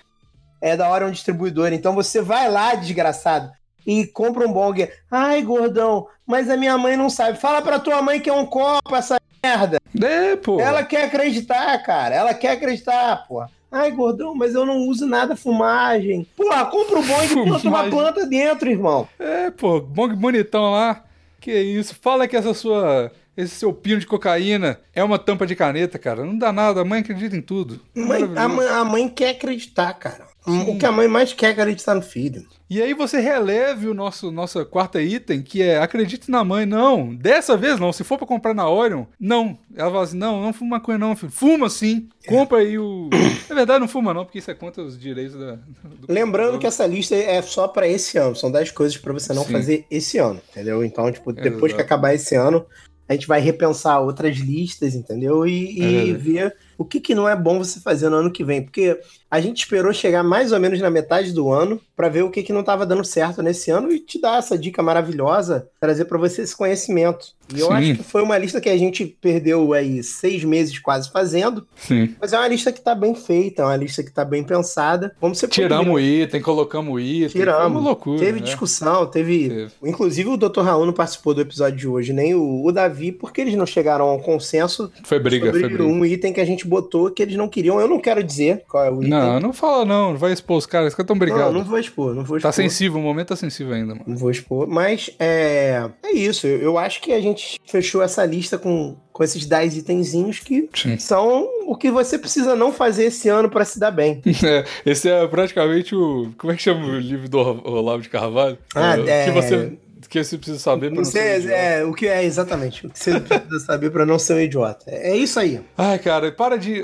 é 0.61 0.77
da 0.77 0.87
hora 0.87 1.05
um 1.05 1.11
distribuidor. 1.11 1.73
Então 1.73 1.93
você 1.93 2.21
vai 2.21 2.49
lá, 2.49 2.75
desgraçado, 2.75 3.51
e 3.85 4.05
compra 4.05 4.47
um 4.47 4.53
bong. 4.53 4.87
Ai, 5.09 5.41
gordão, 5.41 6.07
mas 6.25 6.49
a 6.49 6.55
minha 6.55 6.77
mãe 6.77 6.95
não 6.95 7.09
sabe. 7.09 7.37
Fala 7.37 7.61
pra 7.61 7.79
tua 7.79 8.01
mãe 8.01 8.19
que 8.19 8.29
é 8.29 8.33
um 8.33 8.45
copo 8.45 8.95
essa 8.95 9.19
merda. 9.43 9.79
É, 9.99 10.35
pô. 10.35 10.59
Ela 10.59 10.83
quer 10.83 11.05
acreditar, 11.05 11.77
cara. 11.83 12.15
Ela 12.15 12.33
quer 12.33 12.51
acreditar, 12.51 13.25
pô. 13.27 13.43
Ai, 13.71 13.89
gordão, 13.91 14.35
mas 14.35 14.53
eu 14.53 14.65
não 14.65 14.79
uso 14.79 15.07
nada 15.07 15.35
fumagem. 15.35 16.27
Porra, 16.35 16.65
compra 16.65 16.99
o 16.99 17.03
bong 17.03 17.25
e 17.25 17.43
planta 17.45 17.67
uma 17.67 17.89
planta 17.89 18.25
dentro, 18.25 18.69
irmão. 18.69 19.07
É, 19.17 19.49
pô, 19.49 19.79
bong 19.79 20.13
bonitão 20.15 20.71
lá. 20.71 21.03
Que 21.39 21.57
isso. 21.57 21.95
Fala 21.99 22.27
que 22.27 22.35
essa 22.35 22.53
sua. 22.53 23.11
Esse 23.35 23.55
seu 23.55 23.71
pino 23.71 23.97
de 23.97 24.05
cocaína 24.05 24.77
é 24.93 25.01
uma 25.01 25.17
tampa 25.17 25.47
de 25.47 25.55
caneta, 25.55 25.97
cara. 25.97 26.25
Não 26.25 26.37
dá 26.37 26.51
nada. 26.51 26.81
A 26.81 26.85
mãe 26.85 26.99
acredita 26.99 27.35
em 27.35 27.41
tudo. 27.41 27.79
Mãe, 27.95 28.29
a, 28.35 28.47
mãe, 28.47 28.67
a 28.67 28.83
mãe 28.83 29.07
quer 29.07 29.29
acreditar, 29.29 29.93
cara. 29.93 30.27
O 30.45 30.75
que 30.77 30.85
a 30.87 30.91
mãe 30.91 31.07
mais 31.07 31.33
quer 31.33 31.47
é 31.47 31.51
acreditar 31.51 31.93
no 31.93 32.01
filho. 32.01 32.43
E 32.67 32.81
aí 32.81 32.93
você 32.95 33.19
releve 33.19 33.87
o 33.87 33.93
nosso 33.93 34.31
nossa 34.31 34.65
quarta 34.65 34.99
item, 35.01 35.41
que 35.43 35.61
é 35.61 35.77
acredite 35.77 36.31
na 36.31 36.43
mãe. 36.43 36.65
Não, 36.65 37.13
dessa 37.13 37.55
vez 37.55 37.79
não. 37.79 37.93
Se 37.93 38.03
for 38.03 38.17
pra 38.17 38.25
comprar 38.25 38.53
na 38.53 38.67
Orion, 38.67 39.05
não. 39.19 39.57
Ela 39.75 39.91
fala 39.91 40.03
assim, 40.03 40.17
não, 40.17 40.41
não 40.41 40.51
fuma 40.51 40.77
maconha 40.77 40.97
não, 40.97 41.15
filho. 41.15 41.31
Fuma 41.31 41.69
sim. 41.69 42.09
Compra 42.27 42.57
aí 42.59 42.79
o... 42.79 43.07
Na 43.49 43.55
verdade 43.55 43.79
não 43.81 43.87
fuma 43.87 44.13
não, 44.13 44.23
porque 44.25 44.39
isso 44.39 44.49
é 44.49 44.55
contra 44.55 44.81
os 44.81 44.97
direitos 44.97 45.35
da... 45.37 45.51
do- 45.55 46.07
Lembrando 46.09 46.53
do- 46.53 46.59
que 46.59 46.65
essa 46.65 46.87
lista 46.87 47.13
é 47.13 47.39
só 47.41 47.67
pra 47.67 47.87
esse 47.87 48.17
ano. 48.17 48.35
São 48.35 48.51
10 48.51 48.71
coisas 48.71 48.97
pra 48.97 49.13
você 49.13 49.33
não 49.33 49.43
Sim. 49.45 49.51
fazer 49.51 49.85
esse 49.91 50.17
ano, 50.17 50.41
entendeu? 50.51 50.83
Então, 50.83 51.11
tipo, 51.11 51.31
depois 51.33 51.71
Exato. 51.71 51.75
que 51.75 51.81
acabar 51.81 52.13
esse 52.15 52.33
ano, 52.35 52.65
a 53.07 53.13
gente 53.13 53.27
vai 53.27 53.41
repensar 53.41 53.99
outras 53.99 54.37
listas, 54.37 54.95
entendeu? 54.95 55.45
E, 55.45 55.77
e 55.79 56.09
É 56.11 56.13
ver 56.13 56.55
o 56.77 56.85
que, 56.85 56.99
que 56.99 57.13
não 57.15 57.27
é 57.27 57.35
bom 57.35 57.57
você 57.59 57.79
fazer 57.79 58.09
no 58.09 58.17
ano 58.17 58.31
que 58.31 58.43
vem. 58.43 58.61
Porque 58.61 58.99
a 59.29 59.39
gente 59.39 59.59
esperou 59.59 59.93
chegar 59.93 60.23
mais 60.23 60.51
ou 60.51 60.59
menos 60.59 60.79
na 60.81 60.89
metade 60.89 61.31
do 61.31 61.51
ano 61.51 61.79
pra 61.95 62.09
ver 62.09 62.23
o 62.23 62.29
que, 62.29 62.43
que 62.43 62.51
não 62.51 62.63
tava 62.63 62.85
dando 62.85 63.03
certo 63.05 63.41
nesse 63.41 63.71
ano 63.71 63.91
e 63.91 63.99
te 63.99 64.19
dar 64.19 64.39
essa 64.39 64.57
dica 64.57 64.81
maravilhosa, 64.83 65.67
trazer 65.79 66.05
pra 66.05 66.17
você 66.17 66.41
esse 66.41 66.55
conhecimento. 66.55 67.27
E 67.53 67.59
eu 67.59 67.67
Sim. 67.67 67.73
acho 67.73 67.95
que 67.95 68.03
foi 68.03 68.21
uma 68.23 68.37
lista 68.37 68.59
que 68.61 68.69
a 68.69 68.77
gente 68.77 69.05
perdeu 69.05 69.73
aí 69.73 70.01
seis 70.03 70.43
meses 70.43 70.79
quase 70.79 71.11
fazendo, 71.11 71.65
Sim. 71.75 72.15
mas 72.19 72.31
é 72.33 72.37
uma 72.37 72.47
lista 72.47 72.71
que 72.71 72.81
tá 72.81 72.95
bem 72.95 73.13
feita, 73.13 73.61
é 73.61 73.65
uma 73.65 73.75
lista 73.75 74.01
que 74.03 74.11
tá 74.11 74.23
bem 74.25 74.43
pensada. 74.43 75.13
Como 75.19 75.35
você 75.35 75.47
poderia- 75.47 75.67
Tiramos 75.69 75.93
o 75.95 75.99
item, 75.99 76.41
colocamos 76.41 76.93
o 76.93 76.99
item. 76.99 77.29
Foi 77.29 77.39
Tiramos. 77.41 77.71
uma 77.71 77.89
loucura. 77.89 78.19
Teve 78.19 78.39
né? 78.39 78.45
discussão, 78.45 79.05
teve... 79.05 79.49
Teve. 79.49 79.71
Inclusive 79.83 80.29
o 80.29 80.37
Dr. 80.37 80.61
Raul 80.61 80.85
não 80.85 80.93
participou 80.93 81.33
do 81.33 81.41
episódio 81.41 81.77
de 81.77 81.87
hoje, 81.87 82.13
nem 82.13 82.33
o, 82.35 82.63
o 82.65 82.71
Davi, 82.71 83.11
porque 83.11 83.41
eles 83.41 83.55
não 83.55 83.65
chegaram 83.65 84.05
ao 84.05 84.19
consenso 84.19 84.91
Foi 85.03 85.19
briga, 85.19 85.45
sobre 85.47 85.59
foi 85.61 85.69
briga. 85.69 85.83
um 85.83 86.05
item 86.05 86.31
que 86.33 86.39
a 86.41 86.45
gente 86.45 86.65
botou 86.71 87.11
que 87.11 87.21
eles 87.21 87.35
não 87.35 87.49
queriam. 87.49 87.79
Eu 87.81 87.87
não 87.87 87.99
quero 87.99 88.23
dizer 88.23 88.63
qual 88.69 88.85
é 88.85 88.89
o 88.89 88.95
item. 89.03 89.09
Não, 89.09 89.39
não 89.41 89.51
fala 89.53 89.83
não, 89.83 90.11
não 90.11 90.17
vai 90.17 90.31
expor 90.31 90.57
os 90.57 90.65
caras, 90.65 90.87
os 90.89 90.95
caras 90.95 91.07
tão 91.07 91.15
não, 91.15 91.19
brigados. 91.19 91.53
não 91.53 91.63
vou 91.65 91.77
expor, 91.77 92.15
não 92.15 92.23
vou 92.23 92.39
Tá 92.39 92.49
expor. 92.49 92.63
sensível, 92.63 92.99
o 92.99 93.03
momento 93.03 93.27
tá 93.27 93.35
sensível 93.35 93.73
ainda, 93.73 93.93
mano. 93.93 94.05
Não 94.07 94.15
vou 94.15 94.31
expor, 94.31 94.67
mas 94.67 95.09
é, 95.19 95.89
é 96.03 96.11
isso. 96.13 96.47
Eu, 96.47 96.59
eu 96.61 96.77
acho 96.77 97.01
que 97.01 97.11
a 97.11 97.19
gente 97.19 97.59
fechou 97.65 98.01
essa 98.01 98.25
lista 98.25 98.57
com, 98.57 98.95
com 99.11 99.23
esses 99.23 99.45
10 99.45 99.77
itenzinhos 99.77 100.39
que 100.39 100.69
Sim. 100.73 100.97
são 100.97 101.47
o 101.67 101.75
que 101.75 101.91
você 101.91 102.17
precisa 102.17 102.55
não 102.55 102.71
fazer 102.71 103.05
esse 103.05 103.27
ano 103.27 103.49
pra 103.49 103.65
se 103.65 103.77
dar 103.79 103.91
bem. 103.91 104.21
É, 104.43 104.63
esse 104.85 105.07
é 105.09 105.27
praticamente 105.27 105.93
o. 105.95 106.31
Como 106.37 106.51
é 106.51 106.55
que 106.55 106.61
chama 106.63 106.85
o 106.85 106.97
livro 106.99 107.29
do 107.29 107.37
Olavo 107.37 108.01
de 108.01 108.09
Carvalho? 108.09 108.57
Ah, 108.73 108.95
o 108.97 109.07
é- 109.07 109.25
que 109.25 109.31
você 109.31 109.77
que 110.11 110.21
você 110.21 110.37
precisa 110.37 110.59
saber 110.59 110.87
pra 110.89 110.97
não 110.97 111.05
Você, 111.05 111.11
ser 111.11 111.33
um 111.33 111.37
idiota. 111.39 111.55
é, 111.55 111.85
o 111.85 111.93
que 111.93 112.05
é 112.05 112.23
exatamente 112.25 112.85
o 112.85 112.89
que 112.89 112.99
você 112.99 113.17
precisa 113.21 113.59
saber 113.61 113.89
pra 113.91 114.05
não 114.05 114.19
ser 114.19 114.33
um 114.33 114.39
idiota. 114.41 114.83
É, 114.87 115.15
isso 115.15 115.39
aí. 115.39 115.61
Ai, 115.77 115.97
cara, 115.99 116.31
para 116.33 116.57
de. 116.57 116.81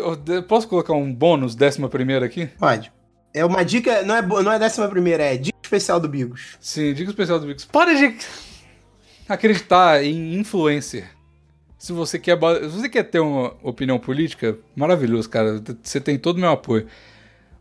Posso 0.48 0.68
colocar 0.68 0.94
um 0.94 1.14
bônus, 1.14 1.54
décima 1.54 1.90
primeira 1.90 2.26
aqui? 2.26 2.48
Pode. 2.58 2.90
É 3.34 3.44
uma 3.44 3.64
dica, 3.64 4.02
não 4.04 4.16
é, 4.16 4.22
não 4.22 4.52
é 4.52 4.58
décima 4.58 4.88
primeira, 4.88 5.24
é 5.24 5.36
dica 5.36 5.58
especial 5.62 6.00
do 6.00 6.08
Bigos. 6.08 6.58
Sim, 6.62 6.94
dica 6.94 7.10
especial 7.12 7.38
do 7.40 7.46
Bigos. 7.48 7.66
Para 7.66 7.94
de 7.94 8.16
acreditar 9.28 10.04
em 10.04 10.36
influencer. 10.40 11.10
Se 11.78 11.92
você 11.92 12.18
quer, 12.18 12.38
se 12.38 12.68
você 12.70 12.90
quer 12.90 13.04
ter 13.04 13.20
uma 13.20 13.54
opinião 13.62 14.00
política, 14.00 14.58
maravilhoso, 14.76 15.30
cara. 15.30 15.62
Você 15.84 16.00
tem 16.00 16.18
todo 16.18 16.38
o 16.38 16.40
meu 16.40 16.50
apoio. 16.50 16.88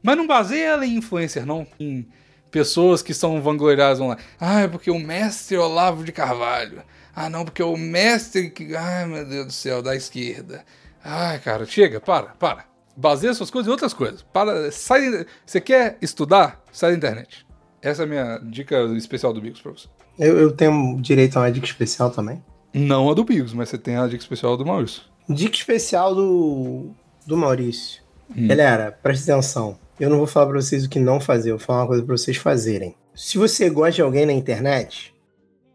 Mas 0.02 0.16
não 0.16 0.26
baseia 0.26 0.68
ela 0.68 0.86
em 0.86 0.94
influencer, 0.96 1.44
não. 1.44 1.66
Em 1.78 2.06
pessoas 2.50 3.02
que 3.02 3.14
são 3.14 3.40
vangloriadas 3.40 4.00
online. 4.00 4.20
Ah, 4.40 4.62
é 4.62 4.68
porque 4.68 4.90
o 4.90 4.98
mestre 4.98 5.56
Olavo 5.56 6.04
de 6.04 6.12
Carvalho. 6.12 6.82
Ah, 7.14 7.30
não, 7.30 7.44
porque 7.44 7.62
o 7.62 7.76
mestre 7.76 8.50
que. 8.50 8.76
Ai, 8.76 9.06
meu 9.06 9.26
Deus 9.26 9.46
do 9.46 9.52
céu, 9.52 9.82
da 9.82 9.96
esquerda. 9.96 10.64
Ai, 11.02 11.38
cara, 11.38 11.64
chega, 11.64 12.00
para, 12.00 12.28
para. 12.38 12.64
Baseia 12.96 13.34
suas 13.34 13.50
coisas 13.50 13.68
em 13.68 13.70
outras 13.70 13.94
coisas. 13.94 14.22
Para, 14.22 14.70
sai. 14.70 15.26
Você 15.44 15.60
quer 15.60 15.98
estudar? 16.00 16.62
Sai 16.72 16.90
da 16.90 16.96
internet. 16.96 17.46
Essa 17.80 18.02
é 18.02 18.04
a 18.04 18.08
minha 18.08 18.38
dica 18.38 18.82
especial 18.96 19.32
do 19.32 19.40
Bigos 19.40 19.60
pra 19.60 19.72
você. 19.72 19.88
Eu, 20.18 20.38
eu 20.38 20.52
tenho 20.52 21.00
direito 21.00 21.36
a 21.36 21.42
uma 21.42 21.52
dica 21.52 21.66
especial 21.66 22.10
também. 22.10 22.42
Não 22.72 23.10
a 23.10 23.14
do 23.14 23.24
Bigos, 23.24 23.54
mas 23.54 23.68
você 23.68 23.78
tem 23.78 23.96
a 23.96 24.06
dica 24.06 24.22
especial 24.22 24.56
do 24.56 24.66
Maurício. 24.66 25.02
Dica 25.28 25.56
especial 25.56 26.14
do, 26.14 26.90
do 27.26 27.36
Maurício. 27.36 28.02
Hum. 28.30 28.48
Galera, 28.48 28.92
presta 29.02 29.32
atenção. 29.32 29.78
Eu 29.98 30.10
não 30.10 30.18
vou 30.18 30.26
falar 30.26 30.46
pra 30.46 30.60
vocês 30.60 30.84
o 30.84 30.88
que 30.88 30.98
não 30.98 31.18
fazer, 31.18 31.50
eu 31.50 31.58
vou 31.58 31.66
falar 31.66 31.80
uma 31.80 31.86
coisa 31.88 32.04
pra 32.04 32.16
vocês 32.16 32.36
fazerem. 32.36 32.94
Se 33.14 33.38
você 33.38 33.70
gosta 33.70 33.92
de 33.92 34.02
alguém 34.02 34.26
na 34.26 34.32
internet, 34.32 35.14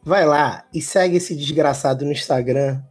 vai 0.04 0.26
lá 0.26 0.64
e 0.74 0.82
segue 0.82 1.18
esse 1.18 1.36
desgraçado 1.36 2.06
no 2.06 2.12
Instagram, 2.12 2.82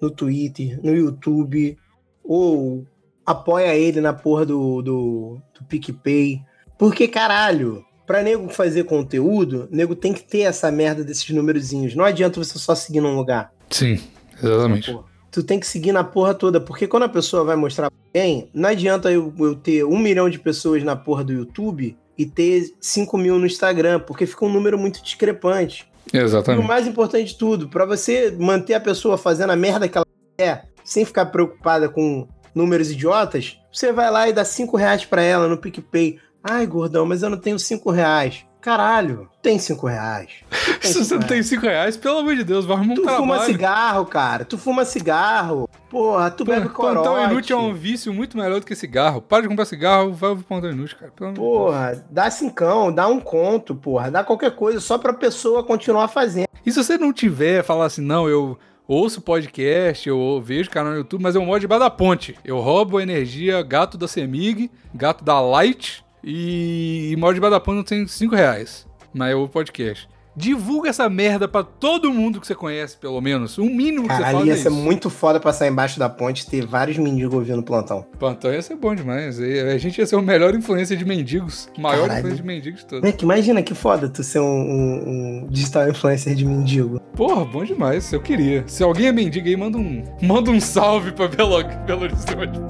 no 0.00 0.10
Twitter, 0.10 0.80
no 0.82 0.94
YouTube, 0.94 1.76
ou 2.24 2.86
apoia 3.24 3.74
ele 3.74 4.00
na 4.00 4.14
porra 4.14 4.46
do, 4.46 4.80
do, 4.80 5.42
do 5.58 5.64
PicPay. 5.66 6.40
Porque, 6.78 7.06
caralho, 7.06 7.84
pra 8.06 8.22
nego 8.22 8.48
fazer 8.48 8.84
conteúdo, 8.84 9.68
nego 9.70 9.94
tem 9.94 10.14
que 10.14 10.22
ter 10.22 10.40
essa 10.40 10.70
merda 10.72 11.04
desses 11.04 11.28
numerozinhos. 11.28 11.94
Não 11.94 12.04
adianta 12.04 12.42
você 12.42 12.58
só 12.58 12.74
seguir 12.74 13.02
num 13.02 13.14
lugar. 13.14 13.52
Sim, 13.68 14.00
exatamente. 14.42 14.90
Pô, 14.90 15.04
tu 15.30 15.42
tem 15.42 15.60
que 15.60 15.66
seguir 15.66 15.92
na 15.92 16.04
porra 16.04 16.34
toda, 16.34 16.60
porque 16.60 16.86
quando 16.86 17.04
a 17.04 17.08
pessoa 17.08 17.44
vai 17.44 17.56
mostrar 17.56 17.90
pra 17.90 17.98
alguém, 18.06 18.48
não 18.52 18.68
adianta 18.68 19.10
eu, 19.10 19.32
eu 19.38 19.54
ter 19.54 19.84
um 19.84 19.98
milhão 19.98 20.28
de 20.28 20.38
pessoas 20.38 20.82
na 20.82 20.96
porra 20.96 21.24
do 21.24 21.32
YouTube 21.32 21.96
e 22.16 22.26
ter 22.26 22.74
5 22.80 23.16
mil 23.16 23.38
no 23.38 23.46
Instagram, 23.46 24.00
porque 24.00 24.26
fica 24.26 24.44
um 24.44 24.52
número 24.52 24.78
muito 24.78 25.02
discrepante. 25.02 25.88
E 26.12 26.18
o 26.18 26.22
Exatamente. 26.22 26.66
mais 26.66 26.86
importante 26.86 27.26
de 27.26 27.38
tudo, 27.38 27.68
pra 27.68 27.84
você 27.84 28.30
manter 28.38 28.74
a 28.74 28.80
pessoa 28.80 29.18
fazendo 29.18 29.50
a 29.50 29.56
merda 29.56 29.88
que 29.88 29.98
ela 29.98 30.06
quer, 30.36 30.68
sem 30.82 31.04
ficar 31.04 31.26
preocupada 31.26 31.88
com 31.88 32.26
números 32.54 32.90
idiotas, 32.90 33.58
você 33.72 33.92
vai 33.92 34.10
lá 34.10 34.28
e 34.28 34.32
dá 34.32 34.44
5 34.44 34.76
reais 34.76 35.04
pra 35.04 35.22
ela 35.22 35.46
no 35.46 35.58
PicPay. 35.58 36.18
Ai, 36.42 36.66
gordão, 36.66 37.04
mas 37.04 37.22
eu 37.22 37.30
não 37.30 37.38
tenho 37.38 37.58
5 37.58 37.90
reais. 37.90 38.44
Caralho, 38.60 39.28
tem 39.40 39.58
5 39.58 39.86
reais. 39.86 40.30
Tu 40.50 40.78
tem 40.80 40.90
Se 40.92 40.98
você 40.98 41.04
cinco 41.04 41.20
não 41.20 41.26
tem 41.28 41.36
reais. 41.36 41.46
5 41.46 41.62
reais, 41.62 41.96
pelo 41.96 42.18
amor 42.18 42.34
de 42.36 42.44
Deus, 42.44 42.64
vai 42.66 42.76
arrumar 42.76 42.92
um 42.92 42.96
Tu 42.96 43.02
fuma 43.02 43.16
trabalho. 43.34 43.44
cigarro, 43.44 44.06
cara. 44.06 44.44
Tu 44.44 44.58
fuma 44.58 44.84
cigarro. 44.84 45.68
Porra, 45.88 46.30
tu 46.30 46.44
bebe 46.44 46.68
Plantão 46.68 47.02
corote. 47.04 47.30
inútil 47.32 47.56
é 47.58 47.60
um 47.60 47.72
vício 47.72 48.12
muito 48.12 48.36
melhor 48.36 48.60
do 48.60 48.66
que 48.66 48.74
cigarro. 48.74 49.22
Para 49.22 49.42
de 49.42 49.48
comprar 49.48 49.64
cigarro, 49.64 50.12
vai 50.12 50.34
pro 50.34 50.44
plantão 50.44 50.70
inútil, 50.70 50.98
cara. 50.98 51.12
Pelo 51.12 51.30
de 51.32 51.40
Deus. 51.40 51.46
Porra, 51.48 52.04
dá 52.10 52.30
cincão, 52.30 52.92
dá 52.92 53.06
um 53.06 53.20
conto, 53.20 53.74
porra. 53.74 54.10
Dá 54.10 54.22
qualquer 54.24 54.50
coisa 54.54 54.80
só 54.80 54.98
pra 54.98 55.12
pessoa 55.14 55.62
continuar 55.64 56.08
fazendo. 56.08 56.48
E 56.66 56.70
se 56.72 56.82
você 56.82 56.98
não 56.98 57.12
tiver, 57.12 57.62
falar 57.62 57.86
assim, 57.86 58.02
não, 58.02 58.28
eu 58.28 58.58
ouço 58.86 59.20
podcast, 59.22 60.06
eu 60.08 60.42
vejo 60.44 60.68
canal 60.68 60.92
no 60.92 60.98
YouTube, 60.98 61.22
mas 61.22 61.34
eu 61.34 61.42
moro 61.44 61.60
debaixo 61.60 61.80
da 61.84 61.90
ponte. 61.90 62.36
Eu 62.44 62.58
roubo 62.58 62.98
a 62.98 63.02
energia 63.02 63.62
gato 63.62 63.96
da 63.96 64.08
Semig, 64.08 64.70
gato 64.94 65.24
da 65.24 65.40
Light 65.40 66.04
e, 66.22 67.14
e 67.16 67.40
da 67.50 67.60
ponte 67.60 67.76
não 67.76 67.84
tem 67.84 68.06
5 68.06 68.34
reais. 68.34 68.86
Mas 69.12 69.30
eu 69.32 69.40
ouço 69.40 69.52
podcast. 69.52 70.08
Divulga 70.36 70.90
essa 70.90 71.08
merda 71.08 71.48
pra 71.48 71.64
todo 71.64 72.12
mundo 72.12 72.40
que 72.40 72.46
você 72.46 72.54
conhece, 72.54 72.96
pelo 72.96 73.20
menos. 73.20 73.58
O 73.58 73.64
mínimo 73.64 74.06
que 74.06 74.14
você 74.14 74.20
Caralho, 74.22 74.36
faz 74.38 74.46
ia 74.46 74.52
é 74.52 74.56
ser 74.56 74.70
muito 74.70 75.10
foda 75.10 75.40
passar 75.40 75.66
embaixo 75.66 75.98
da 75.98 76.08
ponte 76.08 76.42
e 76.42 76.46
ter 76.46 76.64
vários 76.64 76.96
mendigos 76.96 77.34
ouvindo 77.34 77.58
o 77.58 77.62
plantão. 77.64 78.06
Plantão 78.20 78.52
ia 78.52 78.62
ser 78.62 78.76
bom 78.76 78.94
demais. 78.94 79.40
A 79.40 79.78
gente 79.78 79.98
ia 79.98 80.06
ser 80.06 80.14
o 80.14 80.22
melhor 80.22 80.54
influência 80.54 80.96
de 80.96 81.04
mendigos. 81.04 81.68
O 81.76 81.80
maior 81.80 82.02
Caralho. 82.02 82.18
influência 82.20 82.42
de 82.42 82.46
mendigos 82.46 82.80
de 82.80 82.86
todos. 82.86 83.02
Moleque, 83.02 83.24
imagina 83.24 83.62
que 83.64 83.74
foda 83.74 84.08
tu 84.08 84.22
ser 84.22 84.38
um, 84.38 84.44
um- 84.44 85.08
um 85.08 85.46
digital 85.50 85.88
influencer 85.88 86.36
de 86.36 86.44
mendigo. 86.44 87.00
Porra, 87.16 87.44
bom 87.44 87.64
demais. 87.64 88.12
Eu 88.12 88.20
queria. 88.20 88.62
Se 88.68 88.84
alguém 88.84 89.06
é 89.08 89.12
mendigo 89.12 89.48
aí, 89.48 89.56
manda 89.56 89.76
um, 89.76 90.04
manda 90.22 90.52
um 90.52 90.60
salve 90.60 91.10
pra 91.10 91.26
Belo, 91.26 91.64
Belo 91.84 92.02
Horizonte. 92.02 92.60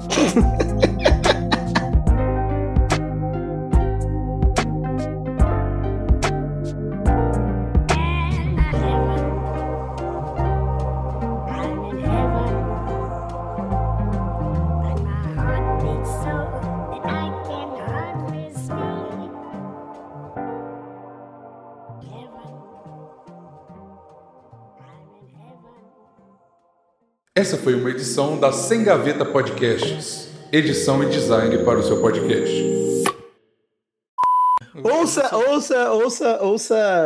Essa 27.39 27.55
foi 27.57 27.73
uma 27.73 27.89
edição 27.89 28.37
da 28.37 28.51
Sem 28.51 28.83
Gaveta 28.83 29.23
Podcasts. 29.23 30.27
Edição 30.51 31.01
e 31.01 31.05
design 31.05 31.57
para 31.63 31.79
o 31.79 31.83
seu 31.83 32.01
podcast. 32.01 32.53
Ouça, 34.83 35.33
ouça, 35.37 35.91
ouça, 35.93 36.43
ouça. 36.43 37.05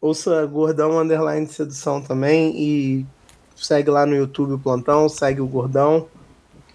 Ouça 0.00 0.46
Gordão 0.46 1.00
Underline 1.00 1.48
Sedução 1.48 2.00
também 2.00 2.52
e 2.56 3.06
segue 3.56 3.90
lá 3.90 4.06
no 4.06 4.14
YouTube 4.14 4.52
o 4.52 4.58
plantão, 4.60 5.08
segue 5.08 5.40
o 5.40 5.48
Gordão 5.48 6.06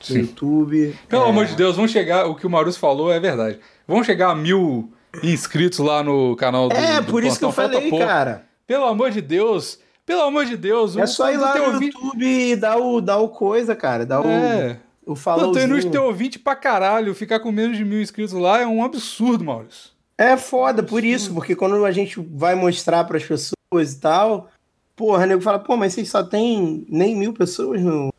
no. 0.02 0.18
YouTube. 0.18 1.00
Pelo 1.08 1.24
É, 1.24 1.30
amor 1.30 1.46
de 1.46 1.56
Deus, 1.56 1.78
vamos 1.78 1.92
chegar. 1.92 2.26
O 2.26 2.36
que 2.36 2.46
o 2.46 2.50
Maurício 2.50 2.82
falou 2.82 3.10
é 3.10 3.22
verdade. 3.22 3.58
Vamos 3.88 4.06
chegar 4.06 4.32
a 4.32 4.36
mil 4.36 4.92
inscritos 5.24 5.80
lá 5.80 6.04
no 6.04 6.36
canal 6.36 6.68
do. 6.68 6.76
É, 6.76 7.00
do 7.00 7.10
por 7.10 7.24
isso 7.24 7.40
que 7.40 7.46
eu 7.46 7.54
Plantão. 7.54 7.72
Falta 7.72 7.76
falei, 7.78 7.90
pouco. 7.90 8.06
cara. 8.06 8.44
Pelo 8.68 8.84
amor 8.84 9.12
de 9.12 9.22
Deus. 9.22 9.80
Pelo 10.06 10.22
amor 10.22 10.46
de 10.46 10.58
Deus. 10.58 10.98
É 10.98 11.04
o- 11.04 11.08
só 11.08 11.32
ir 11.32 11.38
lá 11.38 11.58
no 11.58 11.74
ouvinte- 11.74 11.96
YouTube 11.96 12.26
e 12.26 12.56
dar 12.56 12.78
o, 12.78 13.00
dar 13.02 13.18
o 13.20 13.30
coisa, 13.30 13.76
cara. 13.76 14.06
Dar 14.06 14.22
o. 14.22 14.28
É. 14.28 14.78
O 15.06 15.16
Plantão 15.16 15.44
Inútil 15.48 15.62
Fallouzinho. 15.62 15.92
ter 15.92 16.00
ouvinte 16.00 16.40
pra 16.40 16.56
caralho, 16.56 17.14
ficar 17.14 17.40
com 17.42 17.52
menos 17.52 17.76
de 17.78 17.84
mil 17.84 18.02
inscritos 18.02 18.34
lá 18.34 18.62
é 18.62 18.66
um 18.68 18.84
absurdo, 18.86 19.44
Maurício. 19.44 19.92
É 20.18 20.38
foda, 20.38 20.82
por 20.82 21.04
isso, 21.04 21.34
porque 21.34 21.56
quando 21.56 21.84
a 21.84 21.92
gente 21.92 22.20
vai 22.20 22.56
mostrar 22.56 23.04
pras 23.04 23.24
pessoas 23.24 23.94
e 23.94 24.00
tal, 24.00 24.50
porra, 24.96 25.24
o 25.24 25.26
nego 25.26 25.42
fala, 25.42 25.60
pô, 25.60 25.76
mas 25.76 25.94
vocês 25.94 26.10
só 26.10 26.24
tem 26.24 26.86
nem 26.88 27.16
mil 27.18 27.34
pessoas 27.34 27.82
no. 27.82 28.14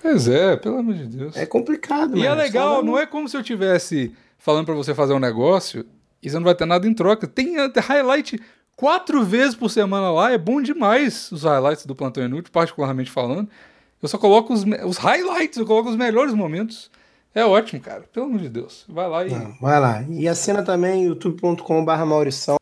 Pois 0.00 0.26
é, 0.28 0.56
pelo 0.56 0.78
amor 0.78 0.94
de 0.94 1.06
Deus. 1.06 1.36
É 1.36 1.44
complicado, 1.44 2.16
E 2.16 2.20
mano. 2.20 2.40
é 2.40 2.44
legal, 2.44 2.76
Só 2.76 2.82
não 2.82 2.98
é 2.98 3.04
como 3.04 3.28
se 3.28 3.36
eu 3.36 3.42
tivesse 3.42 4.14
falando 4.38 4.64
pra 4.64 4.74
você 4.74 4.94
fazer 4.94 5.12
um 5.12 5.18
negócio 5.18 5.84
e 6.22 6.30
você 6.30 6.36
não 6.36 6.44
vai 6.44 6.54
ter 6.54 6.64
nada 6.66 6.86
em 6.86 6.94
troca. 6.94 7.26
Tem 7.26 7.54
highlight 7.86 8.40
quatro 8.76 9.24
vezes 9.24 9.54
por 9.54 9.70
semana 9.70 10.10
lá, 10.10 10.32
é 10.32 10.38
bom 10.38 10.60
demais 10.60 11.30
os 11.32 11.42
highlights 11.42 11.86
do 11.86 11.94
Plantão 11.94 12.24
Inútil, 12.24 12.52
particularmente 12.52 13.10
falando. 13.10 13.48
Eu 14.02 14.08
só 14.08 14.18
coloco 14.18 14.52
os, 14.52 14.64
os 14.84 14.98
highlights, 14.98 15.56
eu 15.58 15.66
coloco 15.66 15.88
os 15.88 15.96
melhores 15.96 16.34
momentos. 16.34 16.90
É 17.34 17.44
ótimo, 17.44 17.80
cara. 17.80 18.04
Pelo 18.12 18.26
amor 18.26 18.38
de 18.38 18.48
Deus. 18.48 18.84
Vai 18.88 19.08
lá 19.08 19.26
e. 19.26 19.30
Não, 19.30 19.56
vai 19.60 19.80
lá. 19.80 20.02
E 20.08 20.28
assina 20.28 20.62
também 20.62 21.04
youtube.com.br 21.04 22.04
Maurição. 22.06 22.56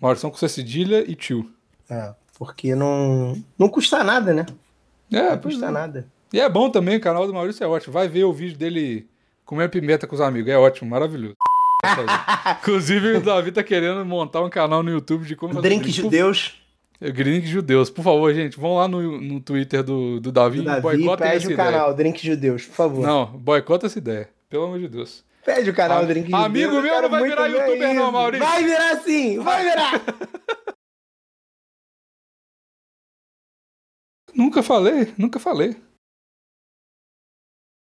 Maurição 0.00 0.30
com 0.30 0.36
cedilha 0.36 1.10
e 1.10 1.14
tio. 1.14 1.50
É, 1.88 2.14
porque 2.38 2.74
não, 2.74 3.42
não 3.58 3.68
custa 3.68 4.04
nada, 4.04 4.32
né? 4.32 4.46
É, 5.10 5.30
Não 5.30 5.38
custa 5.38 5.66
é. 5.66 5.70
nada. 5.70 6.06
E 6.32 6.40
é 6.40 6.48
bom 6.48 6.68
também, 6.68 6.96
o 6.96 7.00
canal 7.00 7.26
do 7.26 7.32
Maurício 7.32 7.64
é 7.64 7.66
ótimo. 7.66 7.92
Vai 7.92 8.08
ver 8.08 8.24
o 8.24 8.32
vídeo 8.32 8.58
dele 8.58 9.08
comendo 9.44 9.70
pimenta 9.70 10.06
com 10.06 10.14
os 10.14 10.20
amigos. 10.20 10.50
É 10.50 10.58
ótimo, 10.58 10.90
maravilhoso. 10.90 11.36
Inclusive, 12.60 13.16
o 13.16 13.20
Davi 13.20 13.52
tá 13.52 13.62
querendo 13.62 14.04
montar 14.04 14.42
um 14.42 14.50
canal 14.50 14.82
no 14.82 14.90
YouTube 14.90 15.26
de 15.26 15.34
como 15.36 15.54
fazer 15.54 15.68
Drink 15.68 15.82
drink. 15.84 15.96
judeus. 16.02 16.48
Por- 16.98 17.12
Drink 17.12 17.46
judeus. 17.46 17.90
Por 17.90 18.02
favor, 18.02 18.32
gente, 18.34 18.58
vão 18.58 18.76
lá 18.76 18.88
no, 18.88 19.20
no 19.20 19.38
Twitter 19.40 19.82
do, 19.82 20.18
do 20.18 20.32
Davi, 20.32 20.58
do 20.58 20.64
Davi 20.64 20.80
boicotem 20.80 21.26
pede 21.26 21.36
essa 21.36 21.48
o 21.48 21.52
ideia. 21.52 21.70
canal 21.72 21.94
Drink 21.94 22.26
Judeus, 22.26 22.64
por 22.66 22.74
favor. 22.74 23.06
Não, 23.06 23.26
boicota 23.26 23.84
essa 23.86 23.98
ideia. 23.98 24.28
Pelo 24.48 24.64
amor 24.64 24.78
de 24.78 24.88
Deus. 24.88 25.22
Pede 25.44 25.68
o 25.70 25.74
canal 25.74 25.98
Ah, 25.98 26.04
Drink 26.04 26.32
amigo 26.32 26.74
Judeus. 26.76 26.84
eu 26.86 26.92
meu 26.92 27.02
não 27.02 27.10
vai 27.10 27.22
virar 27.28 27.46
youtuber 27.48 27.94
não. 27.94 28.10
Maurício. 28.12 28.46
Vai 28.46 28.64
virar 28.64 28.96
sim, 28.96 29.38
vai 29.40 29.62
virar. 29.64 29.92
Nunca 34.34 34.62
falei, 34.62 35.12
nunca 35.16 35.38
falei. 35.38 35.76